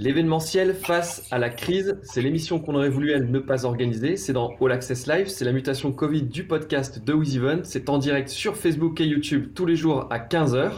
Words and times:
L'événementiel 0.00 0.72
face 0.72 1.28
à 1.30 1.36
la 1.36 1.50
crise, 1.50 1.98
c'est 2.02 2.22
l'émission 2.22 2.58
qu'on 2.58 2.74
aurait 2.74 2.88
voulu 2.88 3.12
elle 3.12 3.30
ne 3.30 3.38
pas 3.38 3.66
organiser. 3.66 4.16
C'est 4.16 4.32
dans 4.32 4.56
All 4.58 4.72
Access 4.72 5.06
Live, 5.06 5.28
c'est 5.28 5.44
la 5.44 5.52
mutation 5.52 5.92
Covid 5.92 6.22
du 6.22 6.44
podcast 6.44 7.04
de 7.04 7.12
WizEvent. 7.12 7.60
C'est 7.64 7.90
en 7.90 7.98
direct 7.98 8.30
sur 8.30 8.56
Facebook 8.56 8.98
et 9.02 9.04
YouTube 9.04 9.48
tous 9.54 9.66
les 9.66 9.76
jours 9.76 10.06
à 10.08 10.18
15h. 10.18 10.70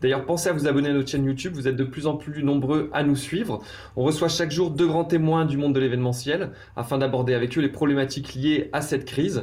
D'ailleurs, 0.00 0.24
pensez 0.24 0.50
à 0.50 0.52
vous 0.52 0.68
abonner 0.68 0.90
à 0.90 0.92
notre 0.92 1.10
chaîne 1.10 1.24
YouTube, 1.24 1.54
vous 1.54 1.66
êtes 1.66 1.74
de 1.74 1.82
plus 1.82 2.06
en 2.06 2.16
plus 2.16 2.44
nombreux 2.44 2.88
à 2.92 3.02
nous 3.02 3.16
suivre. 3.16 3.58
On 3.96 4.04
reçoit 4.04 4.28
chaque 4.28 4.52
jour 4.52 4.70
deux 4.70 4.86
grands 4.86 5.04
témoins 5.04 5.44
du 5.44 5.56
monde 5.56 5.74
de 5.74 5.80
l'événementiel 5.80 6.50
afin 6.76 6.98
d'aborder 6.98 7.34
avec 7.34 7.58
eux 7.58 7.60
les 7.60 7.70
problématiques 7.70 8.34
liées 8.34 8.70
à 8.72 8.80
cette 8.80 9.06
crise. 9.06 9.42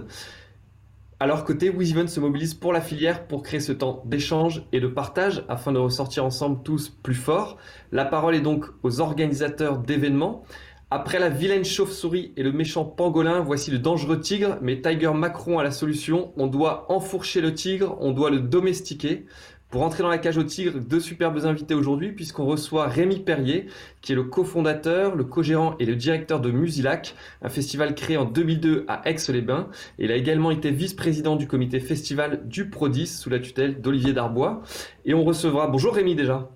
Leur 1.24 1.46
côté, 1.46 1.70
WizEvent 1.70 2.08
se 2.08 2.20
mobilise 2.20 2.54
pour 2.54 2.74
la 2.74 2.82
filière 2.82 3.26
pour 3.26 3.42
créer 3.42 3.60
ce 3.60 3.72
temps 3.72 4.04
d'échange 4.06 4.64
et 4.74 4.80
de 4.80 4.88
partage 4.88 5.44
afin 5.48 5.72
de 5.72 5.80
ressortir 5.80 6.26
ensemble 6.26 6.62
tous 6.64 6.90
plus 6.90 7.16
forts. 7.16 7.58
La 7.92 8.06
parole 8.06 8.36
est 8.36 8.42
donc 8.42 8.66
aux 8.84 9.00
organisateurs 9.00 9.80
d'événements. 9.80 10.44
Après 10.92 11.18
la 11.18 11.30
vilaine 11.30 11.66
chauve-souris 11.66 12.32
et 12.38 12.44
le 12.44 12.52
méchant 12.52 12.86
pangolin, 12.86 13.40
voici 13.40 13.72
le 13.72 13.80
dangereux 13.80 14.20
tigre, 14.20 14.58
mais 14.62 14.82
Tiger 14.82 15.12
Macron 15.14 15.58
a 15.58 15.64
la 15.64 15.72
solution. 15.72 16.32
On 16.38 16.46
doit 16.46 16.86
enfourcher 16.92 17.42
le 17.42 17.56
tigre, 17.56 17.98
on 18.02 18.12
doit 18.12 18.30
le 18.30 18.40
domestiquer. 18.40 19.26
Pour 19.70 19.82
entrer 19.82 20.04
dans 20.04 20.10
la 20.10 20.20
cage 20.20 20.38
au 20.38 20.44
tigre, 20.44 20.80
deux 20.80 21.00
superbes 21.00 21.40
invités 21.44 21.74
aujourd'hui, 21.74 22.12
puisqu'on 22.12 22.46
reçoit 22.46 22.88
Rémi 22.88 23.20
Perrier, 23.20 23.66
qui 24.02 24.14
est 24.14 24.16
le 24.16 24.24
cofondateur, 24.24 25.16
le 25.16 25.24
co-gérant 25.24 25.76
et 25.80 25.86
le 25.86 25.96
directeur 25.96 26.40
de 26.40 26.52
Musilac, 26.52 27.16
un 27.42 27.50
festival 27.50 27.96
créé 27.96 28.16
en 28.16 28.26
2002 28.26 28.86
à 28.88 29.02
Aix-les-Bains. 29.10 29.70
Il 29.98 30.12
a 30.12 30.16
également 30.16 30.52
été 30.52 30.72
vice-président 30.72 31.36
du 31.36 31.48
comité 31.48 31.80
festival 31.80 32.48
du 32.48 32.70
Prodis 32.70 33.08
sous 33.08 33.30
la 33.30 33.40
tutelle 33.40 33.82
d'Olivier 33.82 34.14
Darbois. 34.14 34.62
Et 35.04 35.14
on 35.14 35.24
recevra, 35.24 35.68
bonjour 35.68 35.96
Rémi 35.96 36.16
déjà. 36.16 36.50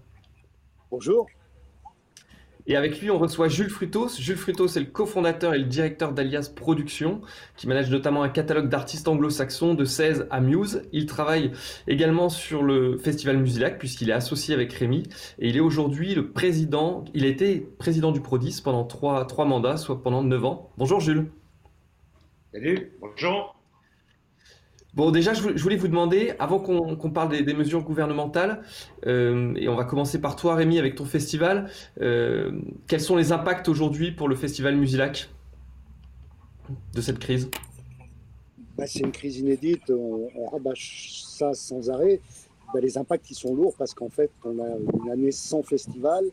Bonjour. 0.92 1.28
Et 2.70 2.76
avec 2.76 3.02
lui, 3.02 3.10
on 3.10 3.18
reçoit 3.18 3.48
Jules 3.48 3.72
Frutos. 3.72 4.10
Jules 4.20 4.38
Frutos 4.38 4.68
est 4.68 4.80
le 4.80 4.86
cofondateur 4.86 5.56
et 5.56 5.58
le 5.58 5.66
directeur 5.66 6.14
d'Alias 6.14 6.52
Productions, 6.56 7.20
qui 7.58 7.68
manage 7.68 7.90
notamment 7.90 8.22
un 8.22 8.30
catalogue 8.30 8.70
d'artistes 8.70 9.08
anglo-saxons 9.08 9.74
de 9.74 9.84
16 9.86 10.28
à 10.30 10.40
Muse. 10.40 10.84
Il 10.92 11.08
travaille 11.08 11.52
également 11.88 12.30
sur 12.30 12.62
le 12.62 12.98
festival 13.00 13.40
Musilac, 13.40 13.80
puisqu'il 13.80 14.12
est 14.12 14.14
associé 14.14 14.54
avec 14.54 14.72
Rémi. 14.72 15.02
Et 15.40 15.50
il 15.50 15.58
est 15.58 15.62
aujourd'hui 15.62 16.14
le 16.14 16.30
président, 16.30 17.06
il 17.16 17.26
a 17.26 17.28
été 17.28 17.60
président 17.80 18.12
du 18.12 18.22
Prodis 18.22 18.62
pendant 18.64 18.84
trois, 18.84 19.26
trois 19.26 19.46
mandats, 19.46 19.78
soit 19.78 20.04
pendant 20.04 20.22
9 20.22 20.46
ans. 20.46 20.70
Bonjour 20.78 21.00
Jules. 21.00 21.32
Salut, 22.54 22.92
bonjour. 23.02 23.59
Bon, 25.00 25.12
déjà, 25.12 25.34
je 25.34 25.64
voulais 25.64 25.78
vous 25.78 25.88
demander, 25.88 26.34
avant 26.40 26.60
qu'on 26.60 27.10
parle 27.10 27.30
des, 27.30 27.54
mesures 27.54 27.84
gouvernementales, 27.84 28.62
euh, 29.08 29.56
et 29.56 29.70
on 29.70 29.76
va 29.78 29.86
commencer 29.86 30.20
par 30.20 30.36
toi, 30.36 30.56
Rémi, 30.56 30.78
avec 30.78 30.96
ton 30.96 31.06
festival, 31.06 31.70
euh, 32.02 32.60
quels 32.86 33.00
sont 33.00 33.16
les 33.16 33.32
impacts 33.32 33.70
aujourd'hui 33.70 34.12
pour 34.12 34.28
le 34.28 34.36
festival 34.36 34.76
Musilac 34.76 35.30
de 36.94 37.00
cette 37.00 37.18
crise? 37.18 37.50
Bah, 38.78 38.88
C'est 38.88 39.00
une 39.00 39.14
crise 39.14 39.38
inédite, 39.38 39.90
on, 39.90 40.28
rabâche 40.52 41.14
ça 41.14 41.54
sans 41.54 41.90
arrêt. 41.90 42.20
Bah, 42.74 42.82
les 42.82 42.98
impacts, 42.98 43.32
ils 43.32 43.36
sont 43.36 43.56
lourds 43.56 43.76
parce 43.78 43.94
qu'en 43.94 44.10
fait, 44.10 44.32
on 44.44 44.60
a 44.60 44.68
une 45.02 45.12
année 45.12 45.32
sans 45.32 45.64
festival. 45.64 46.26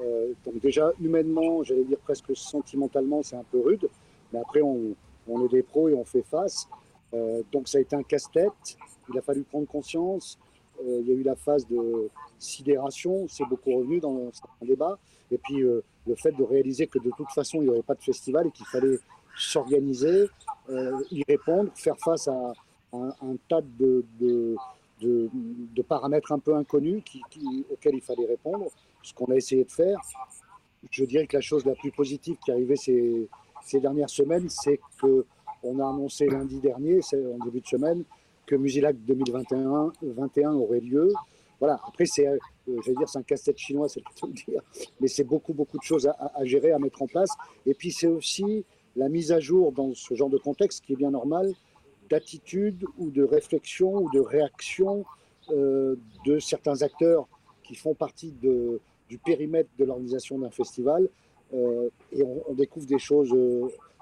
Euh, 0.00 0.32
donc 0.44 0.60
déjà, 0.60 0.90
humainement, 1.00 1.62
j'allais 1.62 1.84
dire 1.84 1.98
presque 1.98 2.36
sentimentalement, 2.36 3.22
c'est 3.22 3.36
un 3.36 3.44
peu 3.52 3.60
rude. 3.60 3.88
Mais 4.32 4.40
après, 4.40 4.60
on, 4.60 4.96
on 5.28 5.46
est 5.46 5.52
des 5.52 5.62
pros 5.62 5.88
et 5.88 5.94
on 5.94 6.04
fait 6.04 6.24
face. 6.28 6.66
Euh, 7.14 7.42
donc 7.52 7.68
ça 7.68 7.78
a 7.78 7.80
été 7.80 7.96
un 7.96 8.02
casse-tête. 8.02 8.76
Il 9.10 9.18
a 9.18 9.22
fallu 9.22 9.42
prendre 9.42 9.66
conscience. 9.66 10.38
Euh, 10.80 11.00
il 11.00 11.08
y 11.08 11.12
a 11.12 11.14
eu 11.14 11.22
la 11.22 11.36
phase 11.36 11.66
de 11.66 12.08
sidération, 12.38 13.26
c'est 13.28 13.44
beaucoup 13.46 13.74
revenu 13.74 13.98
dans 14.00 14.30
un 14.62 14.66
débat. 14.66 14.98
Et 15.30 15.38
puis 15.38 15.62
euh, 15.62 15.82
le 16.06 16.14
fait 16.14 16.32
de 16.32 16.44
réaliser 16.44 16.86
que 16.86 16.98
de 16.98 17.10
toute 17.16 17.30
façon 17.30 17.58
il 17.58 17.64
n'y 17.64 17.70
aurait 17.70 17.82
pas 17.82 17.94
de 17.94 18.02
festival 18.02 18.46
et 18.46 18.50
qu'il 18.50 18.66
fallait 18.66 18.98
s'organiser, 19.36 20.28
y 21.10 21.22
répondre, 21.28 21.70
faire 21.74 21.96
face 21.98 22.26
à, 22.26 22.52
un, 22.92 23.36
tas 23.48 23.60
de, 23.62 24.04
paramètres 25.86 26.32
un 26.32 26.40
peu 26.40 26.56
inconnus 26.56 27.02
auxquels 27.70 27.94
il 27.94 28.00
fallait 28.00 28.26
répondre, 28.26 28.66
ce 29.02 29.14
qu'on 29.14 29.26
a 29.26 29.36
essayé 29.36 29.64
de 29.64 29.70
faire. 29.70 30.00
Je 30.90 31.04
dirais 31.04 31.26
que 31.26 31.36
la 31.36 31.40
chose 31.40 31.64
la 31.64 31.74
plus 31.74 31.92
positive 31.92 32.36
qui 32.44 32.50
arrivée 32.50 32.74
ces, 32.76 33.28
ces 33.62 33.78
dernières 33.78 34.10
semaines, 34.10 34.48
c'est 34.48 34.80
que 35.00 35.24
on 35.62 35.78
a 35.78 35.88
annoncé 35.88 36.26
lundi 36.26 36.60
dernier, 36.60 37.00
c'est 37.02 37.24
en 37.26 37.44
début 37.44 37.60
de 37.60 37.66
semaine, 37.66 38.04
que 38.46 38.56
Musilac 38.56 38.96
2021 39.04 39.92
21 40.02 40.54
aurait 40.54 40.80
lieu. 40.80 41.08
Voilà, 41.60 41.80
après, 41.86 42.06
c'est, 42.06 42.26
euh, 42.26 42.38
je 42.66 42.92
dire, 42.92 43.08
c'est 43.08 43.18
un 43.18 43.22
casse-tête 43.22 43.58
chinois, 43.58 43.88
c'est 43.88 44.00
le 44.22 44.32
dire, 44.32 44.62
mais 45.00 45.08
c'est 45.08 45.24
beaucoup, 45.24 45.52
beaucoup 45.52 45.78
de 45.78 45.82
choses 45.82 46.06
à, 46.06 46.44
gérer, 46.44 46.72
à 46.72 46.78
mettre 46.78 47.02
en 47.02 47.06
place. 47.06 47.30
Et 47.66 47.74
puis, 47.74 47.90
c'est 47.90 48.06
aussi 48.06 48.64
la 48.96 49.08
mise 49.08 49.32
à 49.32 49.40
jour 49.40 49.72
dans 49.72 49.92
ce 49.94 50.14
genre 50.14 50.30
de 50.30 50.38
contexte, 50.38 50.84
qui 50.84 50.92
est 50.92 50.96
bien 50.96 51.10
normal, 51.10 51.52
d'attitude 52.08 52.84
ou 52.96 53.10
de 53.10 53.22
réflexion 53.22 53.96
ou 53.96 54.10
de 54.10 54.20
réaction 54.20 55.04
euh, 55.50 55.96
de 56.24 56.38
certains 56.38 56.82
acteurs 56.82 57.28
qui 57.64 57.74
font 57.74 57.94
partie 57.94 58.32
du 58.32 59.18
périmètre 59.18 59.68
de 59.78 59.84
l'organisation 59.84 60.38
d'un 60.38 60.50
festival. 60.50 61.08
Euh, 61.54 61.88
et 62.12 62.22
on, 62.22 62.54
découvre 62.54 62.86
des 62.86 62.98
choses 62.98 63.34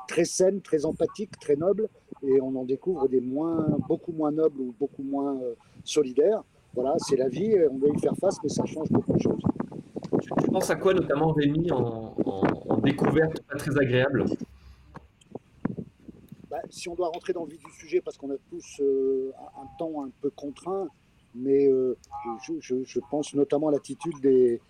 très 0.06 0.24
saine, 0.24 0.60
très 0.60 0.84
empathique, 0.84 1.38
très 1.40 1.56
noble, 1.56 1.88
et 2.22 2.40
on 2.40 2.54
en 2.56 2.64
découvre 2.64 3.08
des 3.08 3.20
moins, 3.20 3.66
beaucoup 3.88 4.12
moins 4.12 4.30
nobles 4.30 4.60
ou 4.60 4.74
beaucoup 4.78 5.02
moins 5.02 5.36
euh, 5.40 5.54
solidaires. 5.84 6.42
Voilà, 6.74 6.94
c'est 6.98 7.16
la 7.16 7.28
vie, 7.28 7.54
on 7.70 7.78
doit 7.78 7.90
y 7.90 7.98
faire 7.98 8.16
face, 8.20 8.36
mais 8.42 8.48
ça 8.48 8.64
change 8.64 8.90
beaucoup 8.90 9.12
de 9.12 9.20
choses. 9.20 9.42
Tu 10.42 10.50
penses 10.50 10.70
à 10.70 10.76
quoi 10.76 10.94
notamment, 10.94 11.32
Rémi, 11.32 11.70
en, 11.70 12.14
découverte 12.82 13.40
pas 13.42 13.56
très 13.56 13.76
agréable? 13.78 14.24
Bah, 16.50 16.58
Si 16.68 16.88
on 16.88 16.94
doit 16.94 17.08
rentrer 17.08 17.32
dans 17.32 17.44
le 17.44 17.50
vif 17.50 17.62
du 17.64 17.72
sujet, 17.72 18.00
parce 18.00 18.16
qu'on 18.16 18.30
a 18.30 18.36
tous 18.50 18.80
euh, 18.80 19.32
un 19.56 19.66
temps 19.78 20.04
un 20.04 20.10
peu 20.20 20.30
contraint, 20.30 20.88
mais 21.34 21.66
euh, 21.66 21.96
je, 22.40 23.00
pense 23.10 23.34
notamment 23.34 23.68
à 23.68 23.72
l'attitude 23.72 24.20
des, 24.20 24.60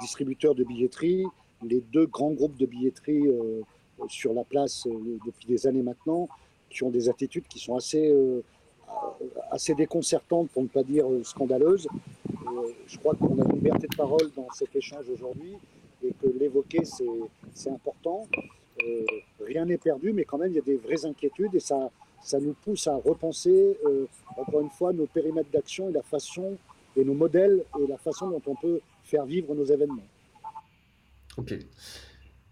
distributeurs 0.00 0.54
de 0.54 0.64
billetterie, 0.64 1.24
les 1.62 1.80
deux 1.92 2.06
grands 2.06 2.32
groupes 2.32 2.56
de 2.56 2.66
billetterie 2.66 3.28
sur 4.08 4.32
la 4.32 4.44
place 4.44 4.86
euh, 4.86 5.18
depuis 5.24 5.46
des 5.46 5.66
années 5.66 5.82
maintenant, 5.82 6.28
qui 6.70 6.82
ont 6.82 6.90
des 6.90 7.08
attitudes 7.08 7.46
qui 7.48 7.58
sont 7.58 7.76
assez, 7.76 8.10
euh, 8.10 8.42
assez 9.50 9.74
déconcertantes, 9.74 10.50
pour 10.50 10.62
ne 10.62 10.68
pas 10.68 10.82
dire 10.82 11.10
euh, 11.10 11.22
scandaleuses. 11.24 11.88
je 12.86 12.98
crois 12.98 13.14
qu'on 13.14 13.38
a 13.40 13.44
une 13.44 13.52
liberté 13.52 13.86
de 13.88 13.96
parole 13.96 14.30
dans 14.36 14.48
cet 14.52 14.74
échange 14.76 15.08
aujourd'hui 15.08 15.54
et 16.04 16.12
que 16.12 16.26
l'évoquer, 16.38 16.82
c'est 16.84 17.70
important. 17.70 18.28
rien 19.40 19.64
n'est 19.64 19.78
perdu, 19.78 20.12
mais 20.12 20.24
quand 20.24 20.38
même, 20.38 20.52
il 20.52 20.56
y 20.56 20.58
a 20.58 20.62
des 20.62 20.76
vraies 20.76 21.04
inquiétudes 21.06 21.54
et 21.54 21.60
ça, 21.60 21.90
ça 22.22 22.38
nous 22.38 22.52
pousse 22.52 22.86
à 22.86 22.96
repenser, 22.96 23.76
encore 24.36 24.60
une 24.60 24.70
fois, 24.70 24.92
nos 24.92 25.06
périmètres 25.06 25.50
d'action 25.50 25.88
et 25.88 25.92
la 25.92 26.02
façon 26.02 26.58
et 26.96 27.04
nos 27.04 27.14
modèles 27.14 27.64
et 27.80 27.86
la 27.86 27.96
façon 27.96 28.28
dont 28.28 28.42
on 28.46 28.54
peut 28.54 28.80
faire 29.04 29.24
vivre 29.24 29.54
nos 29.54 29.64
événements. 29.64 30.06
Ok. 31.38 31.54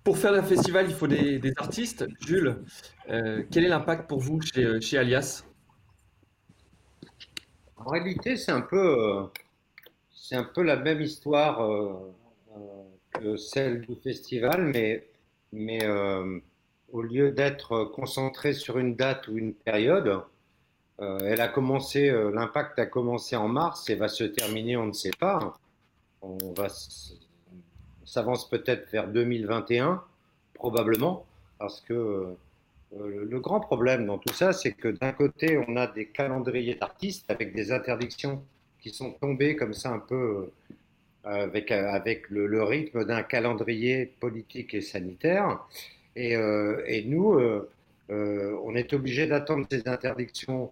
Pour 0.05 0.19
faire 0.19 0.35
un 0.35 0.43
festival, 0.43 0.85
il 0.87 0.95
faut 0.95 1.07
des, 1.07 1.41
artistes. 1.57 2.05
Jules, 2.21 2.57
euh, 3.09 3.43
quel 3.51 3.65
est 3.65 3.69
l'impact 3.69 4.07
pour 4.07 4.21
vous 4.21 4.39
chez, 4.43 4.63
euh, 4.63 5.01
Alias? 5.01 5.45
En 7.79 7.89
réalité, 7.89 8.37
c'est 8.37 8.53
un 8.53 8.61
peu, 8.61 8.77
euh, 8.77 9.23
un 10.33 10.45
peu 10.45 10.63
la 10.63 10.77
même 10.77 11.01
histoire 11.01 11.67
que 13.13 13.37
celle 13.37 13.81
du 13.81 13.95
festival, 13.97 14.65
mais, 14.65 15.09
mais 15.53 15.81
au 16.93 17.01
lieu 17.01 17.33
d'être 17.33 17.85
concentré 17.85 18.53
sur 18.53 18.79
une 18.79 18.97
date 18.97 19.29
ou 19.29 19.39
une 19.39 19.55
période, 19.55 20.23
elle 20.99 21.41
a 21.41 21.49
commencé, 21.49 22.11
l'impact 22.11 22.79
a 22.79 22.87
commencé 22.87 23.37
en 23.37 23.49
mars 23.49 23.89
et 23.89 23.95
va 23.95 24.09
se 24.09 24.25
terminer, 24.25 24.77
on 24.77 24.87
ne 24.87 24.93
sait 24.93 25.17
pas. 25.19 25.55
On 26.21 26.53
va 26.57 26.69
s'avance 28.07 28.49
peut-être 28.49 28.91
vers 28.91 29.09
2021, 29.09 30.03
probablement, 30.55 31.27
parce 31.59 31.81
que 31.81 32.37
euh, 33.01 33.25
le 33.29 33.41
grand 33.41 33.61
problème 33.61 34.07
dans 34.07 34.19
tout 34.19 34.33
ça, 34.35 34.53
c'est 34.53 34.73
que 34.73 34.89
d'un 34.89 35.13
côté, 35.13 35.59
on 35.69 35.77
a 35.77 35.87
des 35.87 36.07
calendriers 36.07 36.75
d'artistes 36.75 37.31
avec 37.31 37.55
des 37.55 37.73
interdictions 37.73 38.43
qui 38.81 38.91
sont 38.91 39.13
tombées 39.13 39.57
comme 39.57 39.75
ça 39.75 39.91
un 39.91 39.99
peu 39.99 40.51
euh, 41.27 41.45
avec, 41.45 41.71
avec 41.71 42.29
le, 42.31 42.63
rythme 42.63 43.05
d'un 43.05 43.23
calendrier 43.23 44.07
politique 44.21 44.75
et 44.75 44.83
sanitaire. 44.83 45.61
Et, 46.17 46.37
euh, 46.37 46.83
et 46.87 47.03
nous, 47.05 47.41
on 48.09 48.75
est 48.75 48.93
obligé 48.93 49.27
d'attendre 49.27 49.67
ces 49.71 49.89
interdictions 49.89 50.71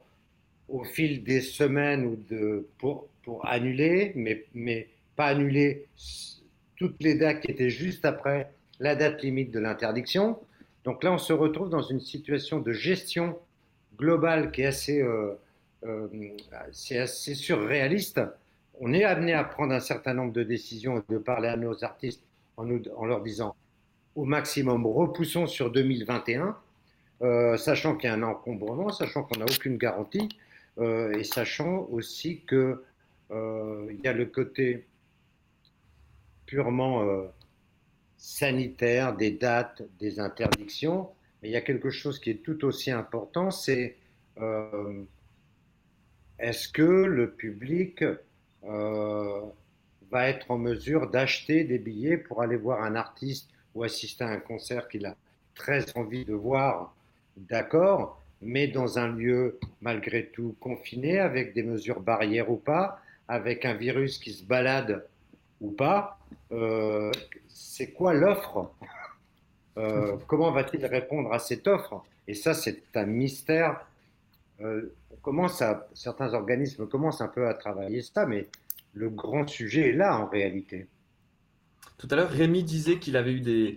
au 0.68 0.84
fil 0.84 1.24
des 1.24 1.40
semaines 1.40 2.04
ou 2.06 2.16
de, 2.30 2.66
pour, 2.78 3.08
pour 3.24 3.46
annuler, 3.46 4.12
mais, 4.14 4.44
mais 4.54 4.88
pas 5.16 5.26
annuler 5.26 5.86
toutes 6.76 6.96
les 7.00 7.14
dates 7.14 7.40
qui 7.40 7.50
étaient 7.50 7.70
juste 7.70 8.04
après 8.04 8.52
la 8.80 8.96
date 8.96 9.22
limite 9.22 9.50
de 9.52 9.60
l'interdiction. 9.60 10.38
Donc 10.84 11.04
là, 11.04 11.12
on 11.12 11.18
se 11.18 11.32
retrouve 11.32 11.70
dans 11.70 11.82
une 11.82 12.00
situation 12.00 12.58
de 12.58 12.72
gestion 12.72 13.38
globale 13.96 14.50
qui 14.50 14.62
est 14.62 14.66
assez, 14.66 15.00
euh, 15.00 15.38
euh, 15.84 16.08
assez 16.72 17.34
surréaliste. 17.34 18.20
On 18.80 18.92
est 18.92 19.04
amené 19.04 19.32
à 19.32 19.44
prendre 19.44 19.72
un 19.72 19.80
certain 19.80 20.14
nombre 20.14 20.32
de 20.32 20.42
décisions 20.42 20.98
et 20.98 21.12
de 21.12 21.18
parler 21.18 21.48
à 21.48 21.56
nos 21.56 21.84
artistes 21.84 22.24
en 22.56 22.64
nous, 22.64 22.82
en 22.96 23.06
leur 23.06 23.22
disant 23.22 23.54
au 24.16 24.24
maximum 24.24 24.86
repoussons 24.86 25.46
sur 25.46 25.70
2021, 25.70 26.56
euh, 27.22 27.56
sachant 27.56 27.96
qu'il 27.96 28.10
y 28.10 28.12
a 28.12 28.16
un 28.16 28.22
encombrement, 28.22 28.90
sachant 28.90 29.22
qu'on 29.22 29.38
n'a 29.38 29.46
aucune 29.46 29.76
garantie, 29.76 30.28
et 30.80 31.22
sachant 31.22 31.86
aussi 31.90 32.40
qu'il 32.48 32.78
y 33.30 34.08
a 34.08 34.12
le 34.14 34.24
côté 34.24 34.86
purement 36.52 37.02
sanitaire 38.18 39.16
des 39.16 39.30
dates, 39.30 39.82
des 39.98 40.20
interdictions, 40.20 41.08
mais 41.40 41.48
il 41.48 41.52
y 41.52 41.56
a 41.56 41.62
quelque 41.62 41.88
chose 41.88 42.20
qui 42.20 42.28
est 42.28 42.42
tout 42.42 42.66
aussi 42.66 42.90
important, 42.90 43.50
c'est 43.50 43.96
est-ce 46.38 46.68
que 46.68 46.82
le 46.82 47.30
public 47.30 48.04
va 48.62 50.28
être 50.28 50.50
en 50.50 50.58
mesure 50.58 51.10
d'acheter 51.10 51.64
des 51.64 51.78
billets 51.78 52.18
pour 52.18 52.42
aller 52.42 52.56
voir 52.56 52.82
un 52.82 52.96
artiste 52.96 53.48
ou 53.74 53.82
assister 53.82 54.24
à 54.24 54.28
un 54.28 54.40
concert 54.40 54.88
qu'il 54.88 55.06
a 55.06 55.16
très 55.54 55.96
envie 55.96 56.26
de 56.26 56.34
voir, 56.34 56.94
d'accord, 57.38 58.22
mais 58.42 58.68
dans 58.68 58.98
un 58.98 59.08
lieu 59.08 59.58
malgré 59.80 60.26
tout 60.26 60.54
confiné, 60.60 61.18
avec 61.18 61.54
des 61.54 61.62
mesures 61.62 62.00
barrières 62.00 62.50
ou 62.50 62.56
pas, 62.56 63.00
avec 63.26 63.64
un 63.64 63.72
virus 63.72 64.18
qui 64.18 64.32
se 64.34 64.44
balade 64.44 65.06
ou 65.62 65.70
pas, 65.70 66.18
euh, 66.50 67.10
c'est 67.48 67.92
quoi 67.92 68.12
l'offre? 68.12 68.70
Euh, 69.78 70.18
Comment 70.26 70.50
va-t-il 70.50 70.84
répondre 70.84 71.32
à 71.32 71.38
cette 71.38 71.66
offre? 71.66 72.02
Et 72.28 72.34
ça, 72.34 72.52
c'est 72.52 72.82
un 72.94 73.06
mystère. 73.06 73.86
Euh, 74.60 74.94
certains 75.94 76.34
organismes 76.34 76.86
commencent 76.86 77.20
un 77.20 77.28
peu 77.28 77.48
à 77.48 77.54
travailler 77.54 78.02
ça, 78.02 78.26
mais 78.26 78.48
le 78.92 79.08
grand 79.08 79.48
sujet 79.48 79.90
est 79.90 79.92
là 79.92 80.18
en 80.18 80.26
réalité. 80.26 80.88
Tout 81.96 82.08
à 82.10 82.16
l'heure, 82.16 82.30
Rémi 82.30 82.64
disait 82.64 82.98
qu'il 82.98 83.16
avait 83.16 83.32
eu 83.32 83.40
des, 83.40 83.76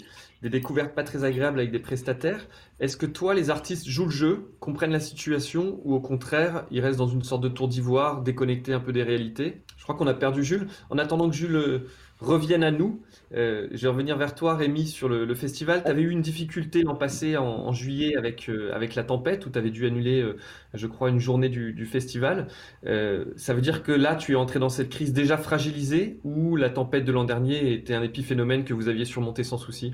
découvertes 0.49 0.93
pas 0.93 1.03
très 1.03 1.23
agréables 1.23 1.59
avec 1.59 1.71
des 1.71 1.79
prestataires. 1.79 2.47
Est-ce 2.79 2.97
que 2.97 3.05
toi, 3.05 3.33
les 3.33 3.49
artistes 3.49 3.87
jouent 3.87 4.05
le 4.05 4.11
jeu, 4.11 4.51
comprennent 4.59 4.91
la 4.91 4.99
situation, 4.99 5.79
ou 5.83 5.93
au 5.93 5.99
contraire, 5.99 6.65
ils 6.71 6.81
restent 6.81 6.99
dans 6.99 7.07
une 7.07 7.23
sorte 7.23 7.41
de 7.41 7.49
tour 7.49 7.67
d'ivoire, 7.67 8.21
déconnectés 8.21 8.73
un 8.73 8.79
peu 8.79 8.91
des 8.91 9.03
réalités? 9.03 9.63
Je 9.77 9.83
crois 9.83 9.95
qu'on 9.95 10.07
a 10.07 10.13
perdu 10.13 10.43
Jules. 10.43 10.67
En 10.89 10.97
attendant 10.97 11.29
que 11.29 11.35
Jules 11.35 11.55
euh, 11.55 11.87
revienne 12.19 12.63
à 12.63 12.71
nous, 12.71 13.01
euh, 13.33 13.67
je 13.71 13.83
vais 13.83 13.87
revenir 13.87 14.17
vers 14.17 14.35
toi, 14.35 14.55
Rémi, 14.55 14.87
sur 14.87 15.07
le, 15.07 15.33
festival. 15.35 15.83
Tu 15.83 15.89
avais 15.89 16.01
eu 16.01 16.09
une 16.09 16.21
difficulté 16.21 16.81
l'an 16.81 16.95
passé, 16.95 17.37
en, 17.37 17.71
juillet, 17.71 18.15
avec, 18.17 18.49
euh, 18.49 18.73
avec 18.73 18.95
la 18.95 19.03
tempête, 19.03 19.45
où 19.45 19.49
tu 19.49 19.57
avais 19.59 19.69
dû 19.71 19.85
annuler, 19.85 20.27
je 20.73 20.87
crois, 20.87 21.09
une 21.09 21.19
journée 21.19 21.49
du, 21.49 21.85
festival. 21.85 22.47
ça 22.83 23.53
veut 23.53 23.61
dire 23.61 23.83
que 23.83 23.91
là, 23.91 24.15
tu 24.15 24.33
es 24.33 24.35
entré 24.35 24.59
dans 24.59 24.69
cette 24.69 24.89
crise 24.89 25.13
déjà 25.13 25.37
fragilisée, 25.37 26.19
ou 26.23 26.55
la 26.55 26.69
tempête 26.69 27.05
de 27.05 27.11
l'an 27.11 27.25
dernier 27.25 27.73
était 27.73 27.93
un 27.93 28.03
épiphénomène 28.03 28.63
que 28.63 28.73
vous 28.73 28.89
aviez 28.89 29.05
surmonté 29.05 29.43
sans 29.43 29.57
souci? 29.57 29.93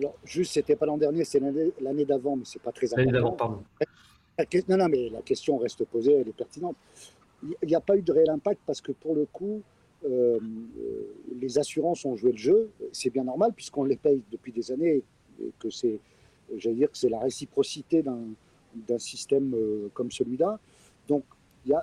Alors, 0.00 0.14
juste, 0.24 0.54
c'était 0.54 0.76
pas 0.76 0.86
l'an 0.86 0.96
dernier, 0.96 1.24
c'est 1.24 1.40
l'année 1.40 2.04
d'avant, 2.06 2.34
mais 2.34 2.44
c'est 2.46 2.62
pas 2.62 2.72
très 2.72 2.86
important. 2.86 3.00
L'année 3.02 3.12
d'avant, 3.12 3.32
pardon. 3.32 3.62
Non, 4.68 4.76
non, 4.78 4.88
mais 4.88 5.10
la 5.10 5.20
question 5.20 5.58
reste 5.58 5.84
posée, 5.84 6.14
elle 6.14 6.28
est 6.28 6.36
pertinente. 6.36 6.76
Il 7.42 7.68
n'y 7.68 7.74
a 7.74 7.80
pas 7.80 7.98
eu 7.98 8.02
de 8.02 8.10
réel 8.10 8.30
impact 8.30 8.62
parce 8.66 8.80
que 8.80 8.92
pour 8.92 9.14
le 9.14 9.26
coup, 9.26 9.60
euh, 10.08 10.38
les 11.38 11.58
assurances 11.58 12.06
ont 12.06 12.16
joué 12.16 12.32
le 12.32 12.38
jeu. 12.38 12.70
C'est 12.92 13.10
bien 13.10 13.24
normal 13.24 13.52
puisqu'on 13.54 13.84
les 13.84 13.96
paye 13.96 14.22
depuis 14.32 14.52
des 14.52 14.72
années 14.72 15.02
et 15.42 15.52
que 15.58 15.68
c'est, 15.68 15.98
j'allais 16.56 16.76
dire 16.76 16.90
que 16.90 16.96
c'est 16.96 17.10
la 17.10 17.18
réciprocité 17.18 18.02
d'un 18.02 18.98
système 18.98 19.52
euh, 19.54 19.88
comme 19.92 20.10
celui-là. 20.10 20.58
Donc, 21.08 21.24
il 21.66 21.76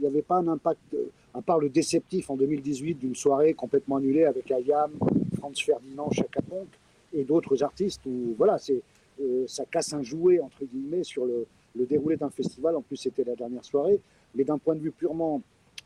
n'y 0.00 0.06
avait 0.06 0.22
pas 0.22 0.36
un 0.36 0.48
impact, 0.48 0.96
à 1.34 1.42
part 1.42 1.58
le 1.58 1.68
déceptif 1.68 2.30
en 2.30 2.36
2018 2.36 2.94
d'une 2.94 3.14
soirée 3.14 3.52
complètement 3.52 3.96
annulée 3.96 4.24
avec 4.24 4.50
Ayam, 4.50 4.92
Franz 5.36 5.62
Ferdinand, 5.62 6.10
Chaka 6.10 6.40
Ponk 6.40 6.68
et 7.12 7.24
d'autres 7.24 7.62
artistes 7.62 8.02
où 8.06 8.34
voilà, 8.36 8.58
c'est, 8.58 8.82
euh, 9.20 9.44
ça 9.46 9.64
casse 9.64 9.92
un 9.92 10.02
jouet 10.02 10.40
entre 10.40 10.64
guillemets 10.64 11.04
sur 11.04 11.24
le, 11.26 11.46
déroulé 11.74 12.16
d'un 12.16 12.30
festival. 12.30 12.76
En 12.76 12.82
plus, 12.82 12.96
c'était 12.96 13.24
la 13.24 13.36
dernière 13.36 13.64
soirée. 13.64 14.00
Mais 14.34 14.44
d'un 14.44 14.58
point 14.58 14.74
de 14.74 14.80
vue 14.80 14.90
purement 14.90 15.42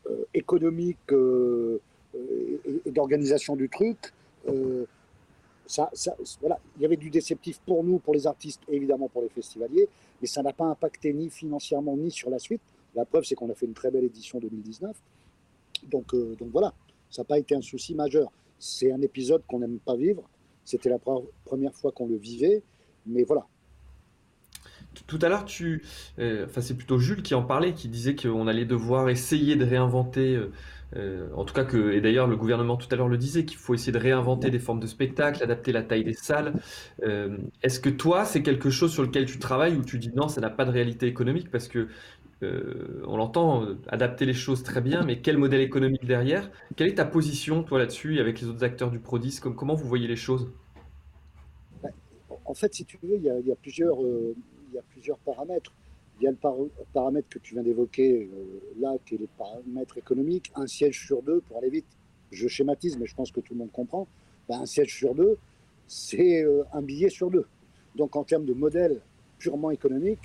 euh, 0.09 0.23
économique 0.33 1.11
euh, 1.11 1.79
et, 2.85 2.91
d'organisation 2.91 3.55
du 3.55 3.69
truc. 3.69 3.97
Ça, 5.65 5.89
voilà, 6.41 6.59
il 6.75 6.81
y 6.81 6.85
avait 6.85 6.97
du 6.97 7.09
déceptif 7.09 7.59
pour 7.65 7.83
nous, 7.83 7.97
pour 7.97 8.13
les 8.13 8.27
artistes 8.27 8.61
et 8.67 8.75
évidemment 8.75 9.07
pour 9.07 9.21
les 9.21 9.29
festivaliers, 9.29 9.87
mais 10.21 10.27
ça 10.27 10.43
n'a 10.43 10.51
pas 10.51 10.65
impacté 10.65 11.13
ni 11.13 11.29
financièrement 11.29 11.95
ni 11.95 12.11
sur 12.11 12.29
la 12.29 12.37
suite. 12.37 12.61
La 12.95 13.05
preuve, 13.05 13.23
c'est 13.23 13.33
qu'on 13.35 13.49
a 13.49 13.53
fait 13.53 13.65
une 13.65 13.73
très 13.73 13.89
belle 13.89 14.03
édition 14.03 14.39
2019. 14.39 14.93
Donc, 15.83 16.13
donc 16.13 16.49
voilà, 16.51 16.73
ça 17.09 17.21
n'a 17.21 17.25
pas 17.25 17.39
été 17.39 17.55
un 17.55 17.61
souci 17.61 17.95
majeur. 17.95 18.29
C'est 18.59 18.91
un 18.91 19.01
épisode 19.01 19.41
qu'on 19.47 19.59
n'aime 19.59 19.79
pas 19.79 19.95
vivre. 19.95 20.23
C'était 20.65 20.89
la 20.89 20.99
première 21.45 21.73
fois 21.73 21.91
qu'on 21.91 22.07
le 22.07 22.15
vivait, 22.15 22.63
mais 23.05 23.23
voilà, 23.23 23.45
tout 25.07 25.19
à 25.21 25.29
l'heure, 25.29 25.45
tu, 25.45 25.83
euh, 26.19 26.45
enfin 26.45 26.61
c'est 26.61 26.75
plutôt 26.75 26.97
Jules 26.97 27.23
qui 27.23 27.35
en 27.35 27.43
parlait, 27.43 27.73
qui 27.73 27.87
disait 27.87 28.15
qu'on 28.15 28.47
allait 28.47 28.65
devoir 28.65 29.09
essayer 29.09 29.55
de 29.55 29.65
réinventer, 29.65 30.35
euh, 30.35 30.51
euh, 30.95 31.27
en 31.35 31.45
tout 31.45 31.53
cas 31.53 31.63
que, 31.63 31.91
et 31.91 32.01
d'ailleurs 32.01 32.27
le 32.27 32.35
gouvernement 32.35 32.77
tout 32.77 32.87
à 32.91 32.95
l'heure 32.95 33.07
le 33.07 33.17
disait, 33.17 33.45
qu'il 33.45 33.57
faut 33.57 33.73
essayer 33.73 33.91
de 33.91 33.97
réinventer 33.97 34.51
des 34.51 34.59
formes 34.59 34.79
de 34.79 34.87
spectacle, 34.87 35.41
adapter 35.43 35.71
la 35.71 35.83
taille 35.83 36.03
des 36.03 36.13
salles. 36.13 36.53
Est-ce 37.63 37.79
que 37.79 37.89
toi, 37.89 38.25
c'est 38.25 38.43
quelque 38.43 38.69
chose 38.69 38.91
sur 38.93 39.03
lequel 39.03 39.25
tu 39.25 39.39
travailles 39.39 39.75
ou 39.75 39.83
tu 39.83 39.97
dis 39.97 40.11
non, 40.15 40.27
ça 40.27 40.41
n'a 40.41 40.49
pas 40.49 40.65
de 40.65 40.71
réalité 40.71 41.07
économique 41.07 41.49
parce 41.49 41.67
que 41.67 41.87
on 43.05 43.17
l'entend, 43.17 43.65
adapter 43.87 44.25
les 44.25 44.33
choses 44.33 44.63
très 44.63 44.81
bien, 44.81 45.03
mais 45.03 45.19
quel 45.19 45.37
modèle 45.37 45.61
économique 45.61 46.05
derrière? 46.05 46.51
Quelle 46.75 46.87
est 46.87 46.95
ta 46.95 47.05
position 47.05 47.63
toi 47.63 47.79
là-dessus 47.79 48.19
avec 48.19 48.41
les 48.41 48.47
autres 48.47 48.63
acteurs 48.63 48.91
du 48.91 48.99
Prodis? 48.99 49.39
Comment 49.41 49.75
vous 49.75 49.87
voyez 49.87 50.07
les 50.07 50.15
choses? 50.15 50.51
En 52.45 52.53
fait, 52.53 52.73
si 52.73 52.85
tu 52.85 52.97
veux, 53.01 53.15
il 53.15 53.23
y 53.23 53.51
a, 53.51 53.55
plusieurs 53.55 53.97
il 53.99 54.75
y 54.75 54.77
a 54.77 54.83
plusieurs 54.91 55.17
paramètres. 55.19 55.71
Il 56.19 56.25
y 56.25 56.27
a 56.27 56.31
le 56.31 56.37
paramètre 56.93 57.27
que 57.29 57.39
tu 57.39 57.55
viens 57.55 57.63
d'évoquer 57.63 58.29
euh, 58.31 58.79
là, 58.79 58.95
qui 59.05 59.15
est 59.15 59.17
le 59.17 59.27
paramètre 59.37 59.97
économique, 59.97 60.51
un 60.55 60.67
siège 60.67 61.05
sur 61.05 61.21
deux, 61.23 61.41
pour 61.41 61.57
aller 61.57 61.69
vite. 61.69 61.87
Je 62.31 62.47
schématise, 62.47 62.97
mais 62.97 63.07
je 63.07 63.15
pense 63.15 63.31
que 63.31 63.39
tout 63.39 63.53
le 63.53 63.59
monde 63.59 63.71
comprend. 63.71 64.07
Ben, 64.47 64.61
un 64.61 64.65
siège 64.65 64.95
sur 64.95 65.15
deux, 65.15 65.37
c'est 65.87 66.43
euh, 66.43 66.63
un 66.71 66.81
billet 66.81 67.09
sur 67.09 67.31
deux. 67.31 67.45
Donc 67.95 68.15
en 68.15 68.23
termes 68.23 68.45
de 68.45 68.53
modèle 68.53 69.01
purement 69.37 69.71
économique, 69.71 70.19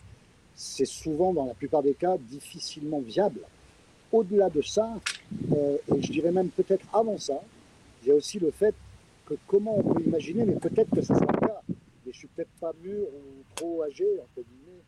c'est 0.59 0.87
souvent, 0.87 1.33
dans 1.33 1.45
la 1.45 1.55
plupart 1.55 1.85
des 1.85 1.95
cas, 1.95 2.19
difficilement 2.19 2.99
viable. 2.99 3.43
Au-delà 4.11 4.51
de 4.51 4.61
ça, 4.61 4.93
euh, 5.53 5.77
et 5.95 6.03
je 6.03 6.11
dirais 6.11 6.33
même 6.33 6.49
peut-être 6.49 6.85
avant 6.93 7.17
ça, 7.17 7.41
il 8.03 8.09
y 8.09 8.11
a 8.11 8.15
aussi 8.17 8.41
le 8.41 8.51
fait 8.51 8.75
que 9.25 9.35
comment 9.47 9.79
on 9.79 9.95
peut 9.95 10.03
imaginer, 10.03 10.45
mais 10.45 10.57
peut-être 10.57 10.91
que 10.91 11.01
ça 11.01 11.15
sera 11.15 11.31
le 11.33 11.47
cas, 11.47 11.61
mais 11.69 12.13
je 12.13 12.19
suis 12.19 12.27
peut-être 12.27 12.51
pas 12.61 12.73
mûr 12.83 13.03
ou 13.03 13.45
trop 13.55 13.85
âgé, 13.85 14.05
entre 14.21 14.45
guillemets, 14.49 14.83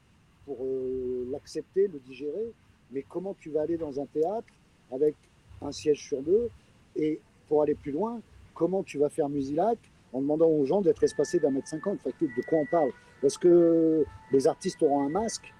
pour 0.45 0.57
euh, 0.61 1.29
l'accepter, 1.31 1.87
le 1.87 2.01
digérer. 2.01 2.51
Mais 2.91 3.05
comment 3.09 3.37
tu 3.39 3.51
vas 3.51 3.61
aller 3.61 3.77
dans 3.77 4.01
un 4.01 4.07
théâtre 4.07 4.49
avec 4.91 5.15
un 5.63 5.71
siège 5.71 6.03
sur 6.05 6.21
deux 6.21 6.51
et 6.97 7.21
pour 7.47 7.63
aller 7.63 7.77
plus 7.77 7.93
loin, 7.93 8.21
comment 8.55 8.83
tu 8.83 8.99
vas 8.99 9.09
faire 9.09 9.29
Musilac 9.29 9.79
en 10.13 10.21
demandant 10.21 10.49
aux 10.49 10.65
gens 10.65 10.81
d'être 10.81 11.05
espacés 11.05 11.39
d'un 11.39 11.51
mètre 11.51 11.69
cinquante? 11.69 12.01
De 12.05 12.43
quoi 12.49 12.59
on 12.59 12.67
parle? 12.67 12.91
Est-ce 13.23 13.39
que 13.39 14.05
les 14.33 14.49
artistes 14.49 14.83
auront 14.83 15.03
un 15.03 15.11
masque 15.11 15.53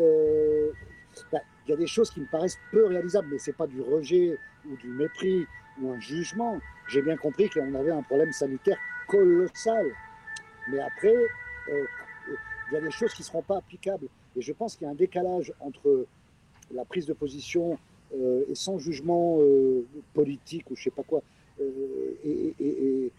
euh, 0.00 0.70
bah, 1.32 1.38
Il 1.66 1.70
y 1.70 1.74
a 1.74 1.76
des 1.76 1.86
choses 1.86 2.10
qui 2.10 2.20
me 2.20 2.26
paraissent 2.26 2.58
peu 2.70 2.86
réalisables, 2.86 3.28
mais 3.30 3.38
ce 3.38 3.50
n'est 3.50 3.56
pas 3.56 3.66
du 3.66 3.80
rejet 3.80 4.38
ou 4.68 4.76
du 4.76 4.88
mépris 4.88 5.46
ou 5.80 5.90
un 5.90 6.00
jugement. 6.00 6.58
J'ai 6.88 7.02
bien 7.02 7.16
compris 7.16 7.48
qu'on 7.50 7.74
avait 7.74 7.90
un 7.90 8.02
problème 8.02 8.32
sanitaire 8.32 8.78
colossal. 9.08 9.86
Mais 10.70 10.80
après, 10.80 11.14
euh, 11.68 11.84
il 12.70 12.74
y 12.74 12.76
a 12.76 12.80
des 12.80 12.90
choses 12.90 13.12
qui 13.14 13.22
ne 13.22 13.26
seront 13.26 13.42
pas 13.42 13.58
applicables. 13.58 14.08
Et 14.36 14.42
je 14.42 14.52
pense 14.52 14.76
qu'il 14.76 14.86
y 14.86 14.88
a 14.88 14.92
un 14.92 14.96
décalage 14.96 15.52
entre 15.60 16.06
la 16.72 16.84
prise 16.84 17.06
de 17.06 17.12
position 17.12 17.78
euh, 18.14 18.44
et 18.48 18.54
sans 18.54 18.78
jugement 18.78 19.38
politique 20.14 20.70
ou 20.70 20.76
je 20.76 20.80
ne 20.80 20.84
sais 20.84 20.90
pas 20.90 21.04
quoi, 21.04 21.22
et, 22.24 22.54
et, 22.58 23.12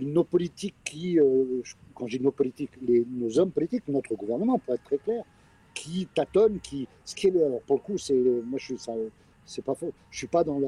nos 0.00 0.24
politiques 0.24 0.74
qui, 0.84 1.18
quand 1.94 2.06
je 2.06 2.18
dis 2.18 2.22
nos 2.22 2.32
politiques, 2.32 2.70
les, 2.82 3.04
nos 3.08 3.38
hommes 3.38 3.50
politiques, 3.50 3.84
notre 3.88 4.14
gouvernement, 4.14 4.58
pour 4.58 4.74
être 4.74 4.84
très 4.84 4.98
clair, 4.98 5.24
qui 5.74 6.08
tâtonnent, 6.14 6.60
qui, 6.60 6.86
ce 7.04 7.14
qui 7.14 7.28
est, 7.28 7.60
pour 7.66 7.76
le 7.76 7.82
coup, 7.82 7.98
c'est, 7.98 8.14
moi 8.14 8.58
je 8.58 8.74
suis, 8.74 8.90
c'est 9.44 9.64
pas 9.64 9.74
faux. 9.74 9.92
Je 10.10 10.18
suis 10.18 10.26
pas 10.26 10.44
dans 10.44 10.60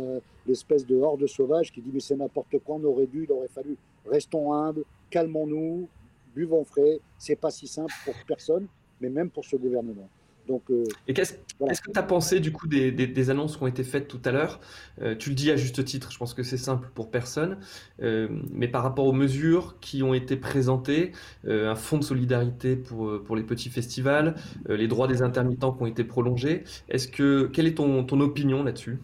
l'espèce 0.47 0.87
de 0.87 0.97
horde 0.97 1.27
sauvage 1.27 1.73
qui 1.73 1.81
dit 1.81 1.91
mais 1.93 2.01
c'est 2.01 2.17
n'importe 2.17 2.59
quoi, 2.61 2.77
on 2.77 2.85
aurait 2.85 3.07
dû, 3.07 3.25
il 3.25 3.33
aurait 3.33 3.49
fallu. 3.49 3.77
Restons 4.07 4.53
humbles, 4.53 4.85
calmons-nous, 5.11 5.89
buvons 6.35 6.65
frais. 6.65 7.01
C'est 7.19 7.37
pas 7.37 7.51
si 7.51 7.67
simple 7.67 7.93
pour 8.05 8.15
personne, 8.27 8.67
mais 9.01 9.09
même 9.09 9.31
pour 9.31 9.45
ce 9.45 9.57
gouvernement. 9.57 10.09
Donc, 10.49 10.71
euh, 10.71 10.85
Et 11.09 11.15
qu'est-ce 11.15 11.35
que 11.35 11.91
tu 11.91 11.99
as 11.99 12.03
pensé 12.03 12.41
du 12.41 12.53
coup 12.53 12.67
des, 12.69 13.31
annonces 13.31 13.57
qui 13.57 13.63
ont 13.63 13.67
été 13.67 13.83
faites 13.83 14.09
tout 14.09 14.21
à 14.25 14.31
l'heure? 14.31 14.61
Euh, 15.01 15.15
Tu 15.17 15.31
le 15.31 15.35
dis 15.35 15.51
à 15.51 15.57
juste 15.57 15.83
titre, 15.85 16.13
je 16.13 16.19
pense 16.19 16.35
que 16.35 16.43
c'est 16.43 16.59
simple 16.59 16.91
pour 16.95 17.11
personne, 17.11 17.59
euh, 18.03 18.29
mais 18.51 18.69
par 18.69 18.83
rapport 18.83 19.07
aux 19.07 19.13
mesures 19.13 19.79
qui 19.81 20.03
ont 20.03 20.13
été 20.13 20.37
présentées, 20.37 21.13
un 21.47 21.75
fonds 21.75 21.99
de 21.99 22.05
solidarité 22.05 22.77
pour, 22.77 23.23
pour 23.23 23.37
les 23.37 23.43
petits 23.43 23.71
festivals, 23.71 24.35
les 24.69 24.89
droits 24.89 25.09
des 25.09 25.23
intermittents 25.23 25.73
qui 25.73 25.83
ont 25.83 25.87
été 25.87 26.05
prolongés, 26.05 26.65
est-ce 26.89 27.09
que 27.09 27.47
quelle 27.47 27.67
est 27.67 27.77
ton, 27.77 28.05
ton 28.05 28.21
opinion 28.21 28.63
là-dessus? 28.63 28.99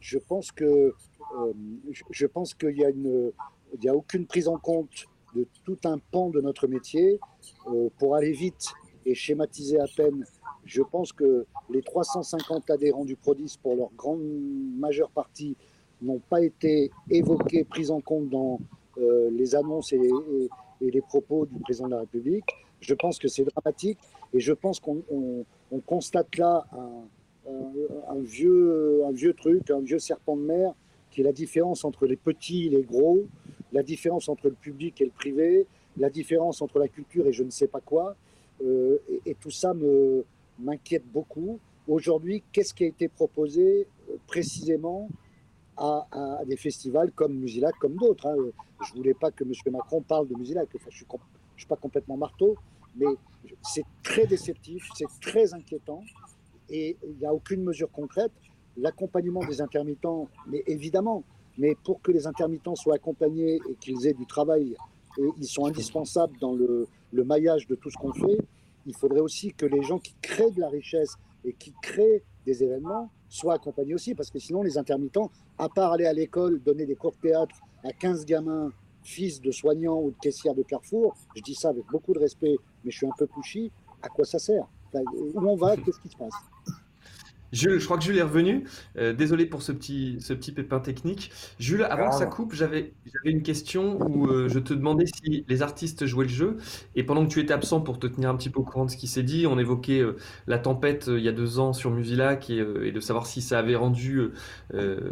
Je 0.00 0.18
pense 0.18 0.52
que 0.52 0.94
je, 2.10 2.26
pense 2.26 2.54
qu'il 2.54 2.76
y 2.76 2.84
a 2.84 2.90
une, 2.90 3.32
il 3.74 3.80
n'y 3.80 3.88
a 3.88 3.94
aucune 3.94 4.26
prise 4.26 4.48
en 4.48 4.58
compte 4.58 5.06
de 5.34 5.46
tout 5.64 5.78
un 5.84 5.98
pan 5.98 6.30
de 6.30 6.40
notre 6.40 6.68
métier. 6.68 7.18
pour 7.98 8.14
aller 8.14 8.32
vite 8.32 8.72
et 9.06 9.14
schématiser 9.14 9.78
à 9.78 9.86
peine, 9.96 10.24
je 10.64 10.82
pense 10.82 11.12
que 11.12 11.46
les 11.70 11.82
350 11.82 12.70
adhérents 12.70 13.04
du 13.04 13.16
Prodis, 13.16 13.58
pour 13.62 13.76
leur 13.76 13.90
grande 13.96 14.22
majeure 14.78 15.10
partie, 15.10 15.56
n'ont 16.02 16.20
pas 16.30 16.42
été 16.42 16.90
évoqués, 17.10 17.64
pris 17.64 17.90
en 17.90 18.00
compte 18.00 18.28
dans 18.28 18.60
les 18.96 19.54
annonces 19.54 19.92
et, 19.92 20.10
les 20.80 21.00
propos 21.00 21.46
du 21.46 21.58
président 21.60 21.86
de 21.86 21.92
la 21.92 22.00
République. 22.00 22.44
Je 22.80 22.94
pense 22.94 23.18
que 23.18 23.28
c'est 23.28 23.44
dramatique 23.44 23.98
et 24.34 24.40
je 24.40 24.52
pense 24.52 24.80
qu'on 24.80 25.44
constate 25.86 26.36
là 26.36 26.66
un 27.46 28.20
vieux 28.20 29.34
truc, 29.36 29.70
un 29.70 29.80
vieux 29.80 29.98
serpent 29.98 30.36
de 30.36 30.42
mer 30.42 30.74
qui 31.10 31.20
est 31.20 31.24
la 31.24 31.32
différence 31.32 31.84
entre 31.84 32.06
les 32.06 32.16
petits 32.16 32.66
et 32.66 32.70
les 32.70 32.82
gros, 32.82 33.24
la 33.72 33.82
différence 33.82 34.28
entre 34.28 34.48
le 34.48 34.54
public 34.54 35.00
et 35.00 35.04
le 35.04 35.10
privé, 35.10 35.66
la 35.96 36.10
différence 36.10 36.60
entre 36.60 36.78
la 36.78 36.88
culture 36.88 37.26
et 37.26 37.32
je 37.32 37.44
ne 37.44 37.50
sais 37.50 37.68
pas 37.68 37.80
quoi. 37.80 38.16
Euh, 38.62 38.98
et, 39.26 39.34
tout 39.34 39.50
ça 39.50 39.72
m'inquiète 40.58 41.04
beaucoup. 41.12 41.58
Aujourd'hui, 41.88 42.42
qu'est-ce 42.52 42.72
qui 42.72 42.84
a 42.84 42.86
été 42.86 43.08
proposé 43.08 43.86
euh, 44.08 44.16
précisément 44.26 45.08
à, 45.76 46.06
des 46.46 46.56
festivals 46.56 47.10
comme 47.12 47.34
Musilac, 47.34 47.74
comme 47.80 47.96
d'autres 47.96 48.28
hein. 48.28 48.36
Je 48.86 48.92
ne 48.92 48.98
voulais 48.98 49.14
pas 49.14 49.30
que 49.30 49.44
M. 49.44 49.52
Macron 49.72 50.02
parle 50.02 50.28
de 50.28 50.34
Musilac. 50.34 50.68
Enfin, 50.74 50.86
je 50.90 51.04
ne 51.04 51.18
suis, 51.56 51.66
pas 51.66 51.76
complètement 51.76 52.16
marteau, 52.16 52.56
mais 52.96 53.06
c'est 53.62 53.84
très 54.02 54.26
déceptif, 54.26 54.88
c'est 54.94 55.08
très 55.20 55.54
inquiétant 55.54 56.02
et 56.68 56.96
il 57.02 57.16
n'y 57.18 57.26
a 57.26 57.32
aucune 57.32 57.62
mesure 57.62 57.90
concrète. 57.90 58.32
L'accompagnement 58.76 59.44
des 59.44 59.60
intermittents, 59.60 60.28
mais 60.46 60.62
évidemment, 60.66 61.22
mais 61.58 61.76
pour 61.84 62.02
que 62.02 62.10
les 62.10 62.26
intermittents 62.26 62.74
soient 62.74 62.96
accompagnés 62.96 63.60
et 63.68 63.74
qu'ils 63.80 64.06
aient 64.06 64.14
du 64.14 64.26
travail, 64.26 64.76
et 65.18 65.28
ils 65.38 65.46
sont 65.46 65.66
indispensables 65.66 66.36
dans 66.40 66.54
le, 66.54 66.86
le 67.12 67.24
maillage 67.24 67.66
de 67.66 67.74
tout 67.74 67.90
ce 67.90 67.96
qu'on 67.96 68.12
fait, 68.12 68.38
il 68.86 68.94
faudrait 68.94 69.20
aussi 69.20 69.52
que 69.52 69.66
les 69.66 69.82
gens 69.82 69.98
qui 69.98 70.14
créent 70.20 70.50
de 70.50 70.60
la 70.60 70.68
richesse 70.68 71.14
et 71.44 71.52
qui 71.52 71.72
créent 71.82 72.22
des 72.44 72.62
événements 72.62 73.10
soient 73.28 73.54
accompagnés 73.54 73.94
aussi, 73.94 74.14
parce 74.14 74.30
que 74.30 74.38
sinon 74.38 74.62
les 74.62 74.78
intermittents, 74.78 75.30
à 75.58 75.68
part 75.68 75.92
aller 75.92 76.06
à 76.06 76.12
l'école, 76.12 76.60
donner 76.62 76.86
des 76.86 76.94
cours 76.94 77.12
de 77.12 77.28
théâtre 77.28 77.56
à 77.82 77.92
15 77.92 78.24
gamins, 78.26 78.70
fils 79.02 79.40
de 79.40 79.50
soignants 79.50 80.00
ou 80.00 80.10
de 80.10 80.16
caissières 80.16 80.54
de 80.54 80.62
Carrefour, 80.62 81.16
je 81.36 81.42
dis 81.42 81.54
ça 81.54 81.70
avec 81.70 81.84
beaucoup 81.90 82.14
de 82.14 82.18
respect, 82.18 82.56
mais 82.84 82.90
je 82.90 82.96
suis 82.98 83.06
un 83.06 83.12
peu 83.16 83.26
pushy, 83.26 83.70
à 84.02 84.08
quoi 84.08 84.24
ça 84.24 84.38
sert? 84.38 84.66
Où 84.94 85.48
on 85.48 85.56
va? 85.56 85.76
Qu'est-ce 85.76 86.00
qui 86.00 86.08
se 86.08 86.16
passe? 86.16 86.34
Jules, 87.54 87.78
je 87.78 87.84
crois 87.84 87.96
que 87.96 88.04
Jules 88.04 88.18
est 88.18 88.22
revenu. 88.22 88.64
Euh, 88.98 89.12
désolé 89.12 89.46
pour 89.46 89.62
ce 89.62 89.70
petit, 89.70 90.16
ce 90.20 90.34
petit 90.34 90.52
pépin 90.52 90.80
technique. 90.80 91.30
Jules, 91.58 91.84
avant 91.84 92.10
que 92.10 92.16
ça 92.16 92.26
coupe, 92.26 92.52
j'avais 92.52 92.92
une 93.24 93.42
question 93.42 94.00
où 94.02 94.26
euh, 94.26 94.48
je 94.48 94.58
te 94.58 94.74
demandais 94.74 95.06
si 95.06 95.44
les 95.48 95.62
artistes 95.62 96.04
jouaient 96.06 96.24
le 96.24 96.30
jeu. 96.30 96.56
Et 96.96 97.04
pendant 97.04 97.24
que 97.24 97.30
tu 97.30 97.38
étais 97.38 97.54
absent 97.54 97.80
pour 97.80 97.98
te 97.98 98.08
tenir 98.08 98.28
un 98.28 98.36
petit 98.36 98.50
peu 98.50 98.58
au 98.58 98.64
courant 98.64 98.84
de 98.86 98.90
ce 98.90 98.96
qui 98.96 99.06
s'est 99.06 99.22
dit, 99.22 99.46
on 99.46 99.58
évoquait 99.58 100.00
euh, 100.00 100.16
la 100.48 100.58
tempête 100.58 101.08
il 101.08 101.22
y 101.22 101.28
a 101.28 101.32
deux 101.32 101.60
ans 101.60 101.72
sur 101.72 101.90
Musilac 101.92 102.50
et, 102.50 102.56
et, 102.56 102.92
de 102.92 103.00
savoir 103.00 103.26
si 103.26 103.40
ça 103.40 103.58
avait 103.58 103.76
rendu 103.76 104.20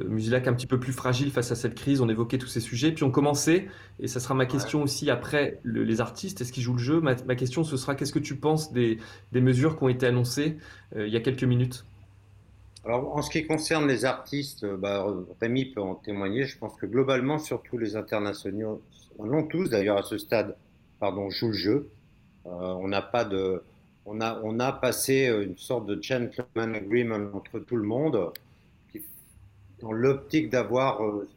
Musilac 0.08 0.48
un 0.48 0.54
petit 0.54 0.66
peu 0.66 0.80
plus 0.80 0.92
fragile 0.92 1.30
face 1.30 1.52
à 1.52 1.54
cette 1.54 1.74
crise. 1.74 2.00
On 2.00 2.08
évoquait 2.08 2.38
tous 2.38 2.48
ces 2.48 2.60
sujets. 2.60 2.92
Puis 2.92 3.04
on 3.04 3.10
commençait, 3.10 3.68
et 4.00 4.08
ça 4.08 4.18
sera 4.18 4.34
ma 4.34 4.46
question 4.46 4.82
aussi 4.82 5.10
après 5.10 5.60
les 5.64 6.00
artistes, 6.00 6.40
est-ce 6.40 6.52
qu'ils 6.52 6.62
jouent 6.62 6.72
le 6.72 6.78
jeu? 6.78 7.00
Ma, 7.00 7.14
ma, 7.26 7.36
question, 7.36 7.62
ce 7.62 7.76
sera 7.76 7.94
qu'est-ce 7.94 8.12
que 8.12 8.18
tu 8.18 8.36
penses 8.36 8.72
des, 8.72 8.98
des 9.32 9.40
mesures 9.40 9.76
qui 9.76 9.84
ont 9.84 9.88
été 9.88 10.06
annoncées 10.06 10.58
il 10.96 11.08
y 11.08 11.16
a 11.16 11.20
quelques 11.20 11.44
minutes? 11.44 11.84
Alors, 12.84 13.16
en 13.16 13.22
ce 13.22 13.30
qui 13.30 13.46
concerne 13.46 13.86
les 13.86 14.04
artistes, 14.04 14.66
bah, 14.66 15.06
Rémi 15.40 15.66
peut 15.66 15.80
en 15.80 15.94
témoigner. 15.94 16.44
Je 16.46 16.58
pense 16.58 16.74
que 16.76 16.86
globalement, 16.86 17.38
surtout 17.38 17.78
les 17.78 17.94
internationaux, 17.94 18.82
non 19.20 19.44
tous 19.44 19.70
d'ailleurs 19.70 19.98
à 19.98 20.02
ce 20.02 20.18
stade, 20.18 20.56
pardon, 20.98 21.30
jouent 21.30 21.48
le 21.48 21.52
jeu. 21.52 21.90
Euh, 22.46 22.50
on 22.50 22.88
n'a 22.88 23.02
pas 23.02 23.24
de, 23.24 23.62
on 24.04 24.20
a, 24.20 24.40
on 24.42 24.58
a 24.58 24.72
passé 24.72 25.26
une 25.26 25.56
sorte 25.56 25.86
de 25.86 26.02
gentleman 26.02 26.74
agreement 26.74 27.30
entre 27.34 27.60
tout 27.60 27.76
le 27.76 27.84
monde, 27.84 28.32
dans 29.80 29.92
l'optique 29.92 30.50
d'avoir 30.50 31.04
euh, 31.04 31.28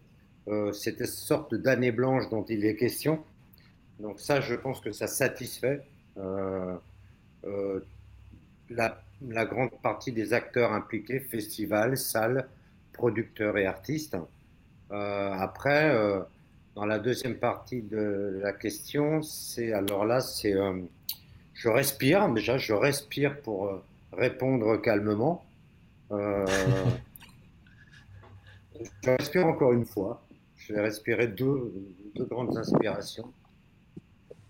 euh, 0.47 0.71
cette 0.71 1.05
sorte 1.05 1.53
d'année 1.53 1.91
blanche 1.91 2.27
dont 2.29 2.43
il 2.45 2.65
est 2.65 2.75
question. 2.75 3.23
Donc 3.99 4.19
ça, 4.19 4.41
je 4.41 4.55
pense 4.55 4.79
que 4.81 4.91
ça 4.91 5.05
satisfait 5.07 5.81
la 8.69 9.04
la 9.21 9.45
grande 9.45 9.71
partie 9.81 10.11
des 10.11 10.33
acteurs 10.33 10.73
impliqués, 10.73 11.19
festivals, 11.19 11.97
salles, 11.97 12.47
producteurs 12.93 13.57
et 13.57 13.65
artistes. 13.65 14.17
Euh, 14.91 15.31
après, 15.33 15.89
euh, 15.89 16.21
dans 16.75 16.85
la 16.85 16.99
deuxième 16.99 17.35
partie 17.35 17.81
de 17.81 18.39
la 18.41 18.53
question, 18.53 19.21
c'est 19.21 19.73
alors 19.73 20.05
là, 20.05 20.21
c'est 20.21 20.53
euh, 20.53 20.79
je 21.53 21.69
respire 21.69 22.29
déjà, 22.29 22.57
je 22.57 22.73
respire 22.73 23.41
pour 23.41 23.81
répondre 24.13 24.77
calmement. 24.77 25.45
je 26.11 26.45
respire 29.05 29.47
encore 29.47 29.73
une 29.73 29.85
fois. 29.85 30.21
Je 30.57 30.73
vais 30.73 30.81
respirer 30.81 31.27
deux, 31.27 31.73
deux 32.15 32.25
grandes 32.25 32.57
inspirations. 32.57 33.31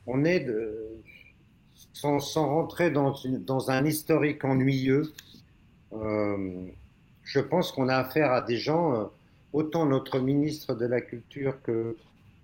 On 0.07 0.23
est 0.23 0.39
de, 0.39 1.01
sans, 1.93 2.19
rentrer 2.47 2.91
dans, 2.91 3.71
un 3.71 3.85
historique 3.85 4.43
ennuyeux, 4.43 5.13
euh, 5.93 6.65
je 7.23 7.39
pense 7.39 7.71
qu'on 7.71 7.89
a 7.89 7.95
affaire 7.95 8.31
à 8.31 8.41
des 8.41 8.57
gens, 8.57 8.93
euh, 8.93 9.05
autant 9.53 9.85
notre 9.85 10.19
ministre 10.19 10.75
de 10.75 10.85
la 10.85 11.01
Culture 11.01 11.61
que, 11.63 11.95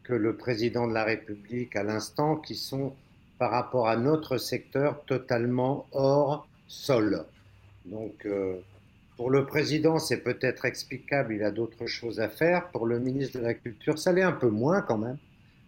que 0.03 0.13
le 0.13 0.35
président 0.35 0.87
de 0.87 0.93
la 0.93 1.03
République 1.03 1.75
à 1.75 1.83
l'instant, 1.83 2.35
qui 2.37 2.55
sont 2.55 2.93
par 3.37 3.51
rapport 3.51 3.87
à 3.87 3.95
notre 3.95 4.37
secteur 4.37 5.03
totalement 5.05 5.87
hors 5.91 6.47
sol. 6.67 7.25
Donc, 7.85 8.25
euh, 8.25 8.57
pour 9.17 9.29
le 9.29 9.45
président, 9.45 9.99
c'est 9.99 10.21
peut-être 10.21 10.65
explicable, 10.65 11.33
il 11.33 11.43
a 11.43 11.51
d'autres 11.51 11.87
choses 11.87 12.19
à 12.19 12.29
faire. 12.29 12.69
Pour 12.69 12.85
le 12.85 12.99
ministre 12.99 13.39
de 13.39 13.43
la 13.43 13.53
Culture, 13.53 13.99
ça 13.99 14.11
l'est 14.11 14.21
un 14.21 14.31
peu 14.31 14.49
moins 14.49 14.81
quand 14.81 14.97
même, 14.97 15.17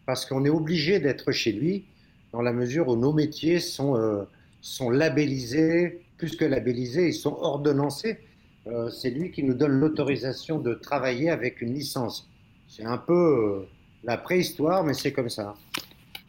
parce 0.05 0.25
qu'on 0.25 0.45
est 0.45 0.49
obligé 0.49 0.99
d'être 0.99 1.31
chez 1.31 1.51
lui 1.51 1.85
dans 2.33 2.41
la 2.41 2.51
mesure 2.51 2.87
où 2.89 2.95
nos 2.97 3.13
métiers 3.13 3.59
sont, 3.59 3.95
euh, 3.95 4.23
sont 4.59 4.89
labellisés, 4.89 6.01
plus 6.17 6.35
que 6.35 6.43
labellisés, 6.43 7.09
ils 7.09 7.13
sont 7.13 7.37
ordonnancés. 7.39 8.17
Euh, 8.65 8.89
c'est 8.89 9.11
lui 9.11 9.31
qui 9.31 9.43
nous 9.43 9.53
donne 9.53 9.73
l'autorisation 9.73 10.57
de 10.57 10.73
travailler 10.73 11.29
avec 11.29 11.61
une 11.61 11.73
licence. 11.73 12.29
C'est 12.67 12.85
un 12.85 12.97
peu 12.97 13.13
euh, 13.13 13.67
la 14.03 14.17
préhistoire, 14.17 14.83
mais 14.83 14.93
c'est 14.93 15.13
comme 15.13 15.29
ça. 15.29 15.53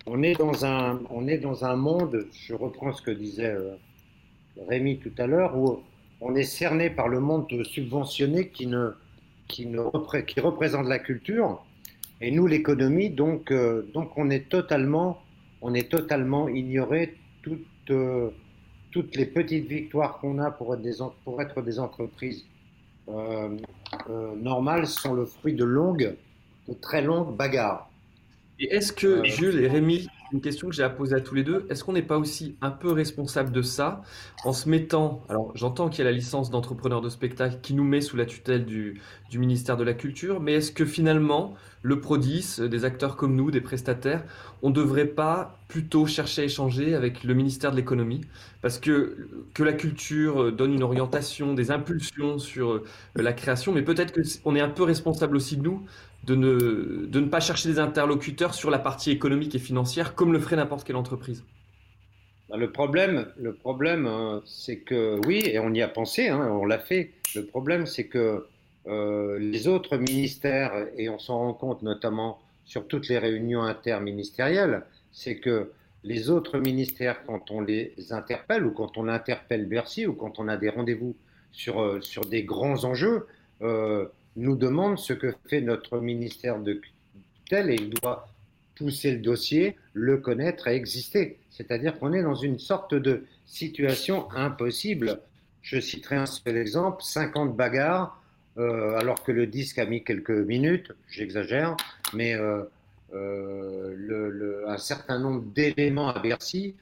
On 0.07 0.23
est, 0.23 0.35
dans 0.35 0.67
un, 0.67 1.01
on 1.09 1.27
est 1.27 1.39
dans 1.39 1.65
un 1.65 1.77
monde, 1.77 2.27
je 2.47 2.53
reprends 2.53 2.93
ce 2.93 3.01
que 3.01 3.11
disait 3.11 3.57
Rémi 4.69 4.99
tout 4.99 5.13
à 5.17 5.27
l'heure, 5.27 5.57
où 5.57 5.81
on 6.21 6.35
est 6.35 6.45
cerné 6.45 6.91
par 6.91 7.09
le 7.09 7.21
monde 7.21 7.47
subventionné 7.65 8.49
qui, 8.49 8.67
ne, 8.67 8.91
qui, 9.49 9.65
ne 9.65 9.81
qui 10.21 10.41
représente 10.41 10.87
la 10.89 10.99
culture, 10.99 11.65
et 12.21 12.31
nous 12.31 12.47
l'économie, 12.47 13.09
donc, 13.09 13.51
donc 13.95 14.19
on 14.19 14.29
est 14.29 14.51
totalement 14.51 15.24
on 15.65 15.73
est 15.73 15.91
totalement 15.91 16.47
ignoré 16.49 17.17
toutes, 17.43 17.91
euh, 17.91 18.31
toutes 18.93 19.17
les 19.17 19.25
petites 19.25 19.67
victoires 19.67 20.19
qu'on 20.19 20.39
a 20.39 20.51
pour 20.51 20.75
être 20.75 20.83
des, 20.83 20.97
pour 21.25 21.41
être 21.41 21.63
des 21.63 21.79
entreprises 21.81 22.45
euh, 23.09 23.57
euh, 24.11 24.35
normales 24.37 24.87
sont 24.87 25.15
le 25.15 25.25
fruit 25.25 25.55
de 25.55 25.65
longues, 25.65 26.15
de 26.69 26.75
très 26.75 27.01
longues 27.01 27.35
bagarres. 27.35 27.89
Et 28.61 28.75
est-ce 28.75 28.93
que 28.93 29.25
Jules 29.25 29.65
et 29.65 29.69
Rémi 29.69 30.07
une 30.35 30.41
question 30.41 30.69
que 30.69 30.75
j'ai 30.75 30.83
à 30.83 30.91
poser 30.91 31.15
à 31.15 31.21
tous 31.21 31.37
les 31.37 31.45
deux. 31.45 31.65
Est-ce 31.71 31.85
qu'on 31.85 31.93
n'est 31.93 32.03
pas 32.03 32.19
aussi 32.19 32.57
un 32.61 32.73
peu 32.73 32.91
responsable 32.91 33.53
de 33.53 33.63
ça 33.63 34.03
en 34.45 34.53
se 34.53 34.69
mettant, 34.69 35.23
alors 35.29 35.53
j'entends 35.55 35.89
qu'il 35.89 35.99
y 35.99 36.03
a 36.03 36.11
la 36.11 36.17
licence 36.17 36.51
d'entrepreneur 36.51 37.01
de 37.01 37.09
spectacle 37.09 37.59
qui 37.63 37.73
nous 37.73 37.85
met 37.85 38.01
sous 38.01 38.17
la 38.17 38.27
tutelle 38.27 38.65
du, 38.65 39.01
du 39.31 39.39
ministère 39.39 39.77
de 39.77 39.85
la 39.85 39.95
Culture, 39.95 40.41
mais 40.41 40.55
est-ce 40.55 40.73
que 40.73 40.85
finalement 40.85 41.55
le 41.85 42.01
Prodis, 42.01 42.61
des 42.61 42.87
acteurs 42.87 43.15
comme 43.15 43.37
nous, 43.37 43.51
des 43.51 43.61
prestataires, 43.61 44.25
on 44.63 44.71
ne 44.71 44.75
devrait 44.75 45.05
pas 45.05 45.59
plutôt 45.69 46.07
chercher 46.07 46.43
à 46.43 46.45
échanger 46.47 46.95
avec 46.95 47.25
le 47.25 47.35
ministère 47.35 47.73
de 47.73 47.77
l'économie 47.77 48.23
Parce 48.63 48.79
que 48.79 49.29
que 49.53 49.63
la 49.63 49.75
culture 49.75 50.51
donne 50.51 50.73
une 50.73 50.83
orientation, 50.83 51.53
des 51.53 51.71
impulsions 51.71 52.39
sur 52.39 52.83
la 53.15 53.35
création, 53.35 53.73
mais 53.73 53.83
peut-être 53.83 54.15
qu'on 54.43 54.57
est 54.57 54.63
un 54.63 54.71
peu 54.71 54.83
responsable 54.83 55.37
aussi 55.37 55.59
de 55.59 55.63
nous 55.63 55.85
de 56.25 56.35
ne, 56.35 57.05
de 57.07 57.21
ne 57.21 57.27
pas 57.27 57.41
chercher 57.41 57.69
des 57.69 57.79
interlocuteurs 57.79 58.55
sur 58.55 58.71
la 58.71 58.79
partie 58.79 59.11
économique 59.11 59.55
et 59.55 59.59
financière 59.59 60.15
comme 60.15 60.33
le 60.33 60.41
ferait 60.41 60.57
n'importe 60.57 60.87
quelle 60.87 60.97
entreprise 60.97 61.45
bah, 62.49 62.57
le 62.57 62.73
problème, 62.73 63.27
le 63.37 63.53
problème 63.53 64.07
hein, 64.07 64.43
c'est 64.47 64.79
que 64.79 65.21
oui, 65.27 65.43
et 65.45 65.59
on 65.59 65.75
y 65.75 65.83
a 65.83 65.89
pensé, 65.89 66.29
hein, 66.29 66.49
on 66.51 66.65
l'a 66.65 66.79
fait. 66.79 67.13
Le 67.35 67.45
problème, 67.45 67.85
c'est 67.85 68.07
que 68.07 68.47
euh, 68.87 69.39
les 69.39 69.67
autres 69.69 69.97
ministères, 69.97 70.87
et 70.97 71.09
on 71.09 71.19
s'en 71.19 71.39
rend 71.39 71.55
compte 71.55 71.83
notamment 71.83 72.39
sur 72.65 72.87
toutes 72.87 73.09
les 73.09 73.19
réunions 73.19 73.63
interministérielles, 73.63 74.83
c'est 75.13 75.37
que 75.37 75.71
les 76.03 76.29
autres 76.29 76.59
ministères, 76.59 77.25
quand 77.25 77.51
on 77.51 77.61
les 77.61 77.95
interpelle 78.11 78.67
ou 78.67 78.73
quand 78.73 78.99
on 78.99 79.09
interpelle 79.09 79.67
Bercy 79.67 80.07
ou 80.07 80.13
quand 80.13 80.39
on 80.39 80.49
a 80.49 80.57
des 80.57 80.69
rendez-vous 80.69 81.17
sur, 81.51 81.81
euh, 81.81 82.01
sur 82.03 82.27
des 82.27 82.43
grands 82.43 82.85
enjeux, 82.85 83.27
euh, 83.63 84.07
nous 84.37 84.57
demande 84.57 84.99
ce 84.99 85.13
que 85.13 85.35
fait 85.49 85.61
notre 85.61 85.99
ministère 85.99 86.59
de 86.59 86.81
tutelle 87.45 87.71
et 87.71 87.77
il 87.77 87.91
doit 87.91 88.29
pousser 88.77 89.13
le 89.13 89.19
dossier, 89.19 89.77
le 89.93 90.19
connaître 90.19 90.69
et 90.69 90.75
exister. 90.75 91.39
C'est-à-dire 91.51 91.99
qu'on 91.99 92.13
est 92.13 92.23
dans 92.23 92.35
une 92.35 92.59
sorte 92.59 92.95
de 92.95 93.25
situation 93.47 94.31
impossible. 94.33 95.21
Je 95.63 95.79
citerai 95.81 96.17
un 96.17 96.27
seul 96.27 96.57
exemple, 96.57 97.03
50 97.03 97.57
bagarres, 97.57 98.21
euh, 98.57 98.97
alors 98.99 99.23
que 99.25 99.33
le 99.33 99.47
disque 99.47 99.79
a 99.79 99.87
mis 99.87 100.05
quelques 100.05 100.31
minutes, 100.31 100.93
j'exagère, 101.09 101.77
mais 102.13 102.35
euh, 102.35 102.63
euh, 103.15 104.65
un 104.69 104.79
certain 104.79 105.19
nombre 105.19 105.43
d'éléments 105.43 106.09
à 106.09 106.21
Bercy 106.21 106.75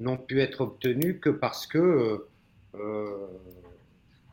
n'ont 0.00 0.16
pu 0.16 0.40
être 0.40 0.62
obtenus 0.62 1.16
que 1.20 1.30
parce 1.30 1.66
que 1.66 2.26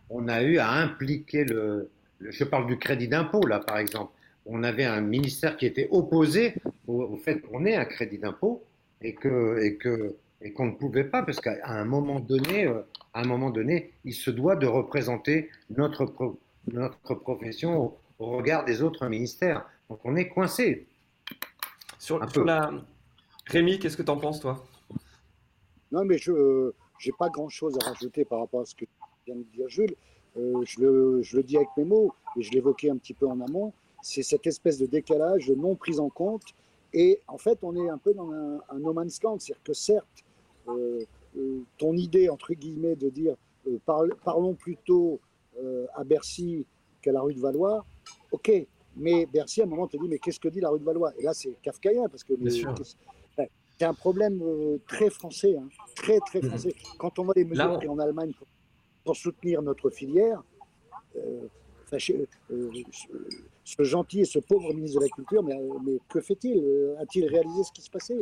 on 0.10 0.28
a 0.28 0.42
eu 0.42 0.58
à 0.58 0.72
impliquer 0.72 1.44
le, 1.44 1.90
je 2.22 2.44
parle 2.44 2.68
du 2.68 2.78
crédit 2.78 3.08
d'impôt 3.08 3.46
là 3.46 3.60
par 3.60 3.78
exemple, 3.78 4.12
on 4.46 4.64
avait 4.64 4.86
un 4.86 5.02
ministère 5.02 5.58
qui 5.58 5.66
était 5.66 5.88
opposé 5.92 6.56
au, 6.88 7.18
fait 7.18 7.40
qu'on 7.42 7.66
ait 7.66 7.76
un 7.76 7.86
crédit 7.86 8.18
d'impôt 8.18 8.64
et 9.02 9.14
que 9.14 10.16
et 10.42 10.54
qu'on 10.54 10.68
ne 10.68 10.72
pouvait 10.72 11.04
pas 11.04 11.24
parce 11.24 11.40
qu'à 11.40 11.58
un 11.66 11.86
moment 11.86 12.20
donné, 12.20 12.66
euh, 12.66 12.82
à 13.14 13.22
un 13.22 13.26
moment 13.26 13.50
donné, 13.50 13.94
il 14.06 14.14
se 14.14 14.32
doit 14.32 14.56
de 14.56 14.68
représenter 14.68 15.50
notre 15.70 16.14
notre 16.72 17.16
profession 17.16 17.94
au, 18.20 18.26
regard 18.26 18.66
des 18.66 18.84
autres 18.84 19.08
ministères. 19.08 19.66
Donc 19.90 20.00
on 20.04 20.16
est 20.16 20.28
coincé. 20.28 20.86
Sur, 21.98 22.20
la 22.46 22.72
Rémi, 23.48 23.80
qu'est-ce 23.80 23.98
que 23.98 24.04
tu 24.04 24.12
en 24.12 24.18
penses 24.18 24.40
toi? 24.40 24.64
Non, 25.92 26.06
mais 26.06 26.18
je 26.18 26.32
n'ai 26.32 27.12
pas 27.18 27.30
grand-chose 27.30 27.78
à 27.82 27.90
rajouter 27.90 28.26
par 28.26 28.40
rapport 28.40 28.62
à 28.62 28.66
ce 28.66 28.76
que 28.76 28.86
vient 29.26 29.36
de 29.36 29.44
dire 29.44 29.68
Jules. 29.68 29.96
Euh, 30.38 30.62
je, 30.64 30.80
le, 30.80 31.22
je, 31.24 31.38
le, 31.38 31.44
dis 31.44 31.58
avec 31.58 31.70
mes 31.76 31.86
mots 31.86 32.14
et 32.38 32.42
je 32.44 32.52
l'évoquais 32.52 32.90
un 32.90 32.98
petit 32.98 33.16
peu 33.16 33.28
en 33.28 33.42
amont 33.42 33.74
c'est 34.02 34.24
cette 34.24 34.48
espèce 34.48 34.78
de 34.78 34.86
décalage 34.86 35.50
non 35.52 35.76
pris 35.76 36.00
en 36.00 36.10
compte. 36.10 36.44
Et 36.94 37.22
en 37.28 37.38
fait, 37.38 37.60
on 37.62 37.76
est 37.76 37.90
un 37.90 37.98
peu 37.98 38.14
dans 38.14 38.32
un, 38.32 38.80
no 38.80 38.94
man's 38.94 39.22
land. 39.22 39.40
C'est-à-dire 39.40 39.64
que 39.64 39.74
certes, 39.74 40.26
ton 41.78 41.94
idée, 41.94 42.30
entre 42.30 42.54
guillemets, 42.54 42.96
de 42.96 43.10
dire 43.10 43.36
euh, 43.68 43.78
parlons 44.24 44.54
plutôt 44.54 45.20
à 45.94 46.06
Bercy 46.06 46.66
qu'à 47.02 47.12
la 47.12 47.22
rue 47.22 47.34
de 47.34 47.40
Valois, 47.40 47.86
ok. 48.32 48.52
Mais 48.96 49.26
Bercy, 49.26 49.62
à 49.62 49.66
un 49.66 49.68
moment, 49.68 49.88
te 49.88 49.98
dit 49.98 50.08
mais 50.08 50.18
qu'est-ce 50.18 50.40
que 50.40 50.48
dit 50.48 50.62
la 50.62 50.70
rue 50.70 50.80
de 50.80 50.86
Valois? 50.86 51.14
Et 51.18 51.24
là, 51.24 51.34
c'est 51.34 51.54
kafkaïen 51.62 52.08
parce 52.08 52.24
que 52.24 52.34
c'est 53.80 53.86
un 53.86 53.94
problème 53.94 54.42
très 54.88 55.10
français, 55.10 55.56
hein, 55.58 55.68
très 55.96 56.20
très 56.20 56.42
mhm. 56.42 56.50
français. 56.50 56.76
Quand 56.98 57.18
on 57.20 57.24
voit 57.24 57.34
les 57.36 57.46
mesures 57.46 57.78
prises 57.78 57.90
en 57.90 58.00
Allemagne 58.00 58.32
pour, 59.04 59.16
soutenir 59.16 59.62
notre 59.62 59.90
filière, 59.90 60.44
euh, 61.16 61.48
ce 63.70 63.84
gentil 63.84 64.22
et 64.22 64.26
ce 64.26 64.40
pauvre 64.40 64.74
ministre 64.74 65.00
de 65.00 65.06
la 65.06 65.10
Culture, 65.10 65.44
mais, 65.44 66.00
que 66.10 66.20
fait-il? 66.20 66.58
Euh, 66.58 66.96
A-t-il 67.00 67.26
réalisé 67.26 67.64
ce 67.64 67.72
qui 67.72 67.82
se 67.82 67.90
passait? 67.90 68.18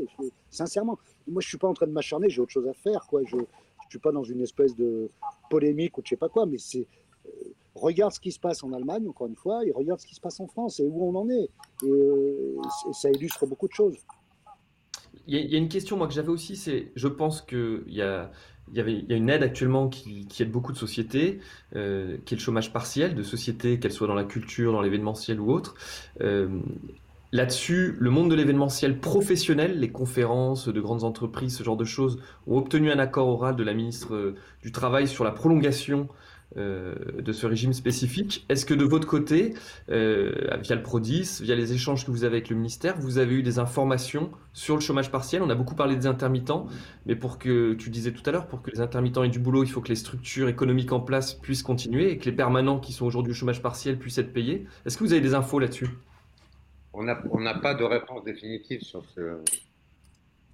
Sincèrement, 0.49 0.97
moi 1.27 1.41
je 1.41 1.47
suis 1.47 1.57
pas 1.57 1.67
en 1.67 1.73
train 1.73 1.88
de 1.88 1.91
m'acharner, 1.91 2.29
j'ai 2.29 2.41
autre 2.41 2.51
chose 2.51 2.67
à 2.67 2.73
faire. 2.73 3.05
Quoi. 3.07 3.21
Je 3.25 3.38
ne 3.38 3.43
suis 3.89 3.99
pas 3.99 4.12
dans 4.12 4.23
une 4.23 4.41
espèce 4.41 4.75
de 4.75 5.10
polémique 5.49 5.97
ou 5.97 6.01
je 6.03 6.10
sais 6.10 6.17
pas 6.17 6.29
quoi, 6.29 6.45
mais 6.45 6.57
c'est 6.57 6.88
euh, 7.25 7.29
regarde 7.75 8.12
ce 8.12 8.19
qui 8.19 8.31
se 8.31 8.39
passe 8.39 8.63
en 8.63 8.73
Allemagne, 8.73 9.07
encore 9.07 9.27
une 9.27 9.36
fois, 9.36 9.65
et 9.65 9.71
regarde 9.71 9.99
ce 9.99 10.07
qui 10.07 10.15
se 10.15 10.21
passe 10.21 10.39
en 10.39 10.47
France 10.47 10.79
et 10.79 10.88
où 10.88 11.07
on 11.07 11.15
en 11.15 11.29
est. 11.29 11.49
Et, 11.86 12.57
ça 12.91 13.10
illustre 13.10 13.45
beaucoup 13.45 13.67
de 13.67 13.73
choses. 13.73 13.95
Il 15.27 15.36
y, 15.36 15.55
a 15.55 15.57
une 15.57 15.67
question 15.67 15.97
moi 15.97 16.07
que 16.07 16.13
j'avais 16.13 16.29
aussi, 16.29 16.55
c'est, 16.55 16.91
je 16.95 17.07
pense 17.07 17.41
qu'il 17.41 17.83
y 17.88 18.01
a 18.01 18.31
il 18.71 18.77
y, 18.77 18.80
avait, 18.80 18.93
il 19.08 19.13
a 19.13 19.15
une 19.15 19.30
aide 19.30 19.43
actuellement 19.43 19.88
qui, 19.88 20.27
aide 20.39 20.51
beaucoup 20.51 20.71
de 20.71 20.77
sociétés, 20.77 21.39
euh, 21.75 22.17
qui 22.25 22.34
est 22.34 22.38
le 22.38 22.41
chômage 22.41 22.73
partiel 22.73 23.15
de 23.15 23.23
sociétés, 23.23 23.80
qu'elles 23.80 23.91
soient 23.91 24.08
dans 24.08 24.15
la 24.15 24.23
culture, 24.23 24.71
dans 24.73 24.82
l'événementiel 24.82 25.39
ou 25.39 25.51
autre. 25.51 25.75
Euh, 26.21 26.60
là-dessus, 27.32 27.95
le 27.99 28.10
monde 28.10 28.30
de 28.30 28.36
l'événementiel 28.36 28.99
professionnel, 28.99 29.80
les 29.80 29.89
conférences 29.89 30.67
de 30.67 30.82
grandes 30.82 31.03
entreprises, 31.03 31.58
ce 31.58 31.63
genre 31.63 31.77
de 31.77 31.86
choses, 31.86 32.19
ont 32.45 32.58
obtenu 32.58 32.91
un 32.91 32.99
accord 32.99 33.27
oral 33.27 33.56
de 33.56 33.63
la 33.63 33.73
ministre 33.73 34.15
euh, 34.15 34.36
du 34.62 34.71
Travail 34.71 35.08
sur 35.08 35.23
la 35.23 35.32
prolongation 35.32 36.08
euh, 36.55 36.95
de 37.19 37.33
ce 37.33 37.45
régime 37.45 37.73
spécifique. 37.73 38.45
Est-ce 38.47 38.65
que 38.65 38.73
de 38.73 38.86
votre 38.86 39.05
côté, 39.05 39.53
euh, 39.89 40.31
via 40.62 40.77
le 40.77 40.81
PRODIS, 40.81 41.39
via 41.41 41.55
les 41.55 41.73
échanges 41.73 42.05
que 42.05 42.12
vous 42.12 42.23
avez 42.23 42.38
avec 42.38 42.49
le 42.49 42.55
ministère, 42.55 42.97
vous 42.97 43.17
avez 43.17 43.36
eu 43.36 43.43
des 43.43 43.60
informations 43.60 44.31
sur 44.53 44.75
le 44.75 44.79
chômage 44.79 45.12
partiel? 45.12 45.41
On 45.41 45.49
a 45.49 45.55
beaucoup 45.55 45.75
parlé 45.75 45.97
des 45.97 46.07
intermittents, 46.07 46.67
mais 47.05 47.17
pour 47.17 47.38
que, 47.38 47.73
tu 47.73 47.89
disais 47.89 48.13
tout 48.13 48.23
à 48.25 48.31
l'heure, 48.31 48.47
pour 48.47 48.62
que 48.62 48.71
les 48.71 48.79
intermittents 48.79 49.23
aient 49.23 49.29
du 49.29 49.39
boulot, 49.39 49.65
il 49.65 49.69
faut 49.69 49.81
que 49.81 49.89
les 49.89 49.95
structures 49.95 50.47
économiques 50.47 50.93
en 50.93 51.01
place 51.01 51.33
puissent 51.33 51.63
continuer 51.63 52.12
et 52.12 52.17
que 52.17 52.25
les 52.25 52.36
permanents 52.36 52.79
qui 52.79 52.93
sont 52.93 53.05
aujourd'hui 53.05 53.31
au 53.31 53.36
chômage 53.36 53.62
partiel 53.62 53.99
puissent 53.99 54.17
être 54.17 54.31
payés. 54.31 54.65
Est-ce 54.86 54.97
que 54.97 55.03
vous 55.03 55.12
avez 55.12 55.21
des 55.21 55.33
infos 55.33 55.60
là-dessus? 55.60 55.89
On 56.93 57.03
n'a 57.03 57.53
pas 57.55 57.73
de 57.73 57.83
réponse 57.83 58.23
définitive 58.23 58.81
sur 58.81 59.03
ce. 59.13 59.41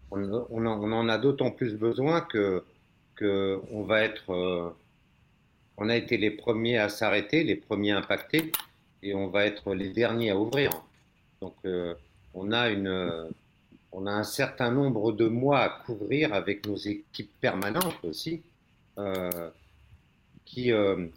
On, 0.10 0.66
en, 0.66 1.10
a 1.10 1.18
d'autant 1.20 1.52
plus 1.52 1.76
besoin 1.76 2.22
que, 2.22 2.64
que 3.16 3.62
on 3.72 3.84
va 3.84 4.02
être. 4.02 4.32
Euh, 4.32 4.70
on 5.78 5.90
a 5.90 5.96
été 5.96 6.18
les 6.18 6.32
premiers 6.32 6.78
à 6.78 6.90
s'arrêter, 6.90 7.44
les 7.44 7.56
premiers 7.56 7.92
impactés, 7.92 8.52
et 9.02 9.14
on 9.14 9.28
va 9.28 9.46
être 9.46 9.74
les 9.74 9.90
derniers 9.90 10.32
à 10.32 10.38
ouvrir. 10.38 10.70
Donc, 11.42 11.56
euh, 11.66 11.94
on, 12.34 12.52
a 12.52 12.70
une, 12.70 13.30
on 13.92 14.06
a 14.06 14.12
un 14.12 14.24
certain 14.24 14.72
nombre 14.72 15.12
de 15.12 15.28
mois 15.28 15.60
à 15.60 15.70
couvrir 15.70 16.34
avec 16.34 16.66
nos 16.68 16.78
équipes 16.78 17.32
permanentes 17.42 18.04
aussi, 18.04 18.42
euh, 18.98 19.50
qui, 20.46 20.72
euh, 20.72 21.08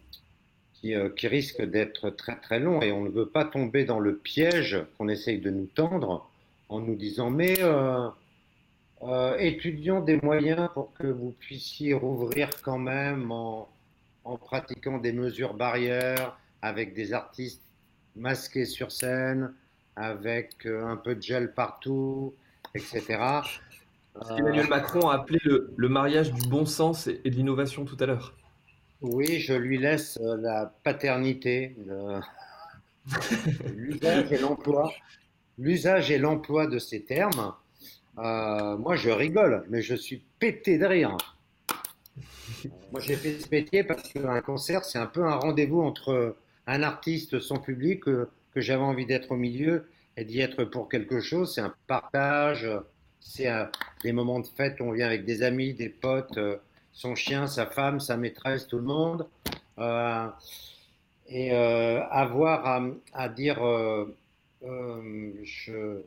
qui, 0.75 0.95
qui, 1.17 1.29
risquent 1.29 1.63
d'être 1.63 2.11
très 2.11 2.37
très 2.37 2.59
longs. 2.59 2.81
Et 2.81 2.93
on 2.93 3.05
ne 3.05 3.11
veut 3.11 3.29
pas 3.29 3.45
tomber 3.45 3.85
dans 3.85 4.01
le 4.01 4.17
piège 4.17 4.79
qu'on 4.97 5.09
essaye 5.09 5.39
de 5.39 5.51
nous 5.51 5.67
tendre 5.67 6.29
en 6.69 6.81
nous 6.81 6.97
disant 6.97 7.31
mais 7.31 7.57
étudions 9.39 10.01
des 10.01 10.17
moyens 10.17 10.69
pour 10.75 10.93
que 10.95 11.07
vous 11.07 11.33
puissiez 11.39 11.95
rouvrir 11.95 12.51
quand 12.63 12.79
même 12.79 13.31
en 13.31 13.69
en 14.27 14.37
pratiquant 14.37 14.99
des 14.99 15.13
mesures 15.13 15.55
barrières, 15.55 16.37
avec 16.61 16.95
des 16.95 17.13
artistes 17.13 17.63
masqués 18.17 18.65
sur 18.65 18.91
scène, 18.91 19.55
avec 19.95 20.67
euh, 20.67 20.87
un 20.87 20.97
peu 20.97 21.15
de 21.15 21.23
gel 21.23 21.55
partout, 21.55 22.35
etc. 22.75 23.19
Emmanuel 24.37 24.69
Macron 24.69 25.09
a 25.09 25.17
appelé 25.17 25.39
le, 25.45 25.89
mariage 25.89 26.33
du 26.33 26.49
bon 26.49 26.67
sens 26.67 27.07
et, 27.07 27.19
de 27.23 27.37
l'innovation 27.37 27.85
tout 27.85 27.97
à 28.01 28.07
l'heure. 28.07 28.35
Oui, 29.01 29.39
je 29.39 29.55
lui 29.55 29.79
laisse 29.79 30.19
euh, 30.21 30.37
la 30.39 30.75
paternité, 30.83 31.77
l'usage 33.77 34.33
et 34.33 34.39
l'emploi, 34.39 34.93
l'usage 35.59 36.11
et 36.11 36.19
l'emploi 36.19 36.67
de 36.67 36.79
ces 36.79 37.05
termes. 37.05 37.55
Euh, 38.19 38.77
moi, 38.79 38.97
je 38.97 39.11
rigole, 39.11 39.65
mais 39.69 39.83
je 39.83 39.95
suis 39.95 40.25
pété 40.39 40.79
de 40.79 40.87
rire. 40.87 41.17
J'ai 43.01 43.17
fait 43.17 43.39
ce 43.39 43.49
métier 43.51 43.85
parce 43.85 44.13
qu'un 44.13 44.41
concert, 44.41 44.85
c'est 44.85 44.99
un 44.99 45.07
peu 45.07 45.25
un 45.25 45.37
rendez-vous 45.37 45.81
entre 45.81 46.37
un 46.67 46.83
artiste, 46.83 47.41
son 47.41 47.59
public, 47.59 48.05
que, 48.05 48.29
j'avais 48.57 48.83
envie 48.83 49.05
d'être 49.05 49.33
au 49.33 49.37
milieu 49.37 49.87
et 50.17 50.25
d'y 50.25 50.41
être 50.41 50.65
pour 50.65 50.89
quelque 50.89 51.21
chose. 51.21 51.55
C'est 51.55 51.61
un 51.61 51.75
partage, 51.87 52.67
c'est 53.21 53.49
des 54.03 54.13
moments 54.13 54.41
de 54.41 54.47
fête 54.47 54.81
où 54.81 54.85
on 54.85 54.93
vient 54.93 55.07
avec 55.07 55.25
des 55.25 55.43
amis, 55.43 55.75
des 55.75 55.91
potes, 55.91 56.39
euh, 56.39 56.57
son 56.93 57.15
chien, 57.15 57.47
sa 57.47 57.67
femme, 57.67 58.01
sa 58.01 58.17
maîtresse, 58.17 58.67
tout 58.67 58.79
le 58.79 58.85
monde. 58.85 59.27
Euh, 59.79 60.27
et 61.29 61.53
euh, 61.53 62.03
avoir 62.09 62.83
à, 63.13 63.29
dire 63.29 63.59
je 64.63 66.01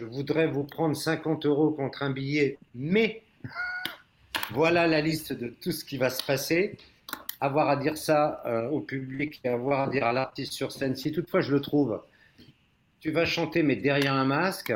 voudrais 0.00 0.46
vous 0.46 0.64
prendre 0.64 0.96
50 0.96 1.44
euros 1.44 1.70
contre 1.70 2.02
un 2.02 2.10
billet, 2.10 2.56
mais 2.74 3.22
voilà 4.50 4.86
la 4.86 5.00
liste 5.00 5.32
de 5.32 5.48
tout 5.48 5.72
ce 5.72 5.84
qui 5.84 5.96
va 5.96 6.10
se 6.10 6.22
passer. 6.22 6.76
Avoir 7.40 7.68
à 7.68 7.76
dire 7.76 7.96
ça 7.96 8.42
euh, 8.46 8.68
au 8.68 8.80
public 8.80 9.40
et 9.44 9.48
avoir 9.48 9.88
à 9.88 9.90
dire 9.90 10.04
à 10.04 10.12
l'artiste 10.12 10.52
sur 10.52 10.72
scène, 10.72 10.96
si 10.96 11.12
toutefois 11.12 11.40
je 11.40 11.52
le 11.52 11.60
trouve, 11.60 12.00
tu 13.00 13.10
vas 13.10 13.24
chanter 13.24 13.62
mais 13.62 13.76
derrière 13.76 14.14
un 14.14 14.24
masque. 14.24 14.72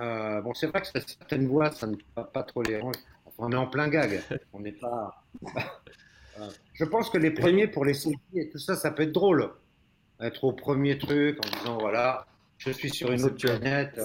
Euh, 0.00 0.40
bon, 0.40 0.52
c'est 0.54 0.66
vrai 0.66 0.82
que 0.82 0.88
certaines 0.88 1.46
voix, 1.46 1.70
ça 1.70 1.86
ne 1.86 1.96
va 2.16 2.24
pas 2.24 2.42
trop 2.42 2.62
les 2.62 2.78
ranger. 2.78 2.98
on 3.38 3.52
est 3.52 3.56
en 3.56 3.66
plein 3.66 3.88
gag. 3.88 4.22
On 4.52 4.60
n'est 4.60 4.72
pas. 4.72 5.22
Euh, 5.44 6.48
je 6.74 6.84
pense 6.84 7.08
que 7.08 7.18
les 7.18 7.30
premiers 7.30 7.66
pour 7.66 7.84
les 7.84 7.94
selfies 7.94 8.18
et 8.34 8.50
tout 8.50 8.58
ça, 8.58 8.76
ça 8.76 8.90
peut 8.90 9.04
être 9.04 9.12
drôle. 9.12 9.50
Être 10.20 10.44
au 10.44 10.52
premier 10.52 10.98
truc 10.98 11.38
en 11.44 11.58
disant 11.58 11.78
voilà, 11.78 12.26
je 12.58 12.70
suis 12.70 12.90
sur 12.90 13.10
une 13.12 13.22
autre 13.24 13.36
planète. 13.36 14.00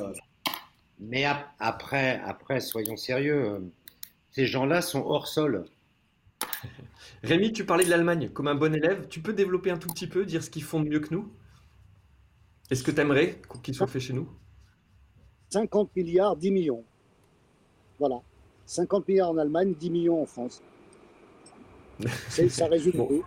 mais 1.00 1.26
après, 1.60 2.22
après, 2.26 2.60
soyons 2.60 2.98
sérieux 2.98 3.62
ces 4.38 4.46
gens-là 4.46 4.84
sont 4.84 5.04
hors 5.04 5.28
sol. 5.28 5.66
Rémi, 7.24 7.54
tu 7.54 7.66
parlais 7.66 7.86
de 7.86 7.90
l'Allemagne 7.90 8.30
comme 8.30 8.48
un 8.48 8.54
bon 8.54 8.72
élève. 8.76 9.08
Tu 9.08 9.20
peux 9.20 9.34
développer 9.34 9.72
un 9.72 9.80
tout 9.80 9.88
petit 9.88 10.06
peu, 10.06 10.26
dire 10.26 10.44
ce 10.44 10.52
qu'ils 10.52 10.62
font 10.64 10.80
de 10.80 10.88
mieux 10.88 11.00
que 11.00 11.12
nous? 11.12 11.34
Est-ce 12.70 12.84
que 12.84 12.92
tu 12.92 13.02
aimerais 13.02 13.42
qu'ils 13.64 13.74
soient 13.74 13.88
faits 13.88 14.04
chez 14.04 14.14
nous? 14.14 14.30
50 15.50 15.90
milliards, 15.96 16.36
10 16.36 16.52
millions. 16.52 16.84
Voilà. 17.98 18.22
50 18.68 19.08
milliards 19.08 19.32
en 19.32 19.38
Allemagne, 19.40 19.74
10 19.74 19.90
millions 19.90 20.22
en 20.22 20.28
France. 20.28 20.62
ça 22.30 22.68
résume 22.68 23.24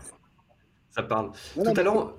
Ça 0.91 1.03
parle. 1.03 1.33
tout 1.55 1.73
à 1.75 1.83
l'heure, 1.83 2.15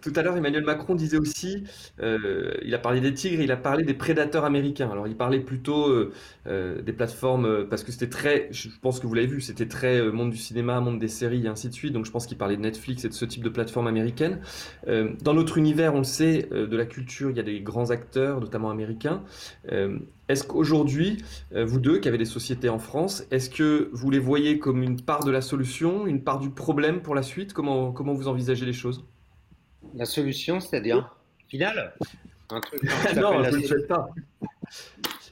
tout 0.00 0.12
à 0.16 0.22
l'heure, 0.22 0.36
Emmanuel 0.36 0.64
Macron 0.64 0.94
disait 0.94 1.18
aussi, 1.18 1.64
euh, 2.00 2.52
il 2.64 2.74
a 2.74 2.78
parlé 2.78 3.00
des 3.00 3.14
tigres, 3.14 3.42
il 3.42 3.52
a 3.52 3.56
parlé 3.56 3.84
des 3.84 3.94
prédateurs 3.94 4.44
américains. 4.44 4.90
Alors, 4.90 5.06
il 5.06 5.16
parlait 5.16 5.40
plutôt 5.40 5.88
euh, 5.88 6.12
euh, 6.46 6.82
des 6.82 6.92
plateformes, 6.92 7.66
parce 7.68 7.84
que 7.84 7.92
c'était 7.92 8.08
très, 8.08 8.48
je 8.50 8.68
pense 8.80 9.00
que 9.00 9.06
vous 9.06 9.14
l'avez 9.14 9.26
vu, 9.26 9.40
c'était 9.40 9.66
très 9.66 10.02
monde 10.10 10.30
du 10.30 10.36
cinéma, 10.36 10.80
monde 10.80 10.98
des 10.98 11.08
séries 11.08 11.46
et 11.46 11.48
ainsi 11.48 11.68
de 11.68 11.74
suite. 11.74 11.92
Donc, 11.92 12.04
je 12.04 12.10
pense 12.10 12.26
qu'il 12.26 12.38
parlait 12.38 12.56
de 12.56 12.62
Netflix 12.62 13.04
et 13.04 13.08
de 13.08 13.14
ce 13.14 13.24
type 13.24 13.44
de 13.44 13.48
plateforme 13.48 13.86
américaine. 13.86 14.40
dans 14.86 15.34
notre 15.34 15.58
univers, 15.58 15.94
on 15.94 15.98
le 15.98 16.04
sait, 16.04 16.48
de 16.50 16.76
la 16.76 16.84
culture, 16.84 17.30
il 17.30 17.36
y 17.36 17.40
a 17.40 17.44
des 17.44 17.60
grands 17.60 17.90
acteurs, 17.90 18.40
notamment 18.40 18.70
américains. 18.70 19.22
est-ce 20.28 20.44
qu'aujourd'hui, 20.44 21.18
vous 21.52 21.78
deux 21.78 21.98
qui 21.98 22.08
avez 22.08 22.18
des 22.18 22.24
sociétés 22.24 22.68
en 22.68 22.78
France, 22.78 23.24
est-ce 23.30 23.50
que 23.50 23.90
vous 23.92 24.10
les 24.10 24.18
voyez 24.18 24.58
comme 24.58 24.82
une 24.82 25.00
part 25.00 25.24
de 25.24 25.30
la 25.30 25.40
solution, 25.40 26.06
une 26.06 26.22
part 26.22 26.38
du 26.38 26.50
problème 26.50 27.02
pour 27.02 27.14
la 27.14 27.22
suite? 27.22 27.52
Comment, 27.52 27.92
comment 27.92 28.14
vous 28.14 28.28
envisagez 28.28 28.66
les 28.66 28.72
choses? 28.72 29.04
La 29.94 30.04
solution, 30.04 30.60
c'est-à-dire 30.60 31.14
finale. 31.48 31.94
Un 32.50 32.60
truc 32.60 32.82
Non, 33.16 33.42
je 33.44 33.50
ne 33.50 33.56
le 33.56 33.66
souhaite 33.66 33.88
pas. 33.88 34.08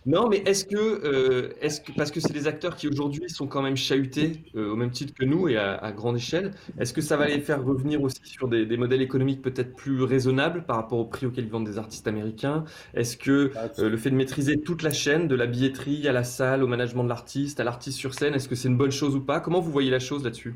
Non, 0.07 0.29
mais 0.29 0.39
est-ce 0.47 0.65
que, 0.65 0.77
euh, 0.77 1.53
est 1.61 1.85
que, 1.85 1.93
parce 1.93 2.11
que 2.11 2.21
c'est 2.21 2.33
des 2.33 2.47
acteurs 2.47 2.75
qui 2.75 2.89
aujourd'hui 2.89 3.29
sont 3.29 3.47
quand 3.47 3.61
même 3.61 3.77
chahutés 3.77 4.43
euh, 4.57 4.73
au 4.73 4.77
même 4.77 4.91
titre 4.91 5.13
que 5.13 5.27
nous 5.27 5.47
et 5.49 5.59
à, 5.59 5.93
grande 5.93 6.17
échelle, 6.17 6.53
est-ce 6.79 6.95
que 6.95 7.03
ça 7.03 7.19
va 7.19 7.27
les 7.27 7.41
faire 7.41 7.63
revenir 7.63 8.03
aussi 8.03 8.21
sur 8.25 8.49
des, 8.49 8.65
modèles 8.79 9.03
économiques 9.03 9.43
peut-être 9.43 9.75
plus 9.75 10.03
raisonnables 10.03 10.65
par 10.65 10.77
rapport 10.77 10.99
au 10.99 11.05
prix 11.05 11.27
auquel 11.27 11.45
ils 11.45 11.51
vendent 11.51 11.67
des 11.67 11.77
artistes 11.77 12.09
américains? 12.09 12.65
Est-ce 12.95 13.19
que 13.19 13.53
bah, 13.53 13.71
euh, 13.79 13.91
le 13.91 13.97
fait 13.99 14.09
de 14.09 14.17
maîtriser 14.17 14.59
toute 14.59 14.83
la 14.83 14.93
chaîne, 14.93 15.29
de 15.29 15.35
la 15.35 15.47
billetterie 15.47 16.09
à 16.09 16.13
la 16.13 16.25
salle, 16.25 16.63
au 16.63 16.67
management 16.67 17.05
de 17.05 17.11
l'artiste, 17.11 17.61
à 17.61 17.65
l'artiste 17.65 17.99
sur 17.99 18.15
scène, 18.15 18.35
est-ce 18.35 18.49
que 18.49 18.55
c'est 18.55 18.69
une 18.69 18.79
bonne 18.79 18.93
chose 18.93 19.15
ou 19.15 19.21
pas? 19.21 19.41
Comment 19.41 19.61
vous 19.61 19.71
voyez 19.71 19.91
la 19.91 20.01
chose 20.01 20.25
là-dessus? 20.25 20.55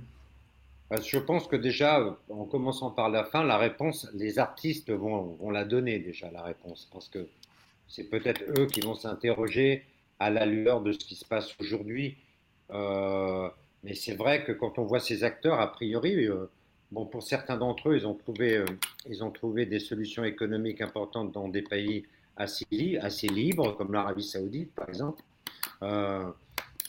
Je 1.02 1.18
pense 1.18 1.46
que 1.46 1.56
déjà, 1.56 2.18
en 2.28 2.44
commençant 2.44 2.90
par 2.90 3.08
la 3.08 3.24
fin, 3.24 3.44
la 3.44 3.58
réponse, 3.58 4.08
les 4.14 4.38
artistes 4.38 4.90
vont, 4.90 5.36
vont 5.40 5.50
la 5.50 5.64
donner 5.64 5.98
déjà, 5.98 6.30
la 6.30 6.42
réponse, 6.42 6.88
parce 6.92 7.08
que 7.08 7.28
c'est 7.88 8.10
peut-être 8.10 8.42
eux 8.58 8.66
qui 8.66 8.80
vont 8.80 8.94
s'interroger 8.94 9.84
à 10.18 10.30
la 10.30 10.46
lueur 10.46 10.80
de 10.80 10.92
ce 10.92 10.98
qui 10.98 11.14
se 11.14 11.24
passe 11.24 11.54
aujourd'hui. 11.60 12.16
Euh, 12.70 13.48
mais 13.82 13.94
c'est 13.94 14.14
vrai 14.14 14.44
que 14.44 14.52
quand 14.52 14.78
on 14.78 14.84
voit 14.84 15.00
ces 15.00 15.24
acteurs, 15.24 15.60
a 15.60 15.70
priori, 15.70 16.26
euh, 16.26 16.46
bon, 16.90 17.06
pour 17.06 17.22
certains 17.22 17.56
d'entre 17.56 17.90
eux, 17.90 17.96
ils 17.96 18.06
ont, 18.06 18.14
trouvé, 18.14 18.56
euh, 18.56 18.64
ils 19.08 19.22
ont 19.22 19.30
trouvé 19.30 19.66
des 19.66 19.80
solutions 19.80 20.24
économiques 20.24 20.80
importantes 20.80 21.32
dans 21.32 21.48
des 21.48 21.62
pays 21.62 22.04
assez, 22.36 22.98
assez 23.00 23.28
libres, 23.28 23.76
comme 23.76 23.92
l'Arabie 23.92 24.24
saoudite, 24.24 24.74
par 24.74 24.88
exemple. 24.88 25.22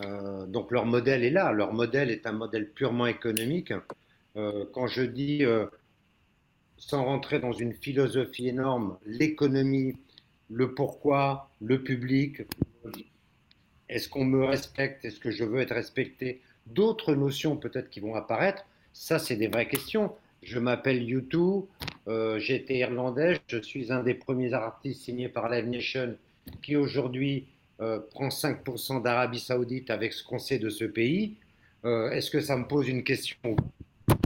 Euh, 0.02 0.46
donc 0.46 0.72
leur 0.72 0.86
modèle 0.86 1.24
est 1.24 1.30
là, 1.30 1.52
leur 1.52 1.74
modèle 1.74 2.10
est 2.10 2.28
un 2.28 2.34
modèle 2.34 2.70
purement 2.70 3.08
économique. 3.08 3.74
Euh, 4.36 4.66
quand 4.74 4.88
je 4.88 5.04
dis, 5.04 5.46
euh, 5.46 5.66
sans 6.78 7.06
rentrer 7.06 7.40
dans 7.40 7.54
une 7.54 7.74
philosophie 7.74 8.50
énorme, 8.50 8.98
l'économie, 9.06 9.96
le 10.50 10.74
pourquoi, 10.74 11.50
le 11.62 11.82
public, 11.82 12.42
est-ce 13.88 14.10
qu'on 14.10 14.26
me 14.26 14.44
respecte, 14.44 15.06
est-ce 15.06 15.20
que 15.20 15.32
je 15.32 15.44
veux 15.44 15.62
être 15.62 15.74
respecté, 15.74 16.42
d'autres 16.68 17.16
notions 17.16 17.56
peut-être 17.56 17.90
qui 17.90 18.00
vont 18.00 18.16
apparaître, 18.16 18.66
ça 18.94 19.20
c'est 19.20 19.38
des 19.38 19.48
vraies 19.48 19.68
questions. 19.68 20.12
Je 20.44 20.60
m'appelle 20.60 21.02
YouTube, 21.02 21.64
j'étais 22.38 22.78
irlandais, 22.78 23.40
je 23.48 23.58
suis 23.58 23.92
un 23.92 24.04
des 24.04 24.14
premiers 24.14 24.54
artistes 24.54 25.04
signés 25.04 25.30
par 25.30 25.50
Live 25.50 25.68
Nation 25.68 26.16
qui 26.62 26.76
aujourd'hui 26.76 27.48
euh, 27.82 28.00
prend 28.12 28.30
5% 28.30 29.02
d'Arabie 29.02 29.40
Saoudite 29.40 29.90
avec 29.90 30.14
ce 30.14 30.24
qu'on 30.24 30.40
sait 30.40 30.60
de 30.60 30.70
ce 30.70 30.86
pays, 30.86 31.36
euh, 31.84 32.10
est-ce 32.12 32.32
que 32.32 32.40
ça 32.40 32.56
me 32.56 32.66
pose 32.66 32.88
une 32.88 33.04
question 33.04 33.56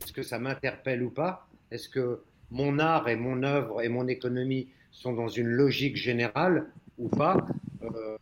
Est-ce 0.01 0.13
que 0.13 0.23
ça 0.23 0.39
m'interpelle 0.39 1.03
ou 1.03 1.09
pas? 1.09 1.47
Est-ce 1.71 1.89
que 1.89 2.21
mon 2.51 2.79
art 2.79 3.09
et 3.09 3.15
mon 3.15 3.43
œuvre 3.43 3.81
et 3.81 3.89
mon 3.89 4.07
économie 4.07 4.69
sont 4.91 5.13
dans 5.13 5.27
une 5.27 5.47
logique 5.47 5.95
générale 5.95 6.67
ou 6.97 7.09
pas? 7.09 7.45
Euh, 7.83 8.17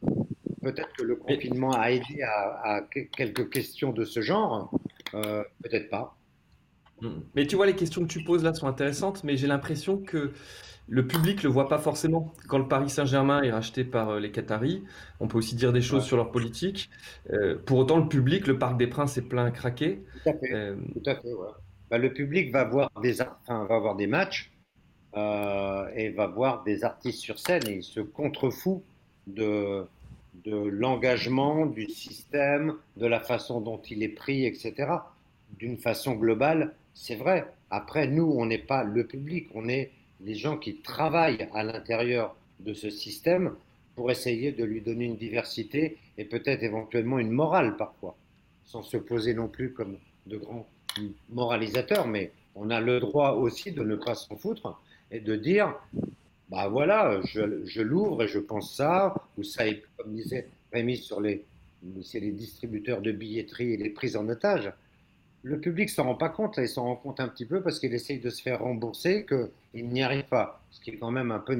Peut-être 0.61 0.91
que 0.97 1.03
le 1.03 1.15
confinement 1.15 1.71
a 1.71 1.91
aidé 1.91 2.23
à, 2.23 2.85
quelques 3.15 3.49
questions 3.49 3.93
de 3.93 4.03
ce 4.03 4.19
genre, 4.19 4.69
peut-être 5.13 5.89
pas. 5.89 6.16
Mais 7.36 7.45
tu 7.45 7.55
vois, 7.55 7.65
les 7.65 7.75
questions 7.75 8.01
que 8.01 8.07
tu 8.07 8.23
poses 8.23 8.43
là 8.43 8.53
sont 8.53 8.67
intéressantes, 8.67 9.23
mais 9.23 9.38
j'ai 9.38 9.47
l'impression 9.47 9.97
que 9.97 10.31
le 10.89 11.05
public 11.05 11.43
le 11.43 11.49
voit 11.49 11.67
pas 11.67 11.79
forcément. 11.79 12.33
Quand 12.47 12.57
le 12.57 12.67
Paris 12.67 12.89
Saint-Germain 12.89 13.43
est 13.43 13.51
racheté 13.51 13.83
par 13.83 14.10
euh, 14.10 14.19
les 14.19 14.31
Qataris, 14.31 14.83
on 15.19 15.27
peut 15.27 15.38
aussi 15.38 15.55
dire 15.55 15.73
des 15.73 15.81
choses 15.81 16.05
sur 16.05 16.17
leur 16.17 16.31
politique. 16.31 16.89
Euh, 17.31 17.57
pour 17.65 17.77
autant, 17.77 17.97
le 17.97 18.07
public, 18.07 18.47
le 18.47 18.57
Parc 18.57 18.77
des 18.77 18.88
Princes 18.88 19.17
est 19.17 19.27
plein 19.27 19.45
à 19.45 19.51
craquer. 19.51 20.01
Tout 20.23 20.29
à 20.29 20.33
fait. 20.33 20.53
Euh, 20.53 20.75
bah, 21.89 21.97
le 21.97 22.13
public 22.13 22.51
va 22.51 22.63
voir 22.63 22.89
des, 23.01 23.13
va 23.13 23.79
voir 23.79 23.95
des 23.95 24.07
matchs 24.07 24.51
et 25.15 26.10
va 26.10 26.27
voir 26.27 26.63
des 26.63 26.83
artistes 26.83 27.19
sur 27.19 27.39
scène 27.39 27.67
et 27.67 27.77
il 27.77 27.83
se 27.83 28.01
contrefout 28.01 28.83
de, 29.25 29.83
de 30.45 30.55
l'engagement, 30.55 31.65
du 31.65 31.89
système, 31.89 32.75
de 32.97 33.07
la 33.07 33.19
façon 33.19 33.60
dont 33.60 33.81
il 33.89 34.03
est 34.03 34.10
pris, 34.10 34.45
etc. 34.45 34.91
D'une 35.57 35.77
façon 35.77 36.13
globale, 36.13 36.75
c'est 36.97 37.15
vrai. 37.15 37.45
Après, 37.69 38.07
nous, 38.07 38.33
on 38.38 38.45
n'est 38.45 38.57
pas 38.57 38.83
le 38.83 39.05
public, 39.05 39.47
on 39.53 39.69
est 39.69 39.91
les 40.21 40.33
gens 40.33 40.57
qui 40.57 40.77
travaillent 40.77 41.47
à 41.53 41.63
l'intérieur 41.63 42.36
de 42.60 42.73
ce 42.73 42.89
système 42.89 43.53
pour 43.95 44.10
essayer 44.10 44.51
de 44.51 44.63
lui 44.63 44.81
donner 44.81 45.05
une 45.05 45.15
diversité 45.15 45.97
et 46.17 46.25
peut-être 46.25 46.63
éventuellement 46.63 47.19
une 47.19 47.31
morale 47.31 47.77
parfois, 47.77 48.17
sans 48.65 48.81
se 48.81 48.97
poser 48.97 49.33
non 49.36 49.47
plus 49.47 49.73
comme 49.73 49.97
de 50.25 50.38
grands 50.38 50.67
moralisateurs, 51.29 52.07
mais 52.07 52.31
on 52.55 52.71
a 52.71 52.81
le 52.81 52.99
droit 52.99 53.33
aussi 53.33 53.71
de 53.71 53.83
ne 53.83 53.95
pas 53.95 54.15
s'en 54.15 54.36
foutre 54.36 54.81
et 55.12 55.19
de 55.19 55.36
dire, 55.36 55.75
bah 56.49 56.67
voilà, 56.67 57.21
je, 57.25 57.81
l'ouvre 57.81 58.23
et 58.23 58.27
je 58.27 58.39
pense 58.39 58.75
ça, 58.75 59.13
ou 59.38 59.43
ça 59.43 59.67
est, 59.67 59.83
comme 59.97 60.13
disait 60.15 60.47
Rémi, 60.73 60.97
sur 60.97 61.21
c'est 62.01 62.19
les 62.19 62.31
distributeurs 62.31 63.01
de 63.01 63.12
billetterie 63.12 63.73
et 63.73 63.77
les 63.77 63.91
prises 63.91 64.17
en 64.17 64.27
otage 64.27 64.71
le 65.47 65.60
public 65.60 65.89
s'en 65.89 66.03
rend 66.03 66.15
pas 66.15 66.29
compte, 66.29 66.57
là, 66.57 66.63
il 66.63 66.69
s'en 66.69 66.83
rend 66.83 66.95
compte 66.95 67.19
un 67.19 67.27
petit 67.27 67.45
peu 67.45 67.62
parce 67.62 67.79
qu'il 67.79 67.93
essaye 67.93 68.19
de 68.19 68.29
se 68.29 68.41
faire 68.41 68.60
rembourser, 68.60 69.25
qu'il 69.25 69.88
n'y 69.88 70.03
arrive 70.03 70.25
pas, 70.25 70.62
ce 70.71 70.81
qui 70.81 70.91
est 70.91 70.97
quand 70.97 71.12
même 71.12 71.31
un 71.31 71.39
peu 71.39 71.60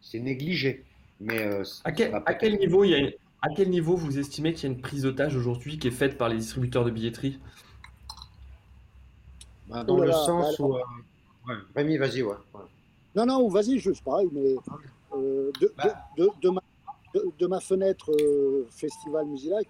c'est 0.00 0.20
négligé. 0.20 0.84
Mais 1.20 1.42
euh, 1.42 1.64
à, 1.84 1.92
quel, 1.92 2.58
niveau 2.58 2.84
il 2.84 2.90
y 2.90 2.94
a 2.94 3.10
à 3.42 3.48
quel 3.54 3.70
niveau 3.70 3.96
vous 3.96 4.18
estimez 4.18 4.52
qu'il 4.52 4.68
y 4.68 4.72
a 4.72 4.74
une 4.74 4.80
prise 4.80 5.02
d'otage 5.02 5.36
aujourd'hui 5.36 5.78
qui 5.78 5.88
est 5.88 5.92
faite 5.92 6.18
par 6.18 6.28
les 6.28 6.36
distributeurs 6.36 6.84
de 6.84 6.90
billetterie? 6.90 7.38
Bah, 9.68 9.84
Dans 9.84 9.98
le 9.98 10.12
sens 10.12 10.58
où. 10.58 10.76
Euh, 10.76 10.80
Rémi, 11.74 11.96
vas-y, 11.96 12.22
ouais. 12.22 12.36
Non, 13.14 13.26
non, 13.26 13.48
vas-y, 13.48 13.78
je 13.78 13.90
pareil, 14.02 14.28
mais 14.32 14.54
euh, 15.16 15.50
bah. 15.76 16.08
de, 16.16 17.46
ma, 17.46 17.60
fenêtre 17.60 18.10
Festival 18.70 19.26
Musilac, 19.26 19.66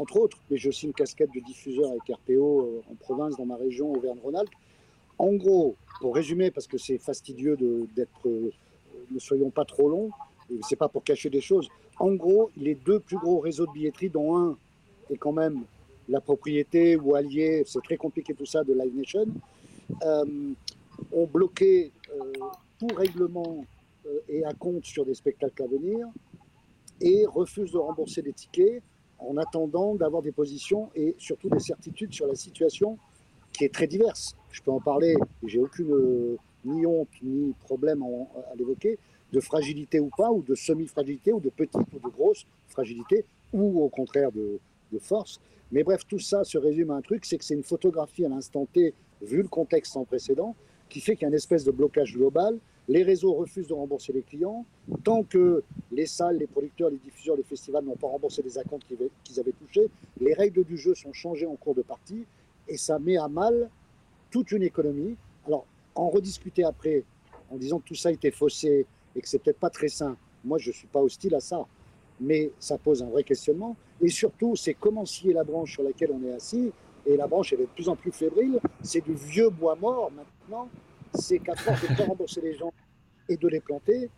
entre 0.00 0.16
autres, 0.16 0.38
mais 0.50 0.56
j'ai 0.56 0.70
aussi 0.70 0.86
une 0.86 0.94
casquette 0.94 1.30
de 1.34 1.40
diffuseur 1.40 1.90
avec 1.90 2.02
RPO 2.08 2.60
euh, 2.60 2.82
en 2.90 2.94
province, 2.94 3.36
dans 3.36 3.44
ma 3.44 3.56
région, 3.56 3.92
Auvergne-Rhône-Alpes. 3.92 4.54
En 5.18 5.34
gros, 5.34 5.76
pour 6.00 6.14
résumer, 6.14 6.50
parce 6.50 6.66
que 6.66 6.78
c'est 6.78 6.96
fastidieux 6.96 7.58
d'être, 7.94 8.26
euh, 8.26 8.50
ne 9.10 9.18
soyons 9.18 9.50
pas 9.50 9.66
trop 9.66 9.90
longs, 9.90 10.10
c'est 10.62 10.76
pas 10.76 10.88
pour 10.88 11.04
cacher 11.04 11.28
des 11.28 11.42
choses. 11.42 11.68
En 11.98 12.14
gros, 12.14 12.50
les 12.56 12.74
deux 12.74 12.98
plus 12.98 13.18
gros 13.18 13.40
réseaux 13.40 13.66
de 13.66 13.72
billetterie, 13.72 14.08
dont 14.08 14.36
un 14.38 14.56
est 15.10 15.18
quand 15.18 15.32
même 15.32 15.64
la 16.08 16.22
propriété 16.22 16.96
ou 16.96 17.14
allié, 17.14 17.62
c'est 17.66 17.82
très 17.82 17.98
compliqué 17.98 18.32
tout 18.32 18.46
ça, 18.46 18.64
de 18.64 18.72
Live 18.72 18.96
Nation, 18.96 19.26
euh, 20.02 20.24
ont 21.12 21.26
bloqué 21.26 21.92
tout 22.78 22.88
règlement 22.96 23.64
et 24.28 24.44
à 24.44 24.54
compte 24.54 24.86
sur 24.86 25.04
des 25.04 25.14
spectacles 25.14 25.62
à 25.62 25.66
venir 25.66 26.08
et 27.02 27.26
refusent 27.26 27.72
de 27.72 27.78
rembourser 27.78 28.22
des 28.22 28.32
tickets 28.32 28.82
en 29.20 29.36
attendant 29.36 29.94
d'avoir 29.94 30.22
des 30.22 30.32
positions 30.32 30.90
et 30.94 31.14
surtout 31.18 31.48
des 31.48 31.60
certitudes 31.60 32.12
sur 32.12 32.26
la 32.26 32.34
situation 32.34 32.98
qui 33.52 33.64
est 33.64 33.74
très 33.74 33.86
diverse. 33.86 34.36
Je 34.50 34.62
peux 34.62 34.70
en 34.70 34.80
parler, 34.80 35.14
j'ai 35.44 35.58
aucune 35.58 35.92
euh, 35.92 36.36
ni 36.64 36.86
honte 36.86 37.08
ni 37.22 37.52
problème 37.60 38.02
à, 38.02 38.54
l'évoquer, 38.56 38.98
de 39.32 39.40
fragilité 39.40 40.00
ou 40.00 40.10
pas, 40.16 40.30
ou 40.30 40.42
de 40.42 40.54
semi-fragilité, 40.54 41.32
ou 41.32 41.40
de 41.40 41.50
petite 41.50 41.92
ou 41.92 41.98
de 41.98 42.12
grosse 42.12 42.46
fragilité, 42.68 43.24
ou 43.52 43.82
au 43.82 43.88
contraire 43.88 44.32
de, 44.32 44.58
de 44.92 44.98
force. 44.98 45.40
Mais 45.72 45.84
bref, 45.84 46.02
tout 46.08 46.18
ça 46.18 46.42
se 46.44 46.58
résume 46.58 46.90
à 46.90 46.94
un 46.94 47.00
truc, 47.00 47.24
c'est 47.24 47.38
que 47.38 47.44
c'est 47.44 47.54
une 47.54 47.62
photographie 47.62 48.24
à 48.24 48.28
l'instant 48.28 48.66
T, 48.72 48.92
vu 49.22 49.42
le 49.42 49.48
contexte 49.48 49.92
sans 49.92 50.04
précédent, 50.04 50.56
qui 50.88 51.00
fait 51.00 51.14
qu'il 51.14 51.22
y 51.22 51.24
a 51.26 51.28
une 51.28 51.34
espèce 51.34 51.64
de 51.64 51.70
blocage 51.70 52.14
global 52.14 52.58
les 52.90 53.04
réseaux 53.04 53.34
refusent 53.34 53.68
de 53.68 53.72
rembourser 53.72 54.12
les 54.12 54.22
clients. 54.22 54.66
Tant 55.04 55.22
que 55.22 55.62
les 55.92 56.06
salles, 56.06 56.38
les 56.38 56.48
producteurs, 56.48 56.90
les 56.90 56.96
diffuseurs, 56.96 57.36
les 57.36 57.44
festivals 57.44 57.84
n'ont 57.84 57.94
pas 57.94 58.08
remboursé 58.08 58.42
les 58.42 58.58
acomptes 58.58 58.84
qu'ils 59.22 59.38
avaient 59.38 59.52
touchés, 59.52 59.88
les 60.20 60.34
règles 60.34 60.64
du 60.64 60.76
jeu 60.76 60.96
sont 60.96 61.12
changées 61.12 61.46
en 61.46 61.54
cours 61.54 61.76
de 61.76 61.82
partie 61.82 62.24
et 62.66 62.76
ça 62.76 62.98
met 62.98 63.16
à 63.16 63.28
mal 63.28 63.70
toute 64.32 64.50
une 64.50 64.64
économie. 64.64 65.14
Alors, 65.46 65.66
en 65.94 66.10
rediscuter 66.10 66.64
après, 66.64 67.04
en 67.52 67.58
disant 67.58 67.78
que 67.78 67.86
tout 67.86 67.94
ça 67.94 68.10
était 68.10 68.32
faussé 68.32 68.86
et 69.14 69.20
que 69.20 69.28
c'est 69.28 69.38
peut-être 69.38 69.60
pas 69.60 69.70
très 69.70 69.88
sain, 69.88 70.16
moi 70.44 70.58
je 70.58 70.70
ne 70.70 70.74
suis 70.74 70.88
pas 70.88 71.00
hostile 71.00 71.36
à 71.36 71.40
ça, 71.40 71.64
mais 72.18 72.50
ça 72.58 72.76
pose 72.76 73.04
un 73.04 73.08
vrai 73.08 73.22
questionnement. 73.22 73.76
Et 74.00 74.08
surtout, 74.08 74.56
c'est 74.56 74.74
comment 74.74 75.06
scier 75.06 75.32
la 75.32 75.44
branche 75.44 75.74
sur 75.74 75.84
laquelle 75.84 76.10
on 76.12 76.24
est 76.24 76.32
assis. 76.32 76.72
Et 77.06 77.16
la 77.16 77.28
branche, 77.28 77.52
elle 77.52 77.60
est 77.60 77.66
de 77.66 77.68
plus 77.68 77.88
en 77.88 77.94
plus 77.94 78.10
fébrile. 78.10 78.58
C'est 78.82 79.04
du 79.04 79.14
vieux 79.14 79.48
bois 79.48 79.76
mort 79.76 80.10
maintenant 80.10 80.68
c'est 81.14 81.38
qu'à 81.38 81.54
force 81.56 81.82
de 81.82 81.96
pas 81.96 82.04
rembourser 82.04 82.40
les 82.40 82.54
gens 82.54 82.72
et 83.28 83.36
de 83.36 83.48
les 83.48 83.60
planter, 83.60 84.08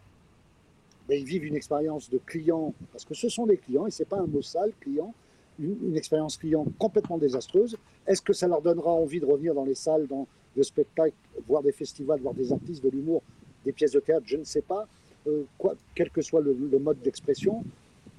ben, 1.09 1.19
ils 1.19 1.25
vivent 1.25 1.45
une 1.45 1.57
expérience 1.57 2.09
de 2.09 2.19
client, 2.19 2.75
parce 2.93 3.05
que 3.05 3.15
ce 3.15 3.29
sont 3.29 3.47
des 3.47 3.57
clients, 3.57 3.87
et 3.87 3.91
ce 3.91 4.03
n'est 4.03 4.09
pas 4.09 4.19
un 4.19 4.27
mot 4.27 4.43
sale, 4.43 4.73
client, 4.81 5.13
une, 5.59 5.97
expérience 5.97 6.37
client 6.37 6.67
complètement 6.79 7.19
désastreuse. 7.19 7.77
Est-ce 8.07 8.23
que 8.23 8.33
ça 8.33 8.49
leur 8.49 8.63
donnera 8.63 8.91
envie 8.93 9.21
de 9.21 9.27
revenir 9.27 9.55
dans 9.55 9.65
les 9.65 9.75
salles 9.75 10.07
dans, 10.07 10.27
de 10.57 10.63
spectacle, 10.63 11.15
voir 11.47 11.63
des 11.63 11.73
festivals, 11.73 12.21
voir 12.21 12.35
des 12.35 12.53
artistes, 12.53 12.83
de 12.83 12.91
l'humour, 12.91 13.23
des 13.65 13.73
pièces 13.73 13.93
de 13.93 14.01
théâtre 14.01 14.25
Je 14.27 14.37
ne 14.37 14.45
sais 14.45 14.63
pas, 14.63 14.87
euh, 15.27 15.45
quoi, 15.59 15.75
quel 15.95 16.11
que 16.11 16.23
soit 16.23 16.41
le, 16.41 16.55
mode 16.79 17.01
d'expression, 17.03 17.65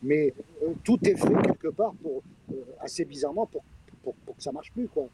mais 0.01 0.33
euh, 0.63 0.73
tout 0.83 0.99
est 1.07 1.15
fait 1.15 1.41
quelque 1.43 1.69
part 1.69 1.93
pour, 1.95 2.21
euh, 2.51 2.55
assez 2.79 3.05
bizarrement 3.05 3.45
pour, 3.45 3.63
pour, 4.03 4.13
pour, 4.25 4.35
que 4.35 4.43
ça 4.43 4.51
marche 4.51 4.71
plus. 4.71 4.87
Quoi. 4.87 5.07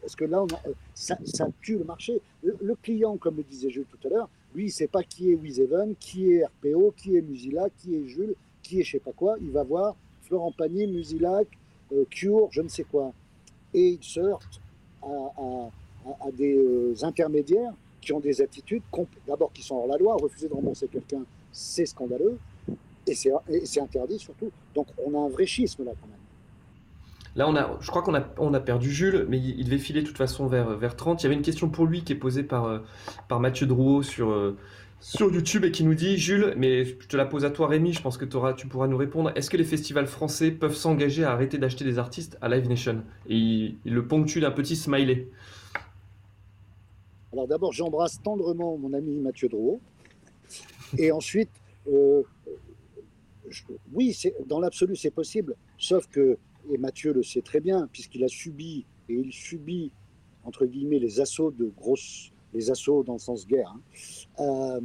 Parce 0.00 0.16
que 0.16 0.24
là, 0.24 0.42
on 0.42 0.46
ça, 0.94 1.16
tue 1.60 1.78
le 1.78 1.84
marché. 1.84 2.20
Le, 2.42 2.74
client, 2.76 3.16
comme 3.16 3.36
le 3.36 3.42
disait 3.42 3.70
Jules 3.70 3.86
tout 3.90 4.06
à 4.06 4.10
l'heure, 4.10 4.28
lui, 4.54 4.64
il 4.64 4.66
ne 4.66 4.72
sait 4.72 4.86
pas 4.86 5.02
qui 5.02 5.30
est 5.30 5.34
Wiseven, 5.34 5.94
qui 5.98 6.32
est 6.32 6.44
RPO, 6.44 6.94
qui 6.96 7.16
est 7.16 7.22
Musila, 7.22 7.68
qui 7.78 7.94
est 7.96 8.06
Jules, 8.06 8.34
qui 8.62 8.80
est 8.80 8.82
je 8.82 8.96
ne 8.96 9.00
sais 9.00 9.04
pas 9.04 9.12
quoi. 9.12 9.36
Il 9.40 9.50
va 9.50 9.64
voir 9.64 9.96
Florent 10.22 10.52
Pagny, 10.52 10.86
Musilac, 10.86 11.46
euh, 11.92 12.04
Cure, 12.10 12.48
je 12.50 12.62
ne 12.62 12.68
sais 12.68 12.84
quoi. 12.84 13.12
Et 13.74 13.90
il 13.90 14.02
se 14.02 14.20
heurte 14.20 14.60
à, 15.02 16.30
des 16.32 16.56
euh, 16.56 16.94
intermédiaires 17.02 17.72
qui 18.00 18.12
ont 18.12 18.20
des 18.20 18.40
attitudes, 18.40 18.82
d'abord 19.26 19.52
qui 19.52 19.62
sont 19.62 19.76
hors 19.76 19.86
la 19.86 19.96
loi. 19.96 20.16
Refuser 20.16 20.48
de 20.48 20.54
rembourser 20.54 20.88
quelqu'un, 20.88 21.22
c'est 21.52 21.86
scandaleux. 21.86 22.38
Et 23.06 23.14
c'est 23.14 23.80
interdit 23.80 24.18
surtout. 24.18 24.50
Donc 24.74 24.86
on 25.04 25.14
a 25.14 25.26
un 25.26 25.28
vrai 25.28 25.46
schisme 25.46 25.84
là 25.84 25.92
quand 26.00 26.06
même. 26.06 26.21
Là, 27.34 27.48
on 27.48 27.56
a, 27.56 27.78
je 27.80 27.88
crois 27.88 28.02
qu'on 28.02 28.14
a, 28.14 28.22
on 28.38 28.52
a 28.52 28.60
perdu 28.60 28.90
Jules, 28.90 29.26
mais 29.28 29.38
il, 29.38 29.64
devait 29.64 29.78
filer 29.78 30.02
de 30.02 30.06
toute 30.06 30.18
façon 30.18 30.46
vers, 30.46 30.76
vers 30.76 30.96
30. 30.96 31.22
Il 31.22 31.24
y 31.24 31.26
avait 31.26 31.34
une 31.34 31.42
question 31.42 31.70
pour 31.70 31.86
lui 31.86 32.04
qui 32.04 32.12
est 32.12 32.16
posée 32.16 32.42
par, 32.42 32.66
euh, 32.66 32.78
par 33.28 33.40
Mathieu 33.40 33.66
Drouot 33.66 34.02
sur, 34.02 34.30
euh, 34.30 34.56
sur 35.00 35.32
YouTube 35.32 35.64
et 35.64 35.72
qui 35.72 35.82
nous 35.82 35.94
dit 35.94 36.18
Jules, 36.18 36.54
mais 36.58 36.84
je 36.84 37.08
te 37.08 37.16
la 37.16 37.24
pose 37.24 37.46
à 37.46 37.50
toi, 37.50 37.68
Rémi, 37.68 37.94
je 37.94 38.02
pense 38.02 38.18
que 38.18 38.24
tu 38.24 38.66
pourras 38.66 38.86
nous 38.86 38.96
répondre. 38.98 39.32
Est-ce 39.34 39.48
que 39.48 39.56
les 39.56 39.64
festivals 39.64 40.06
français 40.06 40.50
peuvent 40.50 40.76
s'engager 40.76 41.24
à 41.24 41.32
arrêter 41.32 41.56
d'acheter 41.56 41.84
des 41.84 41.98
artistes 41.98 42.36
à 42.42 42.48
Live 42.48 42.68
Nation? 42.68 43.02
Et 43.28 43.36
il, 43.36 43.78
le 43.84 44.06
ponctue 44.06 44.40
d'un 44.40 44.50
petit 44.50 44.76
smiley. 44.76 45.28
Alors 47.32 47.48
d'abord, 47.48 47.72
j'embrasse 47.72 48.20
tendrement 48.22 48.76
mon 48.76 48.92
ami 48.92 49.18
Mathieu 49.18 49.48
Drouot. 49.48 49.80
Et 50.98 51.10
ensuite, 51.10 51.50
euh, 51.90 52.22
oui, 53.92 54.16
dans 54.46 54.60
l'absolu, 54.60 54.96
c'est 54.96 55.10
possible. 55.10 55.56
Sauf 55.78 56.06
que 56.08 56.38
et 56.70 56.78
Mathieu 56.78 57.12
le 57.12 57.22
sait 57.22 57.42
très 57.42 57.60
bien, 57.60 57.88
puisqu'il 57.92 58.24
a 58.24 58.28
subi, 58.28 58.84
et 59.08 59.14
il 59.14 59.32
subit, 59.32 59.90
entre 60.44 60.66
guillemets, 60.66 60.98
les 60.98 61.20
assauts 61.20 61.50
de 61.50 61.66
grosses, 61.76 62.30
les 62.54 62.70
assauts 62.70 63.02
dans 63.02 63.14
le 63.14 63.18
sens 63.18 63.46
guerre, 63.46 63.74
hein, 64.38 64.40
euh, 64.40 64.80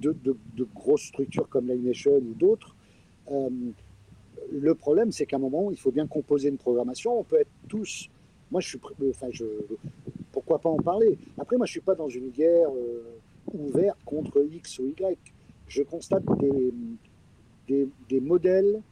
de, 0.00 0.68
grosses 0.74 1.04
structures 1.04 1.48
comme 1.48 1.66
Nation 1.66 2.16
ou 2.16 2.34
d'autres. 2.34 2.76
Euh, 3.30 3.50
le 4.52 4.74
problème, 4.74 5.10
c'est 5.12 5.26
qu'à 5.26 5.36
un 5.36 5.40
moment, 5.40 5.70
il 5.70 5.78
faut 5.78 5.90
bien 5.90 6.06
composer 6.06 6.48
une 6.48 6.58
programmation. 6.58 7.18
On 7.18 7.24
peut 7.24 7.40
être 7.40 7.50
tous. 7.68 8.08
Moi, 8.50 8.60
je 8.60 8.68
suis. 8.68 8.80
Enfin, 9.10 9.26
je, 9.30 9.44
pourquoi 10.30 10.60
pas 10.60 10.68
en 10.68 10.76
parler? 10.76 11.18
Après, 11.38 11.56
moi, 11.56 11.66
je 11.66 11.72
suis 11.72 11.80
pas 11.80 11.94
dans 11.94 12.08
une 12.08 12.30
guerre 12.30 12.68
euh, 12.70 13.02
ouverte 13.52 13.98
contre 14.04 14.46
X 14.52 14.78
ou 14.78 14.86
Y. 14.88 15.18
Je 15.66 15.82
constate 15.82 16.24
des, 16.38 16.72
des, 17.66 17.88
des 18.08 18.20
modèles 18.20 18.82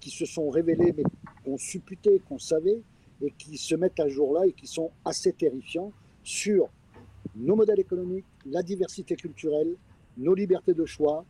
qui 0.00 0.10
se 0.10 0.26
sont 0.26 0.50
révélés, 0.50 0.92
mais 0.96 1.04
qu'on 1.44 1.58
supputait, 1.58 2.20
qu'on 2.28 2.38
savait, 2.38 2.80
et 3.22 3.30
qui 3.32 3.56
se 3.56 3.74
mettent 3.74 4.00
à 4.00 4.08
jour 4.08 4.34
là 4.34 4.46
et 4.46 4.52
qui 4.52 4.66
sont 4.66 4.90
assez 5.04 5.32
terrifiants 5.32 5.92
sur 6.22 6.68
nos 7.36 7.56
modèles 7.56 7.80
économiques, 7.80 8.24
la 8.46 8.62
diversité 8.62 9.16
culturelle, 9.16 9.74
nos 10.16 10.34
libertés 10.34 10.74
de 10.74 10.84
choix. 10.84 11.24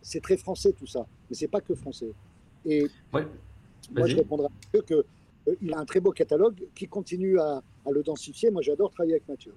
C'est 0.00 0.20
très 0.20 0.36
français 0.36 0.72
tout 0.72 0.86
ça, 0.86 1.06
mais 1.28 1.36
c'est 1.36 1.48
pas 1.48 1.60
que 1.60 1.74
français. 1.74 2.12
Et 2.64 2.86
moi, 3.12 4.06
je 4.06 4.16
répondrai 4.16 4.46
à 4.46 4.50
Mathieu 4.50 4.82
qu'il 4.82 5.70
euh, 5.70 5.74
a 5.74 5.78
un 5.78 5.84
très 5.84 6.00
beau 6.00 6.12
catalogue 6.12 6.66
qui 6.74 6.86
continue 6.86 7.38
à, 7.38 7.62
le 7.90 8.02
densifier. 8.02 8.50
Moi, 8.50 8.62
j'adore 8.62 8.90
travailler 8.90 9.14
avec 9.14 9.28
Mathieu. 9.28 9.54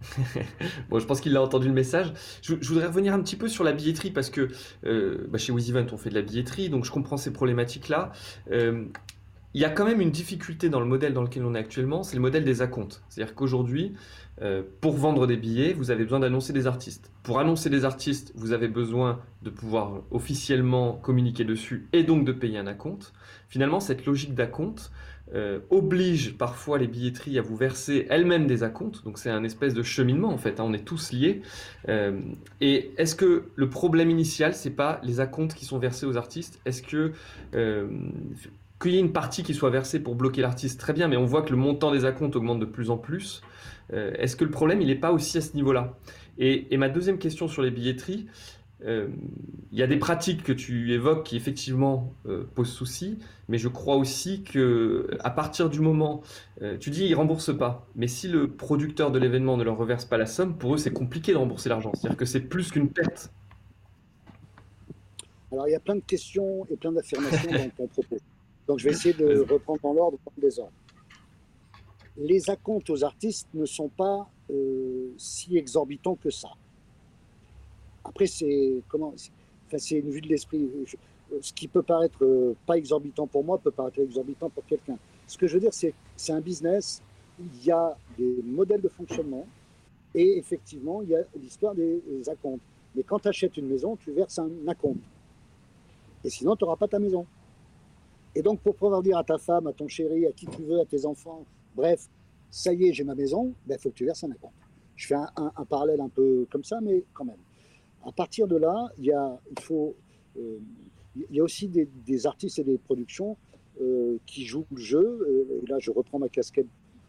bon, 0.90 0.98
je 0.98 1.06
pense 1.06 1.20
qu'il 1.20 1.36
a 1.36 1.42
entendu 1.42 1.68
le 1.68 1.74
message. 1.74 2.12
Je, 2.42 2.54
voudrais 2.54 2.86
revenir 2.86 3.14
un 3.14 3.20
petit 3.20 3.36
peu 3.36 3.48
sur 3.48 3.64
la 3.64 3.72
billetterie 3.72 4.10
parce 4.10 4.30
que 4.30 4.48
euh, 4.84 5.26
bah, 5.28 5.38
chez 5.38 5.52
WizEvent, 5.52 5.86
on 5.92 5.96
fait 5.96 6.10
de 6.10 6.14
la 6.14 6.22
billetterie, 6.22 6.68
donc 6.68 6.84
je 6.84 6.90
comprends 6.90 7.16
ces 7.16 7.32
problématiques-là. 7.32 8.12
Euh, 8.50 8.84
il 9.54 9.60
y 9.62 9.64
a 9.64 9.70
quand 9.70 9.84
même 9.84 10.00
une 10.00 10.10
difficulté 10.10 10.68
dans 10.68 10.80
le 10.80 10.86
modèle 10.86 11.14
dans 11.14 11.22
lequel 11.22 11.44
on 11.44 11.54
est 11.54 11.58
actuellement, 11.58 12.02
c'est 12.02 12.16
le 12.16 12.22
modèle 12.22 12.44
des 12.44 12.60
acomptes. 12.60 13.02
C'est-à-dire 13.08 13.34
qu'aujourd'hui, 13.34 13.94
euh, 14.42 14.62
pour 14.80 14.94
vendre 14.96 15.26
des 15.26 15.36
billets, 15.36 15.72
vous 15.72 15.90
avez 15.90 16.04
besoin 16.04 16.20
d'annoncer 16.20 16.52
des 16.52 16.66
artistes. 16.66 17.10
Pour 17.22 17.40
annoncer 17.40 17.70
des 17.70 17.84
artistes, 17.84 18.32
vous 18.36 18.52
avez 18.52 18.68
besoin 18.68 19.20
de 19.42 19.50
pouvoir 19.50 20.02
officiellement 20.10 20.92
communiquer 20.92 21.44
dessus 21.44 21.88
et 21.92 22.04
donc 22.04 22.24
de 22.24 22.32
payer 22.32 22.58
un 22.58 22.66
acompte. 22.66 23.12
Finalement, 23.48 23.80
cette 23.80 24.04
logique 24.04 24.34
d'acompte, 24.34 24.92
euh, 25.34 25.60
oblige 25.70 26.36
parfois 26.38 26.78
les 26.78 26.86
billetteries 26.86 27.38
à 27.38 27.42
vous 27.42 27.56
verser 27.56 28.06
elles-mêmes 28.08 28.46
des 28.46 28.62
acomptes. 28.62 29.04
Donc 29.04 29.18
c'est 29.18 29.30
un 29.30 29.44
espèce 29.44 29.74
de 29.74 29.82
cheminement 29.82 30.28
en 30.28 30.38
fait. 30.38 30.60
Hein, 30.60 30.64
on 30.66 30.72
est 30.72 30.84
tous 30.84 31.12
liés. 31.12 31.42
Euh, 31.88 32.20
et 32.60 32.92
est-ce 32.96 33.14
que 33.14 33.44
le 33.54 33.68
problème 33.68 34.10
initial, 34.10 34.54
c'est 34.54 34.70
pas 34.70 35.00
les 35.02 35.20
acomptes 35.20 35.54
qui 35.54 35.64
sont 35.64 35.78
versés 35.78 36.06
aux 36.06 36.16
artistes? 36.16 36.60
Est-ce 36.64 36.82
que 36.82 37.12
euh, 37.54 37.88
qu'il 38.80 38.92
y 38.92 38.96
ait 38.96 39.00
une 39.00 39.12
partie 39.12 39.42
qui 39.42 39.54
soit 39.54 39.70
versée 39.70 40.00
pour 40.00 40.14
bloquer 40.14 40.40
l'artiste, 40.40 40.78
très 40.78 40.92
bien, 40.92 41.08
mais 41.08 41.16
on 41.16 41.24
voit 41.24 41.42
que 41.42 41.50
le 41.50 41.56
montant 41.56 41.90
des 41.90 42.04
acomptes 42.04 42.36
augmente 42.36 42.60
de 42.60 42.64
plus 42.64 42.90
en 42.90 42.96
plus. 42.96 43.42
Est-ce 43.90 44.36
que 44.36 44.44
le 44.44 44.50
problème, 44.50 44.82
il 44.82 44.88
n'est 44.88 44.94
pas 44.94 45.12
aussi 45.12 45.38
à 45.38 45.40
ce 45.40 45.56
niveau-là? 45.56 45.96
Et, 46.38 46.76
ma 46.76 46.88
deuxième 46.88 47.18
question 47.18 47.48
sur 47.48 47.62
les 47.62 47.70
billetteries, 47.70 48.26
euh, 48.84 49.08
il 49.72 49.78
y 49.78 49.82
a 49.82 49.86
des 49.86 49.96
pratiques 49.96 50.44
que 50.44 50.52
tu 50.52 50.92
évoques 50.92 51.26
qui 51.26 51.36
effectivement 51.36 52.14
euh, 52.26 52.44
posent 52.54 52.72
souci, 52.72 53.18
mais 53.48 53.58
je 53.58 53.68
crois 53.68 53.96
aussi 53.96 54.44
que 54.44 55.10
à 55.20 55.30
partir 55.30 55.68
du 55.68 55.80
moment, 55.80 56.22
euh, 56.62 56.78
tu 56.78 56.90
dis 56.90 57.04
ils 57.04 57.14
remboursent 57.14 57.56
pas, 57.56 57.88
mais 57.96 58.06
si 58.06 58.28
le 58.28 58.48
producteur 58.48 59.10
de 59.10 59.18
l'événement 59.18 59.56
ne 59.56 59.64
leur 59.64 59.76
reverse 59.76 60.04
pas 60.04 60.16
la 60.16 60.26
somme, 60.26 60.56
pour 60.56 60.74
eux 60.74 60.78
c'est 60.78 60.92
compliqué 60.92 61.32
de 61.32 61.38
rembourser 61.38 61.68
l'argent, 61.68 61.90
c'est-à-dire 61.94 62.16
que 62.16 62.24
c'est 62.24 62.40
plus 62.40 62.70
qu'une 62.70 62.88
perte. 62.88 63.32
Alors 65.50 65.66
il 65.66 65.72
y 65.72 65.76
a 65.76 65.80
plein 65.80 65.96
de 65.96 66.04
questions 66.06 66.64
et 66.70 66.76
plein 66.76 66.92
d'affirmations 66.92 67.50
dans 67.50 67.70
ton 67.70 67.86
propos, 67.88 68.16
donc 68.68 68.78
je 68.78 68.84
vais 68.84 68.90
essayer 68.92 69.14
de 69.14 69.40
reprendre 69.40 69.80
dans 69.82 69.92
l'ordre, 69.92 70.18
des 70.40 70.60
ordres. 70.60 70.72
Les 72.16 72.48
acomptes 72.48 72.90
aux 72.90 73.04
artistes 73.04 73.48
ne 73.54 73.66
sont 73.66 73.88
pas 73.88 74.28
si 75.18 75.58
exorbitants 75.58 76.16
que 76.16 76.30
ça. 76.30 76.48
Après, 78.08 78.26
c'est 78.26 78.82
comment 78.88 79.14
c'est 79.76 79.98
une 79.98 80.10
vue 80.10 80.20
de 80.20 80.28
l'esprit. 80.28 80.68
Ce 81.42 81.52
qui 81.52 81.68
peut 81.68 81.82
paraître 81.82 82.24
euh, 82.24 82.56
pas 82.66 82.78
exorbitant 82.78 83.26
pour 83.26 83.44
moi 83.44 83.58
peut 83.58 83.70
paraître 83.70 83.98
exorbitant 83.98 84.48
pour 84.48 84.64
quelqu'un. 84.64 84.96
Ce 85.26 85.36
que 85.36 85.46
je 85.46 85.54
veux 85.54 85.60
dire, 85.60 85.74
c'est 85.74 85.92
c'est 86.16 86.32
un 86.32 86.40
business. 86.40 87.02
Il 87.38 87.64
y 87.64 87.70
a 87.70 87.96
des 88.16 88.42
modèles 88.42 88.80
de 88.80 88.88
fonctionnement 88.88 89.46
et 90.14 90.38
effectivement, 90.38 91.02
il 91.02 91.10
y 91.10 91.16
a 91.16 91.22
l'histoire 91.40 91.74
des, 91.74 92.02
acomptes. 92.28 92.62
Mais 92.94 93.02
quand 93.02 93.18
tu 93.18 93.28
achètes 93.28 93.56
une 93.56 93.68
maison, 93.68 93.96
tu 93.96 94.10
verses 94.10 94.38
un 94.38 94.50
acompte. 94.66 95.00
Et 96.24 96.30
sinon, 96.30 96.56
tu 96.56 96.64
n'auras 96.64 96.76
pas 96.76 96.88
ta 96.88 96.98
maison. 96.98 97.26
Et 98.34 98.42
donc, 98.42 98.60
pour 98.60 98.74
pouvoir 98.74 99.02
dire 99.02 99.18
à 99.18 99.24
ta 99.24 99.38
femme, 99.38 99.66
à 99.66 99.72
ton 99.72 99.86
chéri, 99.86 100.26
à 100.26 100.32
qui 100.32 100.46
tu 100.46 100.62
veux, 100.62 100.80
à 100.80 100.84
tes 100.84 101.04
enfants, 101.04 101.44
bref, 101.76 102.08
ça 102.50 102.72
y 102.72 102.88
est, 102.88 102.92
j'ai 102.92 103.04
ma 103.04 103.14
maison, 103.14 103.52
il 103.66 103.68
ben, 103.68 103.78
faut 103.78 103.90
que 103.90 103.94
tu 103.94 104.04
verses 104.04 104.24
un 104.24 104.30
acompte. 104.30 104.54
Je 104.96 105.06
fais 105.06 105.14
un, 105.14 105.64
parallèle 105.68 106.00
un 106.00 106.08
peu 106.08 106.46
comme 106.50 106.64
ça, 106.64 106.80
mais 106.80 107.04
quand 107.12 107.24
même. 107.24 107.36
À 108.06 108.12
partir 108.12 108.46
de 108.46 108.56
là, 108.56 108.90
il 108.98 109.06
y 109.06 109.12
a, 109.12 109.38
il 109.50 109.62
faut, 109.62 109.94
euh, 110.38 110.58
il 111.16 111.36
y 111.36 111.40
a 111.40 111.42
aussi 111.42 111.68
des, 111.68 112.26
artistes 112.26 112.58
et 112.58 112.64
des 112.64 112.78
productions 112.78 113.36
euh, 113.80 114.16
qui 114.26 114.44
jouent 114.44 114.66
le 114.70 114.80
jeu. 114.80 114.98
Euh, 114.98 115.62
et 115.62 115.66
là, 115.66 115.78
je 115.80 115.90
reprends 115.90 116.18
ma 116.18 116.28
casquette 116.28 116.66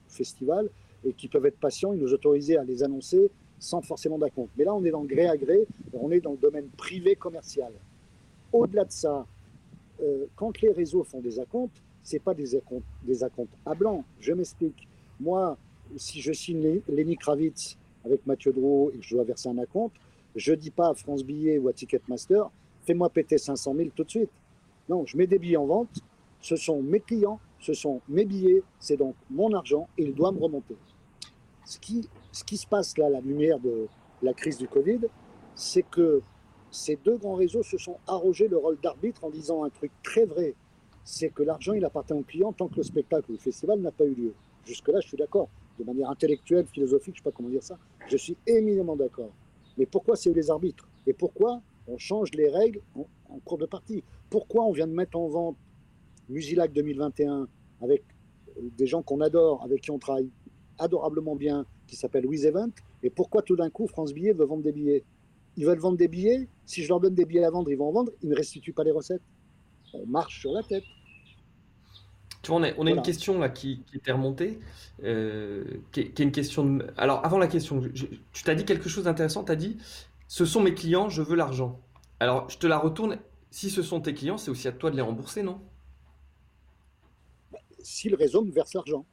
festival 0.07 0.69
et 1.05 1.13
qui 1.13 1.27
peuvent 1.27 1.45
être 1.45 1.59
patients 1.59 1.93
et 1.93 1.97
nous 1.97 2.13
autoriser 2.13 2.57
à 2.57 2.63
les 2.63 2.83
annoncer 2.83 3.29
sans 3.59 3.81
forcément 3.81 4.17
d'acompte. 4.17 4.51
Mais 4.57 4.63
là, 4.63 4.73
on 4.73 4.83
est 4.83 4.91
dans 4.91 5.03
gré 5.03 5.27
à 5.27 5.37
gré, 5.37 5.67
on 5.93 6.11
est 6.11 6.21
dans 6.21 6.31
le 6.31 6.37
domaine 6.37 6.67
privé 6.77 7.15
commercial. 7.15 7.71
Au-delà 8.51 8.85
de 8.85 8.91
ça, 8.91 9.25
quand 10.37 10.61
les 10.61 10.71
réseaux 10.71 11.03
font 11.03 11.19
des 11.19 11.39
acomptes, 11.39 11.81
c'est 12.03 12.19
pas 12.19 12.33
des 12.33 12.55
acomptes, 12.55 12.85
des 13.03 13.23
à 13.23 13.75
blanc. 13.75 14.03
Je 14.19 14.31
m'explique. 14.33 14.87
Moi, 15.19 15.57
si 15.97 16.21
je 16.21 16.31
signe 16.31 16.81
Lenny 16.87 17.17
Kravitz 17.17 17.77
avec 18.05 18.25
Mathieu 18.25 18.51
Drouot 18.53 18.91
et 18.93 18.97
que 18.97 19.03
je 19.03 19.15
dois 19.15 19.23
verser 19.23 19.49
un 19.49 19.57
acompte, 19.57 19.95
je 20.39 20.53
dis 20.53 20.71
pas 20.71 20.89
à 20.89 20.93
France 20.93 21.23
Billet 21.23 21.57
ou 21.57 21.67
à 21.67 21.73
Ticketmaster, 21.73 22.49
fais-moi 22.85 23.09
péter 23.09 23.37
500 23.37 23.75
000 23.75 23.89
tout 23.95 24.03
de 24.03 24.09
suite. 24.09 24.31
Non, 24.87 25.05
je 25.05 25.17
mets 25.17 25.27
des 25.27 25.37
billets 25.37 25.57
en 25.57 25.65
vente, 25.65 25.99
ce 26.41 26.55
sont 26.55 26.81
mes 26.81 27.01
clients, 27.01 27.39
ce 27.59 27.73
sont 27.73 28.01
mes 28.07 28.25
billets, 28.25 28.63
c'est 28.79 28.97
donc 28.97 29.15
mon 29.29 29.53
argent 29.53 29.87
et 29.97 30.03
il 30.03 30.15
doit 30.15 30.31
me 30.31 30.39
remonter. 30.39 30.75
Ce 31.65 31.77
qui, 31.77 32.07
se 32.57 32.65
passe 32.65 32.97
là, 32.97 33.07
à 33.07 33.09
la 33.09 33.19
lumière 33.19 33.59
de 33.59 33.87
la 34.23 34.33
crise 34.33 34.57
du 34.57 34.67
Covid, 34.67 35.01
c'est 35.55 35.83
que 35.83 36.21
ces 36.71 36.97
deux 37.03 37.17
grands 37.17 37.35
réseaux 37.35 37.63
se 37.63 37.77
sont 37.77 37.97
arrogés 38.07 38.47
le 38.47 38.57
rôle 38.57 38.79
d'arbitre 38.81 39.23
en 39.25 39.29
disant 39.29 39.63
un 39.63 39.69
truc 39.69 39.91
très 40.03 40.25
vrai, 40.25 40.55
c'est 41.03 41.29
que 41.29 41.43
l'argent, 41.43 41.73
il 41.73 41.83
appartient 41.83 42.13
au 42.13 42.21
client 42.21 42.53
tant 42.53 42.69
que 42.69 42.77
le 42.77 42.83
spectacle 42.83 43.29
ou 43.29 43.33
le 43.33 43.39
festival 43.39 43.79
n'a 43.79 43.91
pas 43.91 44.05
eu 44.05 44.13
lieu. 44.13 44.33
Jusque-là, 44.65 44.99
je 45.01 45.07
suis 45.09 45.17
d'accord. 45.17 45.49
De 45.77 45.83
manière 45.83 46.09
intellectuelle, 46.09 46.65
philosophique, 46.65 47.15
je 47.15 47.21
ne 47.21 47.23
sais 47.23 47.29
pas 47.29 47.35
comment 47.35 47.49
dire 47.49 47.63
ça, 47.63 47.77
Je 48.07 48.17
suis 48.17 48.37
éminemment 48.47 48.95
d'accord. 48.95 49.31
Mais 49.79 49.85
pourquoi 49.85 50.17
c'est 50.17 50.33
les 50.33 50.51
arbitres? 50.51 50.87
Et 51.07 51.13
pourquoi 51.13 51.61
on 51.87 51.97
change 51.97 52.31
les 52.33 52.49
règles 52.49 52.81
en, 52.95 53.39
cours 53.45 53.57
de 53.57 53.65
partie? 53.65 54.03
Pourquoi 54.29 54.65
on 54.65 54.73
vient 54.73 54.87
de 54.87 54.93
mettre 54.93 55.17
en 55.17 55.27
vente 55.29 55.57
Musilac 56.27 56.73
2021 56.73 57.47
avec 57.81 58.03
des 58.77 58.85
gens 58.85 59.01
qu'on 59.01 59.21
adore, 59.21 59.63
avec 59.63 59.81
qui 59.81 59.89
on 59.89 59.97
travaille 59.97 60.29
adorablement 60.77 61.35
bien, 61.35 61.65
qui 61.87 61.95
s'appelle 61.95 62.27
Wiz 62.27 62.45
Event? 62.45 62.69
Et 63.03 63.09
pourquoi 63.09 63.41
tout 63.41 63.55
d'un 63.55 63.69
coup 63.69 63.87
France 63.87 64.13
Billets 64.13 64.33
veut 64.33 64.45
vendre 64.45 64.63
des 64.63 64.73
billets? 64.73 65.05
Ils 65.55 65.65
veulent 65.65 65.79
vendre 65.79 65.97
des 65.97 66.09
billets. 66.09 66.49
Si 66.65 66.83
je 66.83 66.89
leur 66.89 66.99
donne 66.99 67.15
des 67.15 67.25
billets 67.25 67.45
à 67.45 67.49
vendre, 67.49 67.71
ils 67.71 67.77
vont 67.77 67.87
en 67.87 67.93
vendre. 67.93 68.11
Ils 68.21 68.29
ne 68.29 68.35
restituent 68.35 68.73
pas 68.73 68.83
les 68.83 68.91
recettes. 68.91 69.23
On 69.93 70.05
marche 70.05 70.41
sur 70.41 70.51
la 70.51 70.61
tête. 70.61 70.83
Tu 72.41 72.51
vois, 72.51 72.61
on 72.77 72.85
a, 72.85 72.89
une 72.89 73.01
question 73.01 73.37
là 73.37 73.49
qui, 73.49 73.83
était 73.93 74.13
remontée, 74.13 74.59
euh, 75.03 75.65
qui, 75.91 75.99
est, 75.99 76.19
une 76.19 76.31
question. 76.31 76.65
De... 76.65 76.87
Alors, 76.95 77.25
avant 77.25 77.37
la 77.37 77.47
question, 77.47 77.81
tu 78.31 78.43
t'as 78.43 78.55
dit 78.55 78.63
quelque 78.63 78.87
chose 78.87 79.03
d'intéressant. 79.03 79.43
Tu 79.43 79.51
as 79.51 79.57
dit 79.57 79.77
Ce 80.27 80.45
sont 80.45 80.61
mes 80.61 80.73
clients, 80.73 81.09
je 81.09 81.21
veux 81.21 81.35
l'argent. 81.35 81.79
Alors, 82.19 82.49
je 82.49 82.57
te 82.57 82.67
la 82.67 82.77
retourne. 82.77 83.19
Si 83.51 83.69
ce 83.69 83.81
sont 83.81 83.99
tes 83.99 84.13
clients, 84.13 84.37
c'est 84.37 84.51
aussi 84.51 84.67
à 84.67 84.71
toi 84.71 84.91
de 84.91 84.95
les 84.95 85.01
rembourser, 85.01 85.43
non? 85.43 85.59
Si 87.79 88.09
le 88.09 88.15
réseau 88.15 88.43
me 88.43 88.51
verse 88.51 88.73
l'argent. 88.73 89.05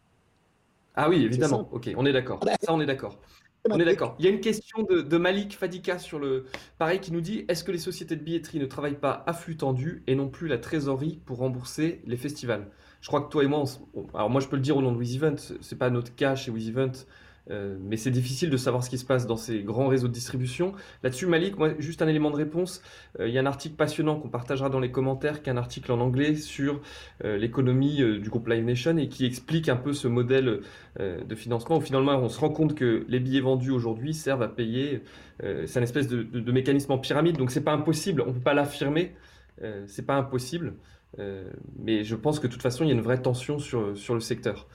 Ah 0.95 1.09
oui, 1.09 1.25
évidemment. 1.25 1.69
Ok, 1.73 1.91
on 1.97 2.07
est 2.07 2.13
d'accord. 2.13 2.39
Ah 2.43 2.47
bah, 2.47 2.53
ça, 2.61 2.73
on 2.73 2.81
est 2.81 2.87
d'accord. 2.87 3.19
On 3.71 3.81
est 3.81 3.85
d'accord. 3.85 4.15
Il 4.19 4.25
y 4.25 4.29
a 4.29 4.31
une 4.31 4.41
question 4.41 4.83
de, 4.83 5.19
Malik 5.19 5.57
Fadika 5.57 5.99
sur 5.99 6.19
le 6.19 6.47
pareil 6.79 7.01
qui 7.01 7.13
nous 7.13 7.21
dit 7.21 7.45
est-ce 7.49 7.65
que 7.65 7.73
les 7.73 7.79
sociétés 7.79 8.17
de 8.17 8.23
billetterie 8.23 8.59
ne 8.59 8.67
travaillent 8.67 9.01
pas 9.01 9.25
à 9.27 9.33
flux 9.33 9.57
tendu 9.57 10.05
et 10.07 10.15
non 10.15 10.29
plus 10.29 10.49
la 10.49 10.59
trésorerie 10.59 11.21
pour 11.25 11.39
rembourser 11.39 12.01
les 12.07 12.17
festivals? 12.17 12.71
Je 13.01 13.09
crois 13.09 13.21
que 13.21 13.31
toi 13.31 13.45
et 13.45 13.47
moi, 13.47 13.65
alors 14.15 14.31
moi 14.31 14.41
je 14.41 14.49
peux 14.49 14.57
le 14.57 14.63
dire 14.63 14.77
au 14.77 14.83
nom 14.83 14.93
de 14.93 14.99
WizEvent, 14.99 15.37
c'est 15.61 15.79
pas 15.79 15.91
notre 15.91 16.15
cas 16.15 16.35
chez 16.35 16.51
WizEvent, 16.51 17.07
euh, 17.51 17.77
mais 17.81 17.97
c'est 17.97 18.11
difficile 18.11 18.51
de 18.51 18.57
savoir 18.57 18.83
ce 18.83 18.91
qui 18.91 18.99
se 18.99 19.05
passe 19.05 19.27
dans 19.27 19.37
ces 19.37 19.63
grands 19.63 19.87
réseaux 19.87 20.09
de 20.09 20.13
distribution. 20.13 20.73
Là-dessus, 21.03 21.27
Malik, 21.27 21.57
moi, 21.59 21.71
juste 21.79 22.03
un 22.03 22.09
élément 22.09 22.31
de 22.31 22.37
réponse. 22.37 22.83
Euh, 23.21 23.29
il 23.29 23.35
y 23.35 23.39
a 23.39 23.41
un 23.41 23.47
article 23.47 23.77
passionnant 23.77 24.19
qu'on 24.19 24.29
partagera 24.29 24.69
dans 24.69 24.81
les 24.81 24.91
commentaires, 24.91 25.43
qui 25.43 25.51
est 25.51 25.53
un 25.53 25.57
article 25.57 25.93
en 25.93 26.01
anglais 26.01 26.35
sur 26.35 26.81
euh, 27.25 27.37
l'économie 27.37 27.97
du 27.97 28.29
groupe 28.29 28.49
Live 28.49 28.65
Nation 28.65 28.97
et 28.97 29.09
qui 29.09 29.25
explique 29.27 29.69
un 29.69 29.77
peu 29.77 29.93
ce 29.93 30.09
modèle 30.09 30.61
de 30.99 31.35
financement 31.35 31.77
où 31.77 31.81
finalement 31.81 32.13
on 32.17 32.29
se 32.29 32.41
rend 32.41 32.49
compte 32.49 32.75
que 32.75 33.05
les 33.09 33.21
billets 33.21 33.41
vendus 33.41 33.71
aujourd'hui 33.71 34.15
servent 34.15 34.43
à 34.43 34.49
payer. 34.49 35.03
c'est 35.41 35.79
un 35.79 35.83
espèce 35.83 36.09
de, 36.09 36.23
de, 36.23 36.53
mécanisme 36.53 36.93
en 36.93 36.99
pyramide, 36.99 37.37
donc 37.37 37.51
c'est 37.51 37.63
pas 37.63 37.73
impossible. 37.73 38.23
On 38.27 38.33
peut 38.33 38.41
pas 38.41 38.55
l'affirmer. 38.55 39.15
c'est 39.87 40.07
pas 40.07 40.15
impossible. 40.15 40.75
Mais 41.79 42.05
je 42.05 42.15
pense 42.15 42.41
que 42.41 42.47
de 42.47 42.53
toute 42.53 42.63
façon, 42.63 42.85
il 42.85 42.89
y 42.89 42.91
a 42.91 42.95
une 42.95 43.01
vraie 43.01 43.21
tension 43.21 43.59
sur, 43.59 43.97
sur 43.97 44.15
le 44.15 44.21
secteur. 44.21 44.67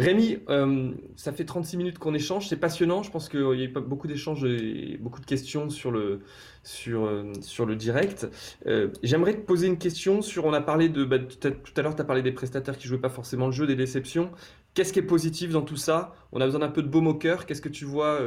Rémi, 0.00 0.38
euh, 0.48 0.92
ça 1.16 1.32
fait 1.32 1.44
36 1.44 1.76
minutes 1.76 1.98
qu'on 1.98 2.14
échange, 2.14 2.48
c'est 2.48 2.56
passionnant. 2.56 3.02
Je 3.02 3.10
pense 3.10 3.28
qu'il 3.28 3.40
y 3.40 3.42
a 3.42 3.64
eu 3.64 3.68
beaucoup 3.68 4.06
d'échanges 4.06 4.44
et 4.44 4.96
beaucoup 4.98 5.20
de 5.20 5.26
questions 5.26 5.68
sur 5.68 5.90
le, 5.90 6.20
sur, 6.62 7.04
euh, 7.04 7.32
sur 7.42 7.66
le 7.66 7.76
direct. 7.76 8.26
Euh, 8.66 8.88
j'aimerais 9.02 9.34
te 9.34 9.40
poser 9.40 9.66
une 9.66 9.78
question 9.78 10.22
sur, 10.22 10.46
on 10.46 10.52
a 10.52 10.60
parlé 10.60 10.88
de, 10.88 11.04
bah, 11.04 11.18
tout 11.18 11.48
à, 11.76 11.82
l'heure, 11.82 11.94
tu 11.94 12.02
as 12.02 12.04
parlé 12.04 12.22
des 12.22 12.32
prestataires 12.32 12.78
qui 12.78 12.88
jouaient 12.88 12.98
pas 12.98 13.10
forcément 13.10 13.46
le 13.46 13.52
jeu, 13.52 13.66
des 13.66 13.76
déceptions. 13.76 14.30
Qu'est-ce 14.74 14.92
qui 14.92 15.00
est 15.00 15.02
positif 15.02 15.50
dans 15.50 15.62
tout 15.62 15.76
ça? 15.76 16.14
On 16.32 16.40
a 16.40 16.44
besoin 16.44 16.60
d'un 16.60 16.68
peu 16.68 16.82
de 16.82 16.88
baume 16.88 17.08
au 17.08 17.14
cœur. 17.14 17.44
Qu'est-ce 17.44 17.62
que 17.62 17.68
tu 17.68 17.84
vois 17.84 18.20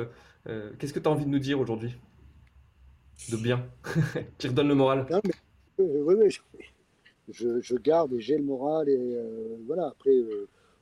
Qu'est-ce 0.78 0.94
que 0.94 1.00
tu 1.00 1.08
as 1.08 1.12
envie 1.12 1.26
de 1.26 1.30
nous 1.30 1.40
dire 1.40 1.60
aujourd'hui? 1.60 1.96
De 3.32 3.38
bien, 3.38 3.66
qui 4.38 4.50
redonne 4.50 4.68
le 4.68 4.76
moral 4.76 5.08
je, 7.30 7.76
garde 7.76 8.14
et 8.14 8.20
j'ai 8.20 8.38
le 8.38 8.44
moral. 8.44 8.90
Et 8.90 9.18
voilà, 9.66 9.88
après 9.88 10.16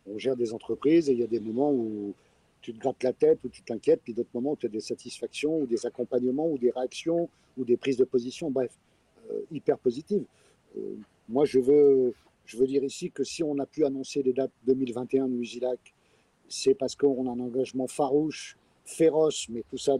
on 0.07 0.17
gère 0.17 0.35
des 0.35 0.53
entreprises 0.53 1.09
et 1.09 1.13
il 1.13 1.19
y 1.19 1.23
a 1.23 1.27
des 1.27 1.39
moments 1.39 1.71
où 1.71 2.13
tu 2.61 2.73
te 2.73 2.79
grattes 2.79 3.03
la 3.03 3.13
tête, 3.13 3.39
où 3.43 3.49
tu 3.49 3.61
t'inquiètes, 3.63 4.01
puis 4.03 4.13
d'autres 4.13 4.29
moments 4.33 4.51
où 4.51 4.55
tu 4.55 4.67
as 4.67 4.69
des 4.69 4.79
satisfactions 4.79 5.61
ou 5.61 5.65
des 5.65 5.85
accompagnements 5.85 6.47
ou 6.47 6.57
des 6.57 6.71
réactions 6.71 7.29
ou 7.57 7.65
des 7.65 7.77
prises 7.77 7.97
de 7.97 8.03
position, 8.03 8.51
bref, 8.51 8.71
euh, 9.31 9.41
hyper 9.51 9.77
positives. 9.77 10.25
Euh, 10.77 10.95
moi, 11.27 11.45
je 11.45 11.59
veux, 11.59 12.13
je 12.45 12.57
veux 12.57 12.67
dire 12.67 12.83
ici 12.83 13.11
que 13.11 13.23
si 13.23 13.43
on 13.43 13.57
a 13.57 13.65
pu 13.65 13.83
annoncer 13.83 14.21
les 14.21 14.33
dates 14.33 14.51
2021 14.65 15.27
de 15.27 15.33
Musilac, 15.33 15.79
c'est 16.47 16.75
parce 16.75 16.95
qu'on 16.95 17.27
a 17.27 17.31
un 17.31 17.39
engagement 17.39 17.87
farouche, 17.87 18.57
féroce, 18.85 19.47
mais 19.49 19.63
tout 19.69 19.77
ça 19.77 19.97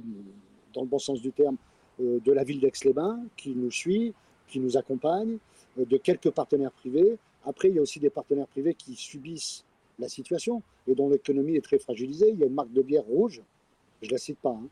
dans 0.73 0.81
le 0.81 0.87
bon 0.87 0.99
sens 0.99 1.21
du 1.21 1.31
terme, 1.31 1.57
euh, 1.99 2.19
de 2.19 2.31
la 2.31 2.43
ville 2.43 2.59
d'Aix-les-Bains 2.59 3.21
qui 3.35 3.55
nous 3.55 3.71
suit, 3.71 4.13
qui 4.47 4.59
nous 4.59 4.77
accompagne, 4.77 5.37
de 5.77 5.97
quelques 5.97 6.31
partenaires 6.31 6.71
privés. 6.71 7.17
Après, 7.45 7.69
il 7.69 7.75
y 7.75 7.79
a 7.79 7.81
aussi 7.81 7.99
des 7.99 8.09
partenaires 8.09 8.47
privés 8.47 8.73
qui 8.73 8.95
subissent 8.95 9.63
la 9.99 10.09
situation 10.09 10.61
et 10.87 10.95
dont 10.95 11.09
l'économie 11.09 11.55
est 11.55 11.63
très 11.63 11.79
fragilisée. 11.79 12.29
Il 12.29 12.39
y 12.39 12.43
a 12.43 12.47
une 12.47 12.53
marque 12.53 12.73
de 12.73 12.81
bière 12.81 13.03
rouge, 13.03 13.41
je 14.01 14.07
ne 14.07 14.11
la 14.11 14.17
cite 14.17 14.39
pas, 14.39 14.51
hein, 14.51 14.67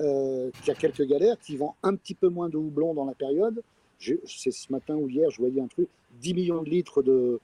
euh, 0.00 0.50
qui 0.64 0.70
a 0.70 0.74
quelques 0.74 1.06
galères, 1.06 1.38
qui 1.40 1.56
vend 1.56 1.76
un 1.82 1.94
petit 1.94 2.14
peu 2.14 2.28
moins 2.28 2.48
de 2.48 2.56
houblon 2.56 2.94
dans 2.94 3.04
la 3.04 3.14
période. 3.14 3.62
C'est 3.98 4.50
ce 4.50 4.72
matin 4.72 4.96
ou 4.96 5.08
hier, 5.08 5.30
je 5.30 5.38
voyais 5.38 5.60
un 5.60 5.66
truc, 5.66 5.88
10 6.20 6.34
millions 6.34 6.62
de 6.62 6.70
litres 6.70 7.02
de, 7.02 7.38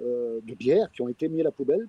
euh, 0.00 0.40
de 0.42 0.54
bière 0.54 0.90
qui 0.92 1.02
ont 1.02 1.08
été 1.08 1.28
mis 1.28 1.40
à 1.40 1.44
la 1.44 1.50
poubelle. 1.50 1.88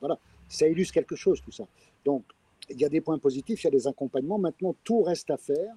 Voilà, 0.00 0.18
ça 0.48 0.68
illustre 0.68 0.94
quelque 0.94 1.16
chose 1.16 1.40
tout 1.40 1.50
ça. 1.50 1.64
Donc, 2.04 2.22
il 2.70 2.80
y 2.80 2.84
a 2.84 2.88
des 2.88 3.00
points 3.00 3.18
positifs, 3.18 3.62
il 3.62 3.66
y 3.66 3.68
a 3.68 3.70
des 3.70 3.86
accompagnements. 3.86 4.38
Maintenant, 4.38 4.74
tout 4.84 5.02
reste 5.02 5.30
à 5.30 5.36
faire. 5.36 5.74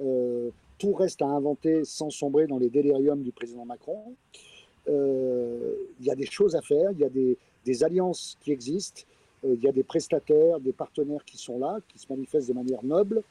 Euh, 0.00 0.50
tout 0.80 0.94
reste 0.94 1.20
à 1.20 1.26
inventer 1.26 1.84
sans 1.84 2.10
sombrer 2.10 2.46
dans 2.46 2.58
les 2.58 2.70
déliriums 2.70 3.22
du 3.22 3.32
président 3.32 3.66
Macron. 3.66 4.16
il 4.88 6.06
y 6.06 6.10
a 6.10 6.16
des 6.16 6.26
choses 6.26 6.56
à 6.56 6.62
faire, 6.62 6.90
il 6.92 6.98
y 6.98 7.04
a 7.04 7.10
des, 7.10 7.84
alliances 7.84 8.36
qui 8.40 8.50
existent, 8.50 9.02
euh, 9.44 9.54
il 9.54 9.62
y 9.62 9.68
a 9.68 9.72
des 9.72 9.84
prestataires, 9.84 10.58
des 10.58 10.72
partenaires 10.72 11.24
qui 11.24 11.36
sont 11.36 11.58
là, 11.58 11.78
qui 11.86 11.98
se 11.98 12.06
manifestent 12.10 12.48
de 12.48 12.54
manière 12.54 12.82
noble, 12.82 13.22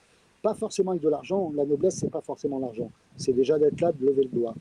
pas 0.42 0.54
forcément 0.54 0.92
avec 0.92 1.04
de 1.04 1.10
l'argent. 1.10 1.52
La 1.56 1.66
noblesse, 1.66 1.98
c'est 1.98 2.12
pas 2.12 2.22
forcément 2.22 2.60
l'argent. 2.60 2.92
C'est 3.18 3.34
déjà 3.34 3.60
d'être 3.60 3.82
là, 3.82 3.92
de 3.92 4.06
lever 4.06 4.24
le 4.24 4.30
doigt 4.30 4.56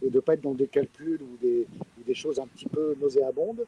et 0.00 0.08
de 0.08 0.20
pas 0.20 0.34
être 0.34 0.40
dans 0.40 0.54
des 0.54 0.68
calculs 0.68 1.20
ou 1.20 1.36
des, 1.42 1.66
des 2.06 2.14
choses 2.14 2.38
un 2.38 2.46
petit 2.46 2.66
peu 2.66 2.96
nauséabondes. 3.00 3.66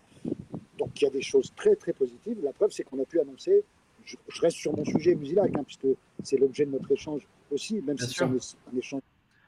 Donc 0.79 1.01
il 1.01 1.05
y 1.05 1.07
a 1.07 1.11
des 1.11 1.20
choses 1.20 1.53
très 1.55 1.77
très 1.77 1.92
positives. 1.92 2.38
La 2.42 2.53
preuve, 2.53 2.70
c'est 2.70 2.85
qu'on 2.85 3.01
a 3.01 3.05
pu 3.05 3.20
annoncer. 3.20 3.64
Je, 4.05 4.16
reste 4.40 4.57
sur 4.57 4.77
mon 4.77 4.85
sujet 4.85 5.14
Musilac, 5.14 5.53
hein, 5.57 5.62
puisque 5.64 5.87
c'est 6.25 6.37
l'objet 6.37 6.64
de 6.64 6.72
notre 6.72 6.90
échange 6.90 7.27
aussi, 7.52 7.80
même 7.80 7.98
si 7.98 8.12
c'est 8.12 8.24
un, 8.24 8.36
échange 8.76 9.02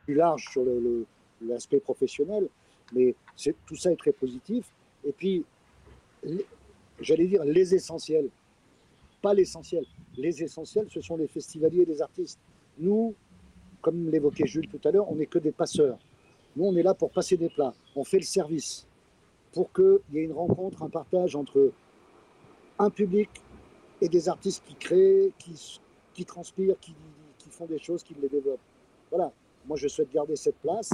plus 0.04 0.14
large 0.14 0.46
sur 0.50 0.64
l'aspect 1.42 1.80
professionnel. 1.80 2.48
Mais 2.92 3.14
tout 3.66 3.76
ça 3.76 3.90
est 3.90 3.96
très 3.96 4.12
positif. 4.12 4.66
Et 5.04 5.12
puis, 5.12 5.44
j'allais 7.00 7.26
dire 7.26 7.44
les 7.44 7.74
essentiels, 7.74 8.28
pas 9.22 9.34
l'essentiel. 9.34 9.84
Les 10.16 10.42
essentiels, 10.42 10.86
ce 10.90 11.00
sont 11.00 11.16
les 11.16 11.26
festivaliers 11.26 11.82
et 11.82 11.86
les 11.86 12.02
artistes. 12.02 12.38
Nous, 12.78 13.14
comme 13.80 14.10
l'évoquait 14.10 14.46
Jules 14.46 14.68
tout 14.68 14.80
à 14.86 14.90
l'heure, 14.90 15.10
on 15.10 15.16
n'est 15.16 15.26
que 15.26 15.38
des 15.38 15.52
passeurs. 15.52 15.98
Nous, 16.56 16.64
on 16.64 16.76
est 16.76 16.82
là 16.82 16.94
pour 16.94 17.10
passer 17.10 17.36
des 17.36 17.48
plats. 17.48 17.74
On 17.96 18.04
fait 18.04 18.18
le 18.18 18.24
service 18.24 18.86
pour 19.52 19.72
qu'il 19.72 20.00
y 20.12 20.18
ait 20.18 20.24
une 20.24 20.32
rencontre, 20.32 20.82
un 20.82 20.88
partage 20.88 21.36
entre 21.36 21.72
un 22.78 22.90
public 22.90 23.30
et 24.00 24.08
des 24.08 24.28
artistes 24.28 24.62
qui 24.66 24.74
créent, 24.74 25.32
qui, 25.38 25.80
qui 26.12 26.24
transpirent, 26.24 26.78
qui, 26.80 26.92
qui 26.92 26.96
font 27.54 27.66
des 27.66 27.78
choses, 27.78 28.02
qui 28.02 28.14
les 28.20 28.28
développent. 28.28 28.60
Voilà, 29.10 29.32
moi 29.66 29.76
je 29.76 29.88
souhaite 29.88 30.12
garder 30.12 30.36
cette 30.36 30.56
place. 30.56 30.90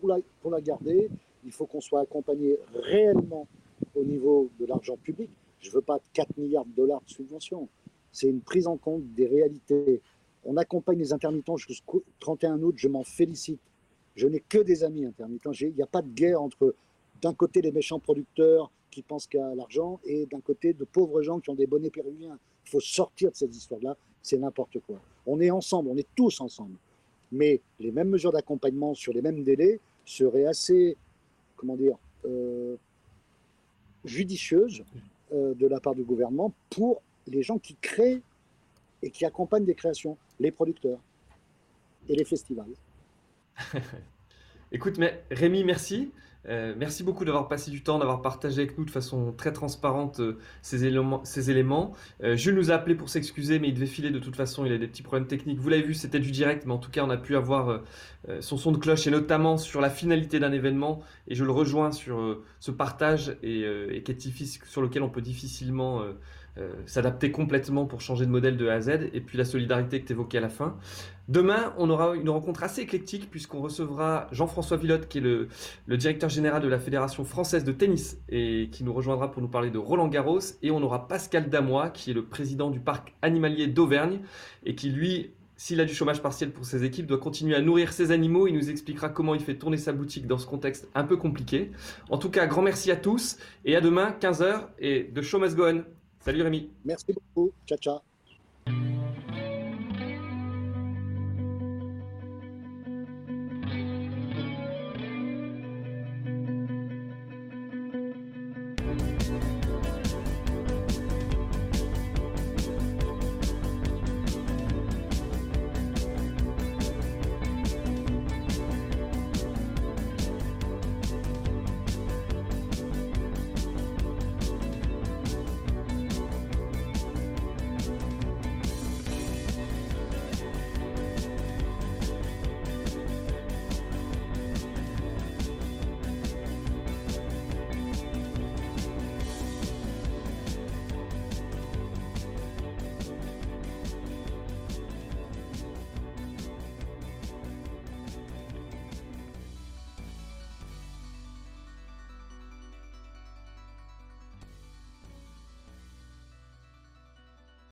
Pour 0.00 0.50
la, 0.50 0.60
garder, 0.60 1.08
il 1.44 1.52
faut 1.52 1.66
qu'on 1.66 1.80
soit 1.80 2.00
accompagné 2.00 2.58
réellement 2.74 3.46
au 3.94 4.04
niveau 4.04 4.50
de 4.60 4.66
l'argent 4.66 4.96
public. 4.96 5.30
Je 5.60 5.70
ne 5.70 5.74
veux 5.74 5.80
pas 5.80 5.98
4 6.12 6.36
milliards 6.36 6.66
de 6.66 6.72
dollars 6.72 7.00
de 7.00 7.10
subventions. 7.10 7.68
C'est 8.12 8.28
une 8.28 8.40
prise 8.40 8.66
en 8.66 8.76
compte 8.76 9.02
des 9.14 9.26
réalités. 9.26 10.00
On 10.44 10.56
accompagne 10.56 10.98
les 10.98 11.12
intermittents 11.12 11.56
jusqu'au 11.56 12.04
31 12.20 12.62
août, 12.62 12.74
je 12.76 12.88
m'en 12.88 13.04
félicite. 13.04 13.60
Je 14.14 14.26
n'ai 14.26 14.40
que 14.40 14.58
des 14.58 14.84
amis 14.84 15.04
intermittents. 15.04 15.52
Il 15.52 15.74
n'y 15.74 15.82
a 15.82 15.86
pas 15.86 16.02
de 16.02 16.08
guerre 16.08 16.40
entre, 16.40 16.74
d'un 17.20 17.34
côté, 17.34 17.60
les 17.62 17.72
méchants 17.72 17.98
producteurs 17.98 18.70
qui 18.90 19.02
pensent 19.02 19.26
qu'à 19.26 19.54
l'argent 19.54 20.00
et 20.04 20.26
d'un 20.26 20.40
côté, 20.40 20.72
de 20.72 20.84
pauvres 20.84 21.20
gens 21.20 21.40
qui 21.40 21.50
ont 21.50 21.54
des 21.54 21.66
bonnets 21.66 21.90
péruviens. 21.90 22.38
Il 22.64 22.70
faut 22.70 22.80
sortir 22.80 23.30
de 23.30 23.36
cette 23.36 23.54
histoire-là. 23.54 23.96
C'est 24.26 24.38
n'importe 24.38 24.80
quoi. 24.80 25.00
On 25.24 25.40
est 25.40 25.52
ensemble, 25.52 25.88
on 25.88 25.96
est 25.96 26.08
tous 26.16 26.40
ensemble. 26.40 26.74
Mais 27.30 27.60
les 27.78 27.92
mêmes 27.92 28.08
mesures 28.08 28.32
d'accompagnement 28.32 28.92
sur 28.92 29.12
les 29.12 29.22
mêmes 29.22 29.44
délais 29.44 29.78
seraient 30.04 30.46
assez, 30.46 30.96
comment 31.54 31.76
dire, 31.76 31.96
euh, 32.24 32.74
judicieuse 34.04 34.82
euh, 35.32 35.54
de 35.54 35.68
la 35.68 35.78
part 35.78 35.94
du 35.94 36.02
gouvernement 36.02 36.52
pour 36.70 37.02
les 37.28 37.44
gens 37.44 37.58
qui 37.58 37.76
créent 37.76 38.20
et 39.00 39.10
qui 39.10 39.24
accompagnent 39.24 39.64
des 39.64 39.76
créations, 39.76 40.18
les 40.40 40.50
producteurs 40.50 40.98
et 42.08 42.16
les 42.16 42.24
festivals. 42.24 42.74
Écoute, 44.72 44.98
mais 44.98 45.22
Rémi, 45.30 45.62
merci. 45.62 46.10
Euh, 46.48 46.74
merci 46.76 47.02
beaucoup 47.02 47.24
d'avoir 47.24 47.48
passé 47.48 47.70
du 47.70 47.82
temps, 47.82 47.98
d'avoir 47.98 48.22
partagé 48.22 48.62
avec 48.62 48.78
nous 48.78 48.84
de 48.84 48.90
façon 48.90 49.32
très 49.32 49.52
transparente 49.52 50.20
euh, 50.20 50.38
ces 50.62 50.84
éléments. 50.84 51.92
Euh, 52.22 52.36
Jules 52.36 52.54
nous 52.54 52.70
a 52.70 52.74
appelé 52.74 52.94
pour 52.94 53.08
s'excuser, 53.08 53.58
mais 53.58 53.68
il 53.68 53.74
devait 53.74 53.86
filer 53.86 54.10
de 54.10 54.18
toute 54.18 54.36
façon. 54.36 54.64
Il 54.64 54.72
a 54.72 54.78
des 54.78 54.86
petits 54.86 55.02
problèmes 55.02 55.26
techniques. 55.26 55.58
Vous 55.58 55.68
l'avez 55.68 55.82
vu, 55.82 55.94
c'était 55.94 56.20
du 56.20 56.30
direct, 56.30 56.64
mais 56.66 56.72
en 56.72 56.78
tout 56.78 56.90
cas, 56.90 57.04
on 57.04 57.10
a 57.10 57.16
pu 57.16 57.36
avoir 57.36 57.80
son 58.40 58.56
son 58.56 58.72
de 58.72 58.78
cloche 58.78 59.06
et 59.06 59.10
notamment 59.10 59.56
sur 59.56 59.80
la 59.80 59.90
finalité 59.90 60.38
d'un 60.38 60.52
événement. 60.52 61.02
Et 61.28 61.34
je 61.34 61.44
le 61.44 61.50
rejoins 61.50 61.92
sur 61.92 62.40
ce 62.60 62.70
partage 62.70 63.36
et, 63.42 63.60
et 63.60 64.04
sur 64.64 64.82
lequel 64.82 65.02
on 65.02 65.10
peut 65.10 65.22
difficilement 65.22 66.02
s'adapter 66.86 67.30
complètement 67.30 67.84
pour 67.84 68.00
changer 68.00 68.26
de 68.26 68.30
modèle 68.30 68.56
de 68.56 68.68
A 68.68 68.74
à 68.74 68.80
Z, 68.80 69.10
et 69.12 69.20
puis 69.20 69.36
la 69.36 69.44
solidarité 69.44 70.00
que 70.00 70.06
tu 70.06 70.12
évoquais 70.12 70.38
à 70.38 70.40
la 70.40 70.48
fin. 70.48 70.76
Demain, 71.28 71.74
on 71.76 71.90
aura 71.90 72.14
une 72.14 72.28
rencontre 72.28 72.62
assez 72.62 72.82
éclectique 72.82 73.30
puisqu'on 73.30 73.60
recevra 73.60 74.28
Jean-François 74.30 74.76
Villotte, 74.76 75.08
qui 75.08 75.18
est 75.18 75.20
le, 75.20 75.48
directeur 75.96 76.30
général 76.30 76.62
de 76.62 76.68
la 76.68 76.78
Fédération 76.78 77.24
française 77.24 77.64
de 77.64 77.72
tennis 77.72 78.18
et 78.28 78.68
qui 78.70 78.84
nous 78.84 78.92
rejoindra 78.92 79.32
pour 79.32 79.42
nous 79.42 79.48
parler 79.48 79.70
de 79.70 79.78
Roland 79.78 80.06
Garros. 80.06 80.38
Et 80.62 80.70
on 80.70 80.80
aura 80.82 81.08
Pascal 81.08 81.50
Damois, 81.50 81.90
qui 81.90 82.12
est 82.12 82.14
le 82.14 82.24
président 82.24 82.70
du 82.70 82.78
parc 82.78 83.12
animalier 83.22 83.66
d'Auvergne 83.66 84.20
et 84.64 84.76
qui, 84.76 84.90
lui, 84.90 85.30
s'il 85.56 85.80
a 85.80 85.84
du 85.84 85.94
chômage 85.94 86.22
partiel 86.22 86.52
pour 86.52 86.64
ses 86.64 86.84
équipes, 86.84 87.06
doit 87.06 87.18
continuer 87.18 87.56
à 87.56 87.60
nourrir 87.60 87.92
ses 87.92 88.12
animaux. 88.12 88.46
Il 88.46 88.54
nous 88.54 88.70
expliquera 88.70 89.08
comment 89.08 89.34
il 89.34 89.40
fait 89.40 89.56
tourner 89.56 89.78
sa 89.78 89.92
boutique 89.92 90.28
dans 90.28 90.38
ce 90.38 90.46
contexte 90.46 90.88
un 90.94 91.02
peu 91.02 91.16
compliqué. 91.16 91.72
En 92.08 92.18
tout 92.18 92.30
cas, 92.30 92.46
grand 92.46 92.62
merci 92.62 92.92
à 92.92 92.96
tous 92.96 93.36
et 93.64 93.74
à 93.74 93.80
demain, 93.80 94.14
15h 94.20 94.68
et 94.78 95.10
de 95.12 95.22
Show 95.22 95.40
Must 95.40 95.56
Go. 95.56 95.82
Salut 96.26 96.42
Rémi. 96.42 96.68
Merci 96.84 97.12
beaucoup. 97.12 97.52
Ciao, 97.68 97.78
ciao. 97.78 98.95